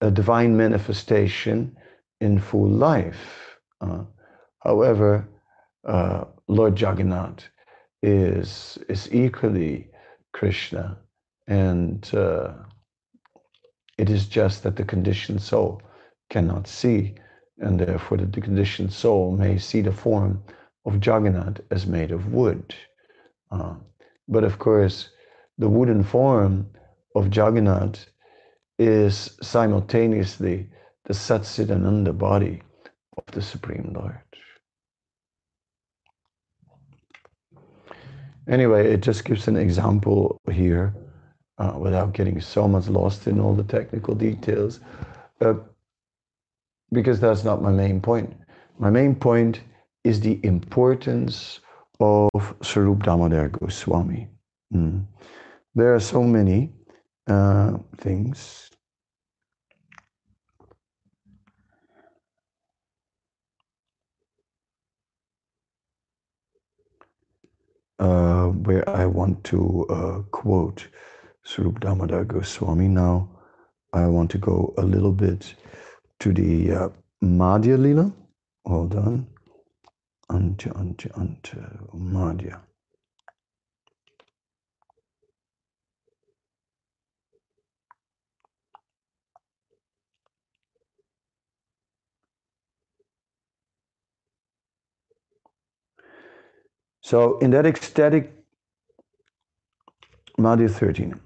a 0.00 0.10
divine 0.10 0.56
manifestation 0.56 1.76
in 2.20 2.38
full 2.38 2.68
life. 2.68 3.58
Uh, 3.80 4.04
however, 4.60 5.26
uh, 5.86 6.24
Lord 6.48 6.80
Jagannath 6.80 7.48
is 8.02 8.78
is 8.88 9.12
equally 9.12 9.88
Krishna, 10.32 10.98
and 11.46 12.08
uh, 12.14 12.52
it 13.98 14.10
is 14.10 14.26
just 14.26 14.62
that 14.62 14.76
the 14.76 14.84
conditioned 14.84 15.40
soul 15.42 15.80
cannot 16.28 16.66
see, 16.66 17.14
and 17.58 17.80
therefore 17.80 18.18
the 18.18 18.40
conditioned 18.40 18.92
soul 18.92 19.32
may 19.32 19.58
see 19.58 19.80
the 19.80 19.92
form 19.92 20.42
of 20.84 20.94
Jagannath 20.94 21.60
as 21.70 21.86
made 21.86 22.10
of 22.12 22.32
wood. 22.32 22.74
Uh, 23.50 23.74
but 24.28 24.44
of 24.44 24.58
course, 24.58 25.10
the 25.58 25.68
wooden 25.68 26.02
form 26.02 26.66
of 27.14 27.34
Jagannath 27.34 28.06
is 28.78 29.36
simultaneously 29.40 30.68
the 31.04 31.14
Satchidananda 31.14 32.16
body 32.16 32.62
of 33.16 33.24
the 33.32 33.40
Supreme 33.42 33.92
Lord. 33.94 34.18
Anyway, 38.48 38.92
it 38.92 39.00
just 39.00 39.24
gives 39.24 39.48
an 39.48 39.56
example 39.56 40.38
here 40.52 40.94
uh, 41.58 41.74
without 41.78 42.12
getting 42.12 42.40
so 42.40 42.68
much 42.68 42.88
lost 42.88 43.26
in 43.26 43.40
all 43.40 43.54
the 43.54 43.64
technical 43.64 44.14
details, 44.14 44.80
uh, 45.40 45.54
because 46.92 47.18
that's 47.18 47.44
not 47.44 47.62
my 47.62 47.72
main 47.72 48.00
point. 48.00 48.32
My 48.78 48.90
main 48.90 49.14
point 49.14 49.60
is 50.04 50.20
the 50.20 50.38
importance 50.44 51.60
of 51.98 52.54
Swarup 52.62 53.02
Damodar 53.02 53.48
Goswami. 53.48 54.28
Mm. 54.72 55.06
There 55.74 55.94
are 55.94 56.00
so 56.00 56.22
many 56.22 56.72
uh, 57.26 57.78
things. 57.98 58.70
Uh, 67.98 68.48
where 68.48 68.88
I 68.88 69.06
want 69.06 69.42
to 69.44 69.86
uh, 69.88 70.22
quote 70.30 70.86
Swarup 71.44 71.80
Damodar 71.80 72.24
Goswami. 72.24 72.88
Now, 72.88 73.30
I 73.94 74.06
want 74.06 74.30
to 74.32 74.38
go 74.38 74.74
a 74.76 74.82
little 74.82 75.12
bit 75.12 75.54
to 76.20 76.32
the 76.32 76.72
uh, 76.72 76.88
Madhya 77.24 77.78
Lila. 77.78 78.12
Hold 78.66 78.96
on. 78.96 79.26
Ante, 80.30 80.70
ante, 80.76 81.10
ante, 81.16 81.56
Madhya. 81.94 82.65
So 97.06 97.38
in 97.38 97.52
that 97.52 97.64
ecstatic 97.64 98.34
Madhya 100.36 100.68
13, 100.68 101.20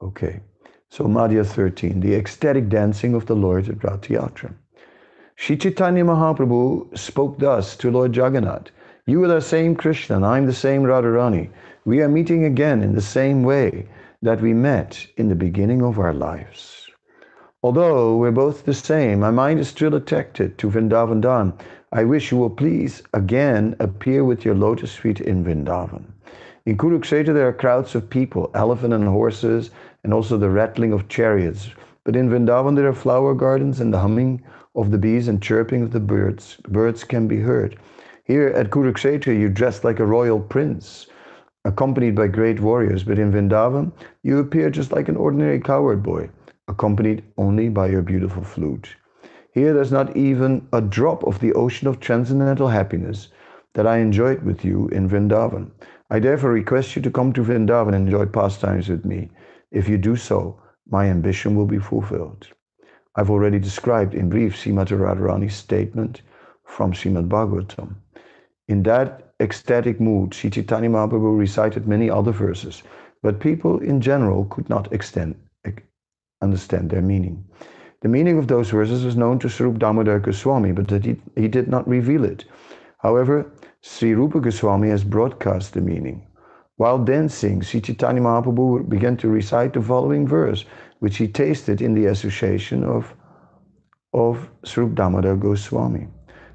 Okay, 0.00 0.40
so 0.88 1.04
Madhya 1.04 1.44
13, 1.44 2.00
the 2.00 2.14
ecstatic 2.14 2.70
dancing 2.70 3.12
of 3.12 3.26
the 3.26 3.36
Lord 3.36 3.68
at 3.68 3.84
Rath 3.84 4.08
Yatra. 4.08 4.54
Sri 5.44 5.56
Chaitanya 5.56 6.04
Mahaprabhu 6.04 6.96
spoke 6.96 7.36
thus 7.40 7.74
to 7.74 7.90
Lord 7.90 8.14
Jagannath 8.14 8.70
You 9.06 9.24
are 9.24 9.26
the 9.26 9.40
same 9.40 9.74
Krishna, 9.74 10.14
and 10.14 10.24
I'm 10.24 10.46
the 10.46 10.52
same 10.52 10.84
Radharani. 10.84 11.50
We 11.84 12.00
are 12.00 12.08
meeting 12.08 12.44
again 12.44 12.80
in 12.80 12.94
the 12.94 13.00
same 13.00 13.42
way 13.42 13.88
that 14.22 14.40
we 14.40 14.54
met 14.54 15.04
in 15.16 15.28
the 15.28 15.34
beginning 15.34 15.82
of 15.82 15.98
our 15.98 16.14
lives. 16.14 16.88
Although 17.60 18.18
we're 18.18 18.30
both 18.30 18.64
the 18.64 18.72
same, 18.72 19.18
my 19.18 19.32
mind 19.32 19.58
is 19.58 19.66
still 19.66 19.96
attracted 19.96 20.58
to 20.58 20.70
Vrindavan. 20.70 21.52
I 21.90 22.04
wish 22.04 22.30
you 22.30 22.38
will 22.38 22.48
please 22.48 23.02
again 23.12 23.74
appear 23.80 24.24
with 24.24 24.44
your 24.44 24.54
lotus 24.54 24.94
feet 24.94 25.20
in 25.20 25.42
Vrindavan. 25.44 26.04
In 26.66 26.76
Kurukshetra, 26.76 27.34
there 27.34 27.48
are 27.48 27.52
crowds 27.52 27.96
of 27.96 28.08
people, 28.08 28.52
elephant 28.54 28.94
and 28.94 29.08
horses, 29.08 29.72
and 30.04 30.14
also 30.14 30.38
the 30.38 30.50
rattling 30.50 30.92
of 30.92 31.08
chariots. 31.08 31.68
But 32.04 32.14
in 32.14 32.30
Vrindavan, 32.30 32.76
there 32.76 32.86
are 32.86 32.92
flower 32.92 33.34
gardens 33.34 33.80
and 33.80 33.92
the 33.92 33.98
humming 33.98 34.44
of 34.74 34.90
the 34.90 34.98
bees 34.98 35.28
and 35.28 35.42
chirping 35.42 35.82
of 35.82 35.92
the 35.92 36.00
birds. 36.00 36.56
Birds 36.68 37.04
can 37.04 37.28
be 37.28 37.40
heard. 37.40 37.78
Here 38.24 38.48
at 38.48 38.70
Kurukshetra, 38.70 39.38
you 39.38 39.48
dress 39.48 39.84
like 39.84 40.00
a 40.00 40.06
royal 40.06 40.40
prince, 40.40 41.06
accompanied 41.64 42.14
by 42.14 42.28
great 42.28 42.60
warriors. 42.60 43.04
But 43.04 43.18
in 43.18 43.32
Vrindavan, 43.32 43.92
you 44.22 44.38
appear 44.38 44.70
just 44.70 44.92
like 44.92 45.08
an 45.08 45.16
ordinary 45.16 45.60
coward 45.60 46.02
boy, 46.02 46.30
accompanied 46.68 47.24
only 47.36 47.68
by 47.68 47.88
your 47.88 48.02
beautiful 48.02 48.42
flute. 48.42 48.96
Here, 49.52 49.74
there's 49.74 49.92
not 49.92 50.16
even 50.16 50.66
a 50.72 50.80
drop 50.80 51.24
of 51.24 51.38
the 51.40 51.52
ocean 51.52 51.88
of 51.88 52.00
transcendental 52.00 52.68
happiness 52.68 53.28
that 53.74 53.86
I 53.86 53.98
enjoyed 53.98 54.42
with 54.42 54.64
you 54.64 54.88
in 54.88 55.08
Vrindavan. 55.08 55.70
I 56.10 56.18
therefore 56.18 56.52
request 56.52 56.96
you 56.96 57.02
to 57.02 57.10
come 57.10 57.32
to 57.34 57.42
Vrindavan 57.42 57.94
and 57.94 58.06
enjoy 58.06 58.26
pastimes 58.26 58.88
with 58.88 59.04
me. 59.04 59.30
If 59.70 59.88
you 59.88 59.98
do 59.98 60.16
so, 60.16 60.60
my 60.88 61.06
ambition 61.06 61.56
will 61.56 61.66
be 61.66 61.78
fulfilled. 61.78 62.48
I've 63.14 63.30
already 63.30 63.58
described 63.58 64.14
in 64.14 64.30
brief 64.30 64.56
Srimati 64.56 64.96
Radharani's 64.96 65.54
statement 65.54 66.22
from 66.64 66.92
Srimad 66.92 67.28
Bhagavatam. 67.28 67.94
In 68.68 68.82
that 68.84 69.34
ecstatic 69.38 70.00
mood, 70.00 70.32
Sri 70.32 70.48
Chaitanya 70.48 70.88
Mahaprabhu 70.88 71.38
recited 71.38 71.86
many 71.86 72.08
other 72.08 72.32
verses, 72.32 72.82
but 73.22 73.40
people 73.40 73.78
in 73.80 74.00
general 74.00 74.46
could 74.46 74.68
not 74.70 74.90
extend, 74.92 75.34
understand 76.40 76.88
their 76.88 77.02
meaning. 77.02 77.44
The 78.00 78.08
meaning 78.08 78.38
of 78.38 78.48
those 78.48 78.70
verses 78.70 79.04
is 79.04 79.16
known 79.16 79.38
to 79.40 79.48
Swarup 79.48 79.78
Damodar 79.78 80.18
Goswami, 80.18 80.72
but 80.72 80.90
he, 81.04 81.16
he 81.36 81.48
did 81.48 81.68
not 81.68 81.86
reveal 81.86 82.24
it. 82.24 82.46
However, 82.98 83.52
Sri 83.82 84.14
Rupa 84.14 84.40
Goswami 84.40 84.88
has 84.88 85.04
broadcast 85.04 85.74
the 85.74 85.80
meaning. 85.80 86.26
While 86.76 86.98
dancing, 86.98 87.60
Sri 87.60 87.80
Chaitanya 87.80 88.22
Mahaprabhu 88.22 88.88
began 88.88 89.16
to 89.18 89.28
recite 89.28 89.74
the 89.74 89.82
following 89.82 90.26
verse, 90.26 90.64
which 91.02 91.16
he 91.16 91.26
tasted 91.26 91.82
in 91.82 91.94
the 91.94 92.06
association 92.06 92.84
of, 92.84 93.12
of 94.14 94.48
Swarup 94.64 94.94
Damodar 94.94 95.34
Goswami. 95.34 96.06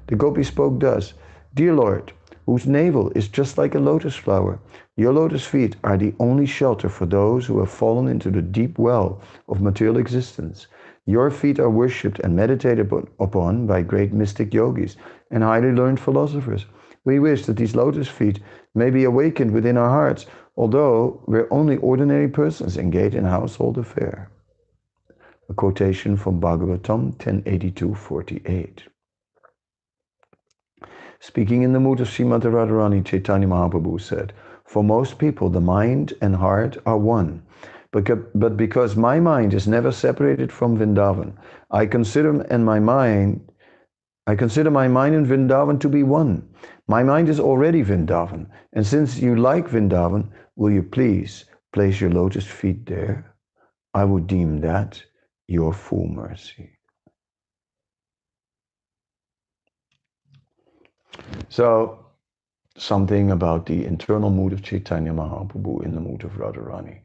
The 0.06 0.16
gopi 0.16 0.42
spoke 0.42 0.80
thus, 0.80 1.12
Dear 1.52 1.74
Lord, 1.74 2.12
whose 2.46 2.66
navel 2.66 3.10
is 3.10 3.28
just 3.28 3.58
like 3.58 3.74
a 3.74 3.78
lotus 3.78 4.16
flower, 4.16 4.58
your 4.96 5.12
lotus 5.12 5.44
feet 5.44 5.76
are 5.84 5.98
the 5.98 6.14
only 6.18 6.46
shelter 6.46 6.88
for 6.88 7.04
those 7.04 7.44
who 7.44 7.58
have 7.58 7.70
fallen 7.70 8.08
into 8.08 8.30
the 8.30 8.40
deep 8.40 8.78
well 8.78 9.20
of 9.50 9.60
material 9.60 9.98
existence. 9.98 10.66
Your 11.04 11.30
feet 11.30 11.60
are 11.60 11.68
worshipped 11.68 12.18
and 12.20 12.34
meditated 12.34 12.90
upon 13.20 13.66
by 13.66 13.82
great 13.82 14.14
mystic 14.14 14.54
yogis 14.54 14.96
and 15.30 15.42
highly 15.42 15.72
learned 15.72 16.00
philosophers. 16.00 16.64
We 17.04 17.18
wish 17.18 17.44
that 17.44 17.58
these 17.58 17.76
lotus 17.76 18.08
feet 18.08 18.40
may 18.74 18.88
be 18.88 19.04
awakened 19.04 19.50
within 19.50 19.76
our 19.76 19.90
hearts, 19.90 20.24
although 20.56 21.22
we're 21.26 21.48
only 21.50 21.76
ordinary 21.76 22.28
persons 22.28 22.78
engaged 22.78 23.14
in 23.14 23.24
household 23.24 23.76
affair. 23.76 24.30
A 25.50 25.54
quotation 25.54 26.16
from 26.16 26.40
Bhagavatam 26.40 27.16
1082.48. 27.16 28.80
Speaking 31.20 31.62
in 31.62 31.72
the 31.72 31.80
mood 31.80 32.00
of 32.00 32.08
Srimati 32.08 32.50
Radharani, 32.52 33.02
Chaitanya 33.04 33.48
Mahaprabhu 33.48 33.98
said, 33.98 34.34
For 34.64 34.84
most 34.84 35.18
people, 35.18 35.48
the 35.48 35.60
mind 35.60 36.12
and 36.20 36.36
heart 36.36 36.76
are 36.84 36.98
one. 36.98 37.42
But 37.90 38.58
because 38.58 38.94
my 38.94 39.18
mind 39.20 39.54
is 39.54 39.66
never 39.66 39.90
separated 39.90 40.52
from 40.52 40.76
Vrindavan, 40.76 41.32
I 41.70 41.86
consider 41.86 42.42
and 42.42 42.66
my 42.66 42.78
mind 42.78 43.50
I 44.26 44.36
consider 44.36 44.70
my 44.70 44.88
mind 44.88 45.14
and 45.14 45.26
Vrindavan 45.26 45.80
to 45.80 45.88
be 45.88 46.02
one. 46.02 46.46
My 46.86 47.02
mind 47.02 47.30
is 47.30 47.40
already 47.40 47.82
Vrindavan, 47.82 48.48
and 48.74 48.86
since 48.86 49.18
you 49.18 49.34
like 49.34 49.70
Vrindavan, 49.70 50.28
will 50.54 50.70
you 50.70 50.82
please 50.82 51.46
place 51.72 52.02
your 52.02 52.10
lotus 52.10 52.46
feet 52.46 52.84
there? 52.84 53.34
I 53.94 54.04
would 54.04 54.26
deem 54.26 54.60
that 54.60 55.02
your 55.48 55.72
full 55.72 56.06
mercy. 56.06 56.70
So, 61.48 62.06
something 62.76 63.30
about 63.30 63.66
the 63.66 63.84
internal 63.84 64.30
mood 64.30 64.52
of 64.52 64.62
Chaitanya 64.62 65.12
Mahaprabhu 65.12 65.84
in 65.84 65.94
the 65.94 66.00
mood 66.00 66.22
of 66.22 66.32
Radharani, 66.32 67.00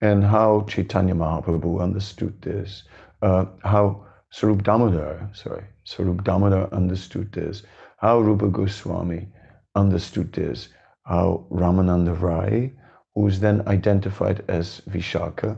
and 0.00 0.24
how 0.24 0.66
Chaitanya 0.68 1.14
Mahaprabhu 1.14 1.80
understood 1.80 2.42
this, 2.42 2.82
uh, 3.22 3.46
how 3.62 4.04
Swarup 4.30 4.64
Damodar, 4.64 5.30
sorry, 5.32 5.64
Swarup 5.84 6.24
Damodar 6.24 6.68
understood 6.72 7.32
this, 7.32 7.62
how 7.98 8.18
Rupa 8.20 8.48
Goswami 8.48 9.28
understood 9.76 10.32
this, 10.32 10.68
how 11.04 11.46
Ramananda 11.50 12.20
Rai, 12.20 12.72
who 13.14 13.26
is 13.28 13.40
then 13.40 13.66
identified 13.68 14.44
as 14.48 14.82
Vishaka, 14.90 15.56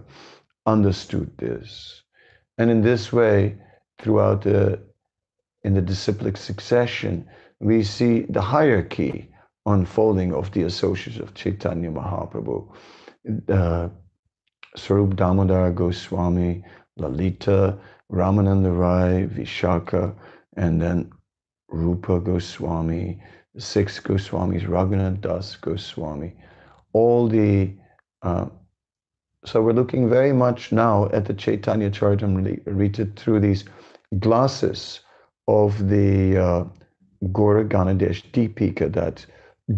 understood 0.67 1.37
this. 1.39 2.03
And 2.59 2.71
in 2.71 2.83
this 2.83 3.13
way, 3.13 3.57
throughout 4.01 4.43
the 4.43 4.81
in 5.65 5.75
the 5.75 5.83
disciplic 5.83 6.37
succession, 6.37 7.27
we 7.61 7.83
see 7.83 8.23
the 8.29 8.41
hierarchy 8.41 9.31
unfolding 9.67 10.33
of 10.33 10.51
the 10.53 10.63
associates 10.63 11.19
of 11.19 11.35
Chaitanya 11.35 11.91
Mahaprabhu. 11.91 12.69
Uh, 13.49 13.89
Swarup 14.77 15.17
Damodar 15.17 15.73
Goswami, 15.73 16.65
Lalita, 16.97 17.79
Ramananda 18.13 18.77
Rai, 18.79 19.27
Vishaka, 19.27 20.15
and 20.57 20.81
then 20.81 21.11
Rupa 21.69 22.21
Goswami, 22.21 23.21
six 23.59 23.99
Goswamis, 24.01 24.67
Raghunath 24.67 25.21
Das 25.21 25.57
Goswami, 25.57 26.35
all 26.93 27.29
the 27.29 27.75
uh, 28.23 28.47
so 29.45 29.63
we're 29.63 29.73
looking 29.73 30.09
very 30.09 30.33
much 30.33 30.73
now 30.73 31.09
at 31.13 31.25
the 31.25 31.35
Chaitanya 31.35 31.91
Charitamrita 31.91 33.17
through 33.17 33.41
these 33.41 33.65
glasses 34.19 35.01
of 35.47 35.89
the 35.89 36.37
uh, 36.37 36.65
Gaura 37.27 37.67
Ganadesh 37.67 38.23
Deepika, 38.33 38.93
that 38.93 39.25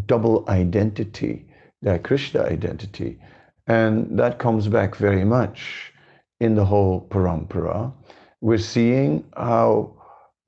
double 0.07 0.45
identity, 0.49 1.47
that 1.83 2.05
Krishna 2.05 2.43
identity. 2.43 3.19
And 3.67 4.19
that 4.19 4.39
comes 4.39 4.67
back 4.67 4.97
very 4.97 5.25
much 5.25 5.93
in 6.41 6.55
the 6.55 6.65
whole 6.65 7.07
parampara. 7.11 7.93
We're 8.41 8.59
seeing 8.59 9.25
how 9.37 9.95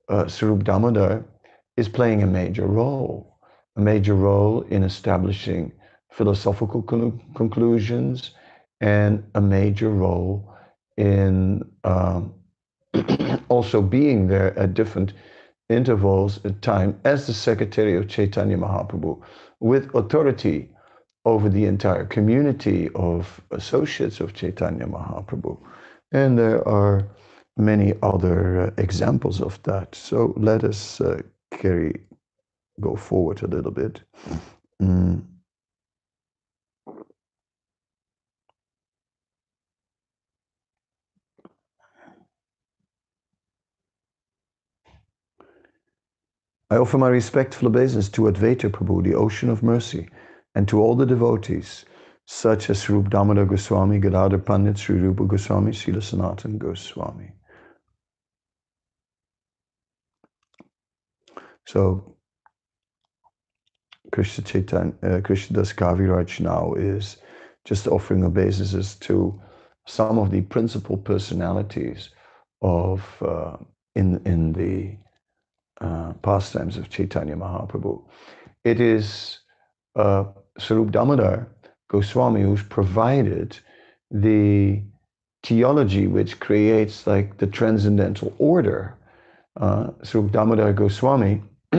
uh, 0.09 0.27
Swarup 0.27 0.63
Damodar 0.63 1.23
is 1.77 1.87
playing 1.87 2.23
a 2.23 2.27
major 2.27 2.65
role, 2.65 3.37
a 3.75 3.81
major 3.81 4.15
role 4.15 4.61
in 4.69 4.83
establishing 4.83 5.71
philosophical 6.11 6.81
conclusions 7.35 8.31
and 8.83 9.23
a 9.33 9.41
major 9.41 9.89
role 9.89 10.53
in 10.97 11.63
um, 11.85 12.33
also 13.49 13.81
being 13.81 14.27
there 14.27 14.57
at 14.59 14.73
different 14.73 15.13
intervals 15.69 16.43
of 16.43 16.59
time 16.59 16.99
as 17.05 17.25
the 17.25 17.33
secretary 17.33 17.95
of 17.95 18.09
Chaitanya 18.09 18.57
Mahaprabhu 18.57 19.21
with 19.61 19.95
authority 19.95 20.69
over 21.25 21.47
the 21.47 21.63
entire 21.63 22.05
community 22.05 22.89
of 22.95 23.39
associates 23.51 24.19
of 24.19 24.33
Chaitanya 24.33 24.85
Mahaprabhu. 24.85 25.57
And 26.11 26.37
there 26.37 26.67
are 26.67 27.07
many 27.55 27.93
other 28.03 28.63
uh, 28.63 28.71
examples 28.77 29.41
of 29.41 29.63
that. 29.63 29.95
So 29.95 30.33
let 30.35 30.65
us 30.65 30.99
uh, 30.99 31.21
carry, 31.51 32.01
go 32.81 32.97
forward 32.97 33.41
a 33.43 33.47
little 33.47 33.71
bit. 33.71 34.01
Mm. 34.81 35.23
I 46.73 46.77
offer 46.77 46.97
my 46.97 47.09
respectful 47.09 47.67
obeisance 47.67 48.09
to 48.09 48.23
Advaita 48.23 48.67
Prabhu, 48.71 49.03
the 49.03 49.13
ocean 49.13 49.51
of 49.51 49.61
mercy, 49.61 50.09
and 50.55 50.67
to 50.67 50.81
all 50.81 50.95
the 50.95 51.05
devotees, 51.05 51.85
such 52.25 52.71
as 52.71 52.89
Rup 52.89 53.11
Damodar 53.11 53.45
Goswami, 53.45 53.99
Gadadhar 53.99 54.39
Pandit, 54.39 54.79
Sri 54.79 54.97
Rupa 54.97 55.25
Goswami, 55.25 55.71
Srila 55.71 56.01
Sanatan 56.01 56.57
Goswami. 56.57 57.31
So, 61.67 62.17
Krishna 64.11 64.43
Chaitanya, 64.43 64.93
uh, 65.03 65.21
Krishna 65.21 65.57
Das 65.57 65.73
Kaviraj 65.73 66.39
now 66.39 66.73
is 66.73 67.17
just 67.65 67.87
offering 67.87 68.23
obeisances 68.23 68.95
to 68.95 69.39
some 69.85 70.17
of 70.17 70.31
the 70.31 70.41
principal 70.41 70.97
personalities 70.97 72.09
of 72.63 73.05
uh, 73.21 73.57
in 73.93 74.19
in 74.25 74.53
the 74.53 74.97
uh, 75.81 76.13
pastimes 76.21 76.77
of 76.77 76.89
Chaitanya 76.89 77.35
Mahaprabhu. 77.35 78.03
It 78.63 78.79
is 78.79 79.39
uh, 79.95 80.25
Swarup 80.57 80.91
Damodar 80.91 81.47
Goswami 81.89 82.41
who's 82.41 82.63
provided 82.63 83.57
the 84.11 84.81
theology 85.43 86.07
which 86.07 86.39
creates 86.39 87.05
like 87.05 87.37
the 87.37 87.47
transcendental 87.47 88.33
order. 88.37 88.95
Uh, 89.59 89.91
Swarup 90.03 90.31
Damodar 90.31 90.73
Goswami 90.73 91.41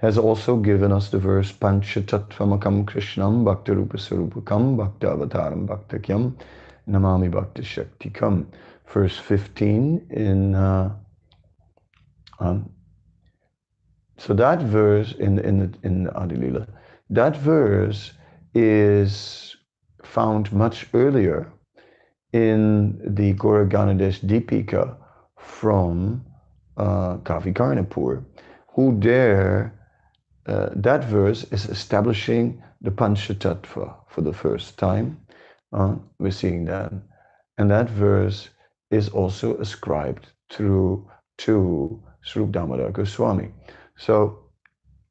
has 0.00 0.16
also 0.16 0.56
given 0.56 0.92
us 0.92 1.10
the 1.10 1.18
verse 1.18 1.52
Panchatattvamakam 1.52 2.84
Krishnam 2.84 3.44
Bhaktarupa 3.44 3.96
Sarupakam 3.96 4.76
Bhaktavataram 4.76 5.66
Bhaktakyam 5.66 6.34
Namami 6.88 7.30
Bhakta 7.30 7.62
Shaktikam. 7.62 8.46
Verse 8.86 9.16
15 9.18 10.06
in 10.10 10.54
uh, 10.54 10.94
um, 12.40 12.70
so 14.18 14.34
that 14.34 14.60
verse 14.60 15.12
in 15.12 15.38
in 15.38 15.58
the, 15.58 15.78
in 15.82 16.06
Adilila, 16.08 16.66
that 17.10 17.36
verse 17.36 18.12
is 18.54 19.56
found 20.02 20.52
much 20.52 20.86
earlier 20.94 21.52
in 22.32 22.98
the 23.14 23.34
Gaura 23.34 23.68
Ganoddesha 23.68 24.26
Dipika 24.26 24.96
from 25.36 26.24
uh, 26.76 27.16
Kavi 27.18 27.52
Karnapur, 27.52 28.24
who 28.68 28.98
there, 29.00 29.74
uh, 30.46 30.70
that 30.76 31.04
verse 31.04 31.44
is 31.52 31.66
establishing 31.66 32.62
the 32.80 32.90
Panchatattva 32.90 33.94
for 34.08 34.20
the 34.20 34.32
first 34.32 34.78
time. 34.78 35.20
Uh, 35.72 35.96
we're 36.18 36.30
seeing 36.30 36.64
that. 36.64 36.92
And 37.58 37.70
that 37.70 37.90
verse 37.90 38.48
is 38.90 39.08
also 39.08 39.56
ascribed 39.58 40.26
through 40.50 41.08
to 41.38 42.02
Swarup 42.22 42.52
Damodar 42.52 42.90
Goswami. 42.90 43.50
So 43.96 44.38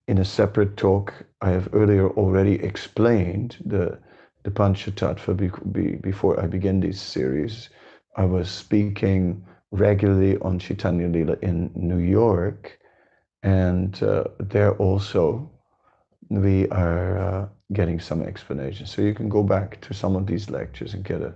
in 0.07 0.17
a 0.17 0.25
separate 0.25 0.77
talk, 0.77 1.13
I 1.41 1.51
have 1.51 1.69
earlier 1.73 2.09
already 2.09 2.55
explained 2.55 3.57
the, 3.65 3.99
the 4.43 4.51
Panchatattva 4.51 5.71
be, 5.71 5.95
before 5.95 6.39
I 6.39 6.47
begin 6.47 6.79
this 6.79 7.01
series. 7.01 7.69
I 8.15 8.25
was 8.25 8.49
speaking 8.49 9.45
regularly 9.71 10.37
on 10.39 10.59
Chaitanya 10.59 11.07
Lila 11.07 11.37
in 11.41 11.71
New 11.75 11.99
York, 11.99 12.79
and 13.43 14.01
uh, 14.01 14.23
there 14.39 14.73
also 14.77 15.49
we 16.29 16.67
are 16.69 17.17
uh, 17.17 17.47
getting 17.73 17.99
some 17.99 18.21
explanation. 18.21 18.85
So 18.85 19.01
you 19.01 19.13
can 19.13 19.29
go 19.29 19.43
back 19.43 19.79
to 19.81 19.93
some 19.93 20.15
of 20.15 20.25
these 20.25 20.49
lectures 20.49 20.93
and 20.93 21.03
get 21.03 21.21
a 21.21 21.33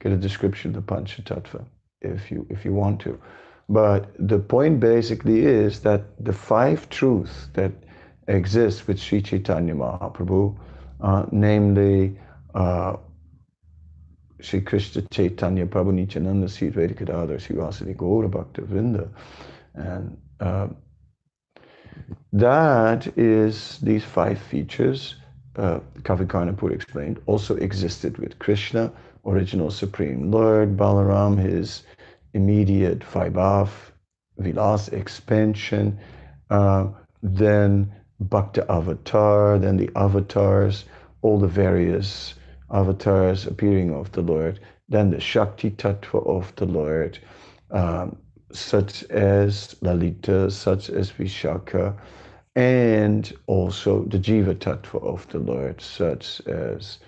get 0.00 0.12
a 0.12 0.16
description 0.16 0.74
of 0.74 0.86
the 0.86 0.94
Panchatattva 0.94 1.64
if 2.00 2.30
you 2.30 2.46
if 2.50 2.64
you 2.64 2.72
want 2.72 3.00
to. 3.00 3.20
But 3.70 4.08
the 4.18 4.40
point 4.40 4.80
basically 4.80 5.46
is 5.46 5.80
that 5.82 6.02
the 6.18 6.32
five 6.32 6.88
truths 6.88 7.46
that 7.54 7.70
exist 8.26 8.88
with 8.88 8.98
Sri 8.98 9.22
Chaitanya 9.22 9.76
Mahaprabhu, 9.76 10.56
uh, 11.00 11.26
namely 11.30 12.18
uh, 12.52 12.96
Sri 14.40 14.60
Krishna 14.60 15.02
Chaitanya 15.12 15.66
Prabhu 15.66 15.94
Nityananda 15.94 16.48
Sri 16.48 16.72
Advaita 16.72 16.96
Gadadhar 16.96 17.38
Sri 17.38 17.54
Vasadi 17.54 17.94
Gaura 17.94 18.28
Bhakta 18.28 18.62
Vrinda. 18.62 19.08
And 19.74 20.18
uh, 20.40 20.66
that 22.32 23.06
is 23.16 23.78
these 23.78 24.02
five 24.02 24.40
features, 24.40 25.14
uh, 25.54 25.78
Kavi 26.02 26.26
Karnapur 26.26 26.72
explained, 26.72 27.20
also 27.26 27.54
existed 27.54 28.18
with 28.18 28.36
Krishna, 28.40 28.92
original 29.24 29.70
Supreme 29.70 30.32
Lord, 30.32 30.76
Balaram, 30.76 31.38
his 31.38 31.84
immediate 32.34 33.00
Vaibhav, 33.00 33.68
Vilas 34.38 34.88
expansion, 34.88 35.98
uh, 36.50 36.88
then 37.22 37.92
Bhakta 38.20 38.70
Avatar, 38.70 39.58
then 39.58 39.76
the 39.76 39.90
avatars, 39.96 40.84
all 41.22 41.38
the 41.38 41.48
various 41.48 42.34
avatars 42.70 43.46
appearing 43.46 43.92
of 43.94 44.12
the 44.12 44.22
Lord, 44.22 44.60
then 44.88 45.10
the 45.10 45.20
Shakti 45.20 45.70
Tattva 45.70 46.26
of 46.26 46.54
the 46.56 46.66
Lord, 46.66 47.18
um, 47.70 48.16
such 48.52 49.04
as 49.04 49.76
Lalita, 49.80 50.50
such 50.50 50.90
as 50.90 51.10
Vishaka, 51.10 51.96
and 52.56 53.32
also 53.46 54.04
the 54.04 54.18
Jiva 54.18 54.54
Tattva 54.54 55.02
of 55.02 55.28
the 55.28 55.38
Lord, 55.38 55.80
such 55.80 56.40
as 56.46 56.98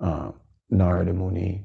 uh, 0.00 0.30
Narada 0.70 1.12
Muni. 1.12 1.64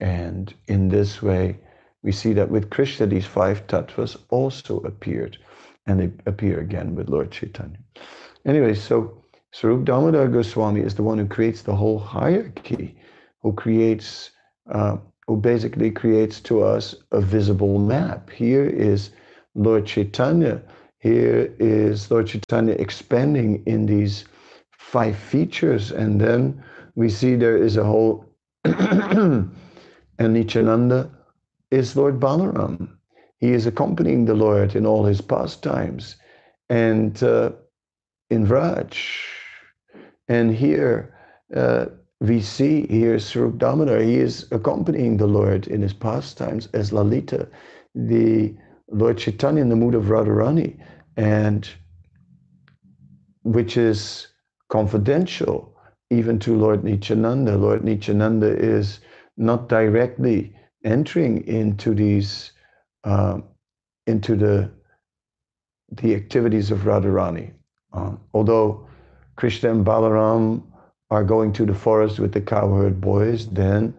And 0.00 0.52
in 0.66 0.88
this 0.88 1.22
way, 1.22 1.58
we 2.02 2.12
see 2.12 2.32
that 2.34 2.50
with 2.50 2.70
Krishna, 2.70 3.06
these 3.06 3.26
five 3.26 3.66
tattvas 3.66 4.16
also 4.30 4.78
appeared, 4.80 5.38
and 5.86 6.00
they 6.00 6.10
appear 6.26 6.60
again 6.60 6.94
with 6.94 7.08
Lord 7.08 7.30
Chaitanya. 7.30 7.78
Anyway, 8.44 8.74
so 8.74 9.22
Swarup 9.52 9.84
Damodar 9.84 10.28
Goswami 10.28 10.80
is 10.80 10.94
the 10.94 11.02
one 11.02 11.18
who 11.18 11.26
creates 11.26 11.62
the 11.62 11.74
whole 11.74 11.98
hierarchy, 11.98 12.96
who 13.42 13.52
creates 13.52 14.30
uh, 14.70 14.96
who 15.26 15.36
basically 15.36 15.90
creates 15.90 16.40
to 16.40 16.62
us 16.62 16.94
a 17.12 17.20
visible 17.20 17.78
map. 17.78 18.30
Here 18.30 18.64
is 18.64 19.10
Lord 19.54 19.86
Chaitanya. 19.86 20.62
Here 20.98 21.54
is 21.58 22.10
Lord 22.10 22.28
Chaitanya 22.28 22.74
expanding 22.74 23.62
in 23.66 23.86
these 23.86 24.24
five 24.70 25.16
features. 25.16 25.90
And 25.90 26.20
then 26.20 26.62
we 26.94 27.08
see 27.08 27.34
there 27.34 27.56
is 27.56 27.76
a 27.76 27.84
whole, 27.84 28.24
and 28.64 29.50
Nityananda 30.20 31.10
is 31.70 31.96
Lord 31.96 32.20
Balaram. 32.20 32.88
He 33.38 33.52
is 33.52 33.66
accompanying 33.66 34.24
the 34.24 34.34
Lord 34.34 34.74
in 34.74 34.86
all 34.86 35.04
his 35.04 35.20
pastimes. 35.20 36.16
And 36.68 37.22
uh, 37.22 37.52
in 38.30 38.46
Vraj, 38.46 38.96
and 40.28 40.54
here, 40.54 41.14
uh, 41.54 41.86
we 42.20 42.40
see 42.40 42.86
here 42.88 43.18
Damodar, 43.18 44.00
he 44.00 44.16
is 44.16 44.48
accompanying 44.50 45.16
the 45.16 45.26
Lord 45.26 45.66
in 45.68 45.82
his 45.82 45.92
pastimes 45.92 46.68
as 46.72 46.92
Lalita, 46.92 47.48
the 47.94 48.54
Lord 48.90 49.18
Chaitanya 49.18 49.62
in 49.62 49.68
the 49.68 49.76
mood 49.76 49.94
of 49.94 50.04
Radharani, 50.04 50.78
and 51.16 51.68
which 53.42 53.76
is 53.76 54.28
confidential 54.68 55.76
even 56.10 56.38
to 56.40 56.56
Lord 56.56 56.82
Nityananda. 56.84 57.56
Lord 57.56 57.84
Nityananda 57.84 58.56
is 58.58 59.00
not 59.36 59.68
directly 59.68 60.55
entering 60.86 61.46
into 61.46 61.94
these, 61.94 62.52
uh, 63.04 63.40
into 64.06 64.36
the 64.36 64.70
the 65.92 66.14
activities 66.14 66.70
of 66.70 66.80
Radharani. 66.80 67.52
Uh, 67.92 68.16
although 68.34 68.88
Krishna 69.36 69.70
and 69.70 69.86
Balaram 69.86 70.62
are 71.10 71.22
going 71.22 71.52
to 71.52 71.64
the 71.64 71.74
forest 71.74 72.18
with 72.18 72.32
the 72.32 72.40
cowherd 72.40 73.00
boys, 73.00 73.46
then 73.48 73.94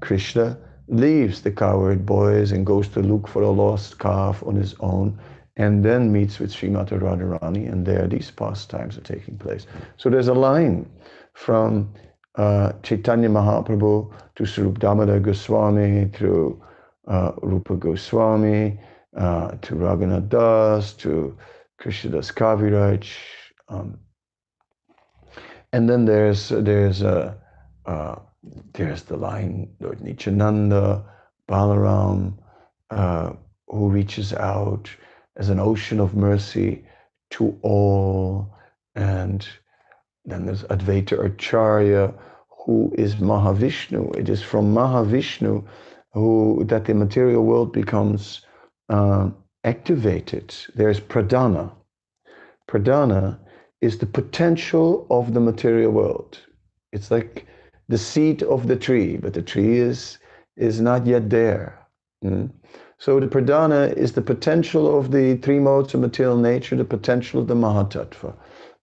Krishna 0.00 0.56
leaves 0.88 1.42
the 1.42 1.50
cowherd 1.50 2.06
boys 2.06 2.52
and 2.52 2.66
goes 2.66 2.88
to 2.88 3.00
look 3.00 3.26
for 3.26 3.42
a 3.42 3.50
lost 3.50 3.98
calf 3.98 4.42
on 4.44 4.54
his 4.54 4.74
own 4.80 5.18
and 5.56 5.84
then 5.84 6.12
meets 6.12 6.38
with 6.38 6.52
Srimati 6.52 6.98
Radharani 6.98 7.70
and 7.70 7.84
there 7.84 8.06
these 8.06 8.30
pastimes 8.30 8.96
are 8.96 9.02
taking 9.02 9.36
place. 9.36 9.66
So 9.96 10.10
there's 10.10 10.28
a 10.28 10.34
line 10.34 10.88
from 11.34 11.92
uh, 12.36 12.72
Chaitanya 12.82 13.28
Mahaprabhu 13.28 14.12
to 14.36 14.46
Swarup 14.46 14.78
Damodar 14.78 15.20
Goswami 15.20 16.10
through 16.12 16.62
uh, 17.06 17.32
Rupa 17.42 17.76
Goswami 17.76 18.78
uh, 19.16 19.50
to 19.62 19.74
Raghunath 19.74 20.28
Das 20.28 20.92
to 20.94 21.36
Krishnadas 21.80 22.32
Kaviraj. 22.32 23.08
Um, 23.68 23.98
and 25.72 25.88
then 25.88 26.04
there's 26.04 26.50
there's 26.50 27.02
a 27.02 27.36
uh, 27.86 28.16
there's 28.74 29.02
the 29.02 29.16
line 29.16 29.74
Lord 29.80 30.00
Nityananda, 30.00 31.04
Balaram, 31.48 32.38
uh, 32.90 33.32
who 33.68 33.88
reaches 33.88 34.32
out 34.32 34.90
as 35.36 35.48
an 35.48 35.58
ocean 35.58 36.00
of 36.00 36.14
mercy 36.14 36.84
to 37.30 37.58
all, 37.62 38.54
and 38.94 39.46
then 40.24 40.46
there's 40.46 40.62
Advaita 40.64 41.24
Acharya, 41.24 42.14
who 42.64 42.92
is 42.96 43.16
Mahavishnu. 43.16 44.16
It 44.16 44.28
is 44.28 44.42
from 44.42 44.74
Mahavishnu 44.74 45.64
who 46.12 46.64
that 46.68 46.84
the 46.84 46.94
material 46.94 47.44
world 47.44 47.72
becomes 47.72 48.42
uh, 48.88 49.30
activated. 49.64 50.54
There's 50.74 51.00
pradhana. 51.00 51.72
Pradhana 52.68 53.38
is 53.80 53.98
the 53.98 54.06
potential 54.06 55.06
of 55.10 55.34
the 55.34 55.40
material 55.40 55.90
world. 55.90 56.38
It's 56.92 57.10
like 57.10 57.46
the 57.88 57.98
seed 57.98 58.42
of 58.42 58.68
the 58.68 58.76
tree, 58.76 59.16
but 59.16 59.34
the 59.34 59.42
tree 59.42 59.78
is, 59.78 60.18
is 60.56 60.80
not 60.80 61.06
yet 61.06 61.30
there. 61.30 61.78
Mm? 62.24 62.50
So 62.98 63.18
the 63.18 63.26
pradhana 63.26 63.92
is 63.96 64.12
the 64.12 64.22
potential 64.22 64.98
of 64.98 65.10
the 65.10 65.36
three 65.38 65.58
modes 65.58 65.94
of 65.94 66.00
material 66.00 66.36
nature, 66.36 66.76
the 66.76 66.84
potential 66.84 67.40
of 67.40 67.48
the 67.48 67.54
Mahatattva. 67.54 68.34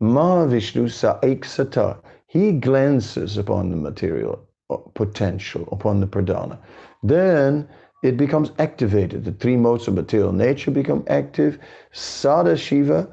Mahavishnu 0.02 0.86
Saiksata, 0.90 1.98
he 2.28 2.54
glances 2.54 3.38
upon 3.38 3.70
the 3.70 3.76
material 3.76 4.40
uh, 4.70 4.78
potential, 4.94 5.68
upon 5.72 6.00
the 6.00 6.08
pradhana. 6.08 6.58
Then 7.04 7.68
it 8.04 8.18
becomes 8.18 8.52
activated. 8.60 9.26
The 9.26 9.32
three 9.34 9.58
modes 9.58 9.88
of 9.88 9.96
material 9.96 10.32
nature 10.32 10.72
become 10.72 11.04
active. 11.08 11.60
Sada 11.92 12.56
Shiva 12.56 13.08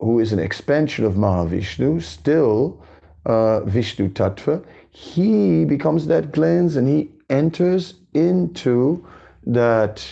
who 0.00 0.20
is 0.20 0.32
an 0.32 0.38
expansion 0.38 1.04
of 1.04 1.14
Mahavishnu, 1.14 2.02
still 2.02 2.84
uh, 3.26 3.60
Vishnu 3.60 4.10
Tattva, 4.10 4.64
he 4.90 5.64
becomes 5.64 6.06
that 6.06 6.32
glance 6.32 6.76
and 6.76 6.88
he 6.88 7.10
enters 7.30 7.94
into 8.12 9.06
that 9.46 10.06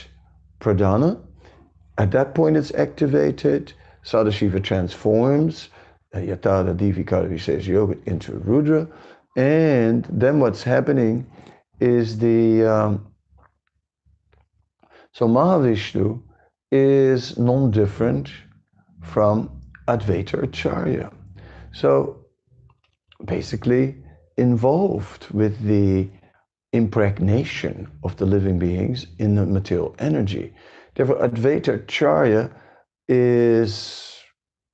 pradhana. 0.60 1.20
At 1.98 2.10
that 2.12 2.34
point, 2.34 2.56
it's 2.56 2.72
activated. 2.74 3.72
Sadashiva 4.04 4.62
transforms 4.62 5.68
uh, 5.68 5.71
Yatada 6.14 6.76
Divikara 6.76 7.28
Vishesh 7.28 7.66
Yoga 7.66 7.96
into 8.06 8.32
Rudra. 8.32 8.88
And 9.36 10.04
then 10.10 10.40
what's 10.40 10.62
happening 10.62 11.26
is 11.80 12.18
the. 12.18 12.64
Um, 12.64 13.06
so 15.12 15.28
Mahavishnu 15.28 16.22
is 16.70 17.38
non 17.38 17.70
different 17.70 18.30
from 19.02 19.50
Advaita 19.88 20.42
Acharya. 20.42 21.10
So 21.72 22.24
basically 23.24 23.96
involved 24.36 25.30
with 25.30 25.60
the 25.62 26.08
impregnation 26.72 27.90
of 28.02 28.16
the 28.16 28.26
living 28.26 28.58
beings 28.58 29.06
in 29.18 29.34
the 29.34 29.44
material 29.46 29.94
energy. 29.98 30.54
Therefore, 30.94 31.16
Advaita 31.16 31.74
Acharya 31.74 32.50
is, 33.08 34.11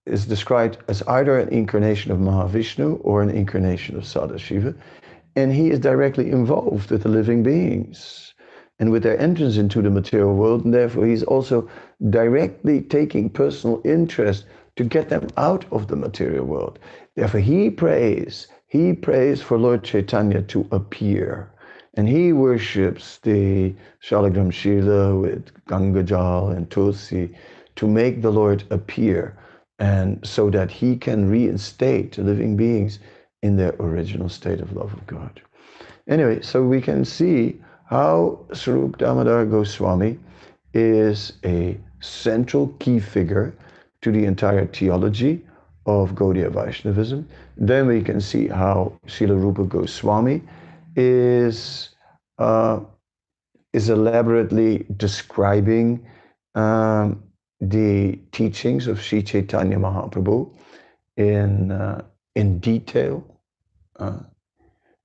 is 0.09 0.27
described 0.27 0.79
as 0.89 1.03
either 1.03 1.39
an 1.39 1.49
incarnation 1.51 2.11
of 2.11 2.19
Mahavishnu 2.19 3.01
or 3.03 3.23
an 3.23 3.31
incarnation 3.31 3.97
of 3.97 4.05
Sadashiva, 4.05 4.75
and 5.37 5.53
he 5.53 5.71
is 5.71 5.79
directly 5.79 6.31
involved 6.31 6.91
with 6.91 7.03
the 7.03 7.09
living 7.09 7.43
beings 7.43 8.35
and 8.79 8.91
with 8.91 9.03
their 9.03 9.19
entrance 9.21 9.57
into 9.57 9.83
the 9.83 9.91
material 9.91 10.35
world, 10.35 10.65
and 10.65 10.73
therefore 10.73 11.07
he's 11.07 11.23
also 11.25 11.69
directly 12.11 12.81
taking 12.81 13.29
personal 13.29 13.81
interest 13.85 14.45
to 14.77 14.85
get 14.85 15.09
them 15.09 15.27
out 15.37 15.65
of 15.73 15.89
the 15.89 15.97
material 15.97 16.45
world. 16.45 16.79
Therefore, 17.15 17.41
he 17.41 17.71
prays, 17.71 18.47
he 18.69 18.93
prays 18.93 19.43
for 19.43 19.59
Lord 19.59 19.83
Chaitanya 19.83 20.43
to 20.43 20.67
appear. 20.71 21.51
And 21.95 22.09
he 22.09 22.33
worships 22.33 23.19
the 23.19 23.75
Shalagram 24.03 24.53
Shila 24.53 25.17
with 25.17 25.53
Gangajal 25.67 26.57
and 26.57 26.71
Tulsi 26.71 27.35
to 27.77 27.89
make 27.89 28.23
the 28.23 28.31
Lord 28.31 28.63
appear 28.71 29.37
and 29.79 30.27
so 30.27 30.51
that 30.51 30.71
he 30.71 30.97
can 30.97 31.29
reinstate 31.29 32.19
living 32.19 32.57
beings 32.57 32.99
in 33.43 33.57
their 33.57 33.75
original 33.79 34.29
state 34.29 34.61
of 34.61 34.73
love 34.73 34.93
of 34.93 35.07
God. 35.07 35.41
Anyway, 36.09 36.41
so 36.41 36.63
we 36.63 36.81
can 36.81 37.05
see 37.05 37.61
how 37.85 38.39
Swarup 38.53 38.99
Damodar 38.99 39.45
Goswami 39.47 40.19
is 40.75 41.35
a 41.45 41.79
central 42.01 42.69
key 42.79 42.99
figure 43.01 43.55
to 44.03 44.13
the 44.13 44.25
entire 44.25 44.67
theology 44.67 45.45
of 45.87 46.15
Gaudiya 46.15 46.51
Vaishnavism. 46.51 47.29
Then 47.57 47.87
we 47.87 48.03
can 48.03 48.21
see 48.21 48.49
how 48.49 48.93
Srila 49.07 49.41
Rupa 49.41 49.65
Goswami 49.65 50.43
is, 50.97 51.91
uh, 52.39 52.81
is 53.73 53.89
elaborately 53.89 54.87
describing 54.97 56.07
um, 56.55 57.23
the 57.61 58.17
teachings 58.33 58.87
of 58.87 59.01
Sri 59.01 59.23
Chaitanya 59.23 59.79
Mahaprabhu 59.79 60.51
in, 61.17 61.73
uh, 61.73 62.03
in 62.35 62.59
detail. 62.61 63.25
Uh, 63.97 64.21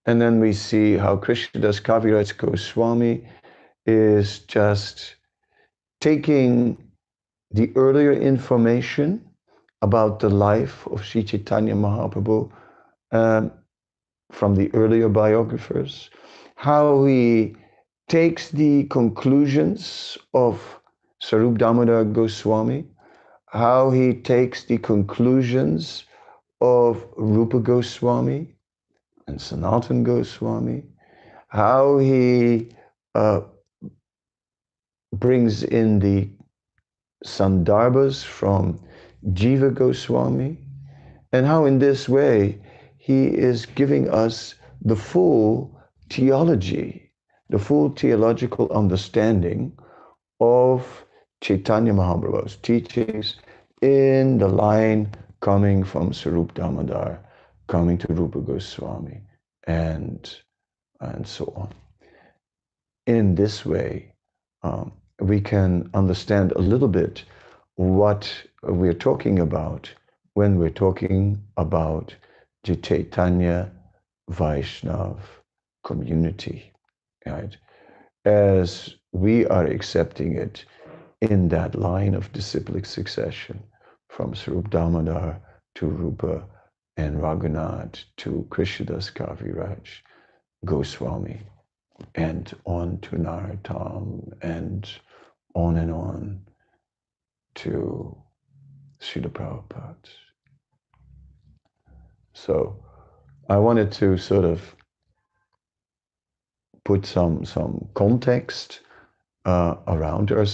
and 0.06 0.22
then 0.22 0.40
we 0.40 0.54
see 0.54 0.98
how 0.98 1.16
Krishnadas 1.16 1.82
Kaviraj 1.82 2.38
Goswami 2.38 3.28
is 3.86 4.40
just 4.40 5.16
taking 6.02 6.78
the 7.52 7.72
earlier 7.76 8.14
information 8.14 9.24
about 9.82 10.20
the 10.20 10.30
life 10.30 10.88
of 10.88 11.06
Sri 11.06 11.24
Chaitanya 11.24 11.76
Mahaprabhu 11.76 12.52
um, 13.12 13.52
from 14.32 14.56
the 14.56 14.74
earlier 14.74 15.10
biographers, 15.10 16.10
how 16.56 17.06
he 17.06 17.56
takes 18.08 18.50
the 18.50 18.84
conclusions 18.86 20.18
of 20.34 20.80
Swarup 21.24 21.58
Damodar 21.58 22.04
Goswami, 22.04 22.86
how 23.46 23.92
he 23.92 24.14
takes 24.14 24.66
the 24.66 24.78
conclusions 24.78 26.04
of 26.60 27.02
Rupa 27.16 27.60
Goswami 27.60 28.54
and 29.28 29.40
Sanatan 29.40 30.04
Goswami, 30.04 30.84
how 31.48 31.98
he 31.98 32.68
uh, 33.16 33.40
brings 35.14 35.64
in 35.64 36.00
the 36.00 36.30
Sandarbhas 37.26 38.26
from 38.26 38.82
Jiva 39.32 39.74
Goswami, 39.74 40.58
and 41.32 41.46
how 41.46 41.64
in 41.64 41.80
this 41.80 42.10
way 42.10 42.60
he 42.98 43.28
is 43.28 43.66
giving 43.66 44.10
us 44.10 44.56
the 44.82 44.98
full 44.98 45.80
theology, 46.10 47.14
the 47.50 47.60
full 47.60 47.92
theological 47.92 48.70
understanding 48.74 49.72
of 50.42 51.03
Chaitanya 51.44 51.92
Mahaprabhu's 51.92 52.56
teachings 52.56 53.36
in 53.82 54.38
the 54.38 54.48
line 54.48 55.14
coming 55.42 55.84
from 55.84 56.14
Swarup 56.14 56.54
Damodar, 56.54 57.20
coming 57.68 57.98
to 57.98 58.14
Rupa 58.14 58.40
Goswami, 58.40 59.20
and, 59.68 60.34
and 61.02 61.28
so 61.28 61.52
on. 61.58 61.74
In 63.08 63.36
this 63.36 63.66
way, 63.66 64.14
um, 64.62 64.94
we 65.20 65.42
can 65.42 65.90
understand 65.94 66.54
a 66.54 66.60
little 66.60 66.88
bit 66.88 67.26
what 67.76 68.34
we're 68.62 68.94
talking 68.94 69.40
about 69.40 69.94
when 70.36 70.58
we're 70.58 70.70
talking 70.70 71.44
about 71.58 72.16
the 72.64 72.78
Chaitanya 72.78 73.70
Vaishnav 74.32 75.20
community, 75.84 76.72
right? 77.26 77.58
As 78.24 78.96
we 79.12 79.46
are 79.48 79.66
accepting 79.66 80.38
it 80.38 80.64
in 81.24 81.48
that 81.48 81.76
line 81.76 82.14
of 82.16 82.34
disciplic 82.34 82.86
succession 82.86 83.64
from 84.10 84.36
Swarup 84.36 84.70
Damodar 84.70 85.40
to 85.76 85.88
Rupa 85.88 86.46
and 86.98 87.18
Raghunath 87.18 88.04
to 88.18 88.46
Krishnadas 88.50 89.10
Kaviraj 89.12 89.88
Goswami 90.66 91.40
and 92.16 92.54
on 92.66 93.00
to 93.00 93.16
Narottam 93.16 94.34
and 94.42 94.90
on 95.56 95.78
and 95.78 95.92
on 95.92 96.42
to 97.56 98.18
Srila 99.00 99.30
Prabhupada. 99.30 99.96
So 102.34 102.84
I 103.50 103.58
wanted 103.58 103.94
to 103.94 104.18
sort 104.18 104.44
of 104.44 104.76
put 106.84 107.06
some, 107.06 107.46
some 107.46 107.88
context 107.94 108.82
uh, 109.46 109.76
around 109.88 110.32
our 110.32 110.46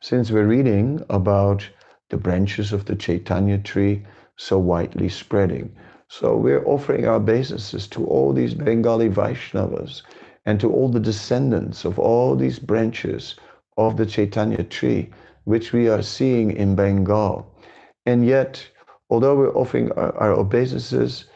since 0.00 0.30
we're 0.30 0.46
reading 0.46 1.04
about 1.10 1.68
the 2.08 2.16
branches 2.16 2.72
of 2.72 2.84
the 2.86 2.96
Chaitanya 2.96 3.58
tree 3.58 4.02
so 4.36 4.58
widely 4.58 5.08
spreading. 5.08 5.70
So 6.08 6.36
we're 6.36 6.64
offering 6.64 7.06
our 7.06 7.16
obeisances 7.16 7.86
to 7.88 8.04
all 8.06 8.32
these 8.32 8.54
Bengali 8.54 9.08
Vaishnavas 9.08 10.02
and 10.46 10.58
to 10.60 10.72
all 10.72 10.88
the 10.88 10.98
descendants 10.98 11.84
of 11.84 11.98
all 11.98 12.34
these 12.34 12.58
branches 12.58 13.36
of 13.76 13.96
the 13.96 14.06
Chaitanya 14.06 14.64
tree, 14.64 15.10
which 15.44 15.72
we 15.72 15.88
are 15.88 16.02
seeing 16.02 16.50
in 16.50 16.74
Bengal. 16.74 17.46
And 18.06 18.26
yet, 18.26 18.66
although 19.10 19.36
we're 19.36 19.54
offering 19.54 19.92
our, 19.92 20.16
our 20.16 20.32
obeisances, 20.32 21.26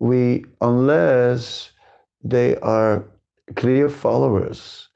we, 0.00 0.44
unless 0.60 1.70
they 2.22 2.56
are 2.56 3.04
clear 3.56 3.88
followers 3.88 4.87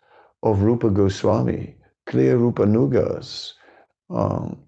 of 0.43 0.63
Rupa 0.63 0.91
Goswami, 0.91 1.77
clear 2.07 2.39
Rupanugas, 2.39 3.53
um, 4.11 4.59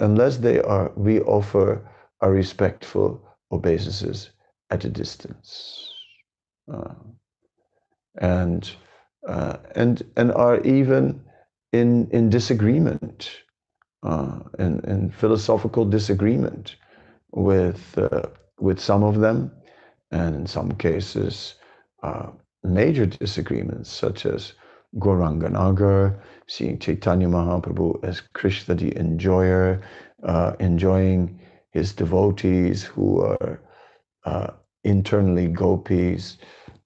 unless 0.00 0.38
they 0.38 0.60
are, 0.60 0.92
we 0.96 1.20
offer 1.22 1.88
our 2.20 2.32
respectful 2.32 3.22
obeisances 3.52 4.30
at 4.70 4.84
a 4.84 4.88
distance. 4.90 5.90
Uh, 6.72 6.94
and, 8.20 8.72
uh, 9.28 9.58
and, 9.76 10.02
and 10.16 10.32
are 10.32 10.60
even 10.62 11.22
in, 11.72 12.08
in 12.10 12.30
disagreement, 12.30 13.30
uh, 14.02 14.40
in, 14.58 14.80
in 14.84 15.10
philosophical 15.10 15.84
disagreement 15.84 16.76
with, 17.32 17.96
uh, 17.98 18.22
with 18.58 18.80
some 18.80 19.02
of 19.04 19.20
them, 19.20 19.50
and 20.10 20.36
in 20.36 20.46
some 20.46 20.72
cases, 20.72 21.56
uh, 22.02 22.30
major 22.64 23.06
disagreements, 23.06 23.90
such 23.90 24.26
as 24.26 24.54
Gauranga 24.98 26.18
seeing 26.46 26.78
Chaitanya 26.78 27.28
Mahaprabhu 27.28 28.02
as 28.04 28.20
Krishna 28.20 28.74
the 28.74 28.96
enjoyer, 28.96 29.80
uh, 30.22 30.52
enjoying 30.60 31.40
his 31.72 31.92
devotees 31.92 32.82
who 32.82 33.20
are 33.20 33.60
uh, 34.24 34.50
internally 34.84 35.48
gopis. 35.48 36.38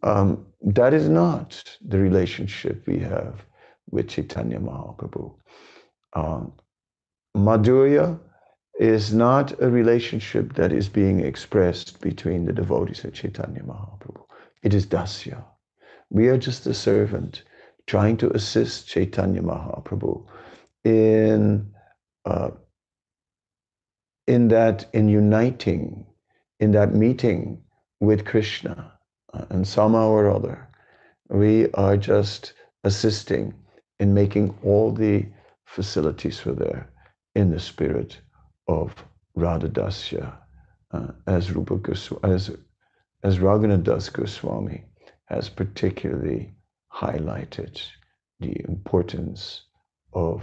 Um, 0.02 0.46
that 0.62 0.94
is 0.94 1.08
not 1.08 1.62
the 1.86 1.98
relationship 1.98 2.86
we 2.86 2.98
have 2.98 3.44
with 3.90 4.08
Chaitanya 4.08 4.58
Mahaprabhu. 4.58 5.34
Um, 6.14 6.52
Madhurya 7.36 8.18
is 8.78 9.12
not 9.12 9.60
a 9.60 9.68
relationship 9.68 10.54
that 10.54 10.72
is 10.72 10.88
being 10.88 11.20
expressed 11.20 12.00
between 12.00 12.46
the 12.46 12.52
devotees 12.52 13.04
of 13.04 13.12
Chaitanya 13.12 13.62
Mahaprabhu. 13.62 14.24
It 14.62 14.72
is 14.72 14.86
dasya. 14.86 15.44
We 16.10 16.28
are 16.28 16.38
just 16.38 16.66
a 16.66 16.74
servant 16.74 17.42
trying 17.86 18.16
to 18.18 18.30
assist 18.34 18.88
Chaitanya 18.88 19.42
Mahaprabhu 19.42 20.26
in 20.84 21.74
uh, 22.24 22.50
in 24.26 24.48
that 24.48 24.86
in 24.92 25.08
uniting 25.08 26.06
in 26.60 26.72
that 26.72 26.94
meeting 26.94 27.62
with 28.00 28.24
Krishna 28.24 28.92
uh, 29.32 29.44
and 29.50 29.66
somehow 29.66 30.08
or 30.08 30.30
other 30.30 30.68
we 31.28 31.70
are 31.72 31.96
just 31.96 32.52
assisting 32.84 33.54
in 33.98 34.14
making 34.14 34.54
all 34.62 34.92
the 34.92 35.26
facilities 35.64 36.38
for 36.38 36.52
there 36.52 36.90
in 37.34 37.50
the 37.50 37.60
spirit 37.60 38.20
of 38.66 38.94
Radha 39.34 39.68
Dasya 39.68 40.32
uh, 40.92 41.08
as 41.26 41.52
Rupa 41.52 41.76
Goswami, 41.76 42.34
as 42.34 42.50
as 43.22 43.38
Raghunath 43.38 43.82
Das 43.82 44.08
Goswami 44.08 44.84
has 45.28 45.48
particularly 45.48 46.54
highlighted 46.92 47.80
the 48.40 48.56
importance 48.68 49.62
of 50.12 50.42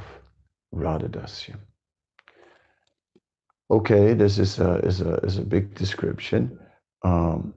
Radhadasya. 0.73 1.55
Okay, 3.71 4.13
this 4.13 4.37
is 4.37 4.59
a, 4.59 4.75
is 4.79 5.01
a, 5.01 5.15
is 5.17 5.37
a 5.37 5.41
big 5.41 5.73
description. 5.73 6.59
Um, 7.03 7.55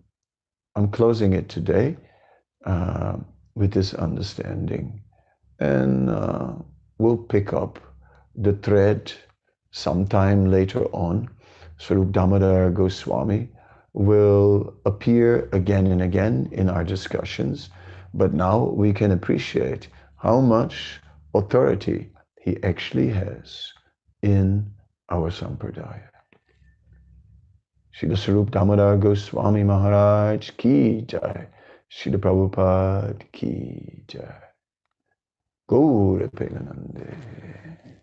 I'm 0.74 0.90
closing 0.90 1.34
it 1.34 1.48
today 1.48 1.96
uh, 2.64 3.16
with 3.54 3.72
this 3.72 3.92
understanding. 3.94 5.02
And 5.60 6.08
uh, 6.08 6.52
we'll 6.98 7.18
pick 7.18 7.52
up 7.52 7.78
the 8.36 8.54
thread 8.54 9.12
sometime 9.72 10.50
later 10.50 10.84
on. 10.86 11.28
Swarup 11.76 12.12
Damodar 12.12 12.70
Goswami 12.70 13.50
will 13.92 14.74
appear 14.84 15.48
again 15.52 15.86
and 15.86 16.02
again 16.02 16.48
in 16.52 16.68
our 16.68 16.84
discussions, 16.84 17.70
but 18.14 18.32
now 18.32 18.64
we 18.64 18.92
can 18.92 19.10
appreciate 19.10 19.88
how 20.16 20.40
much 20.40 21.00
authority 21.34 22.10
he 22.40 22.62
actually 22.62 23.08
has 23.08 23.72
in 24.22 24.70
our 25.10 25.30
sampradaya. 25.30 26.08
Srila 27.98 28.16
Swarup 28.16 28.50
Damodar 28.50 28.96
Goswami 28.96 29.64
Maharaj 29.64 30.50
ki 30.56 31.02
jai. 31.02 31.48
Srila 31.90 32.18
Prabhupada 32.18 33.32
ki 33.32 34.04
jai. 34.06 34.40
Gaura 35.68 36.30
Premanande. 36.30 37.97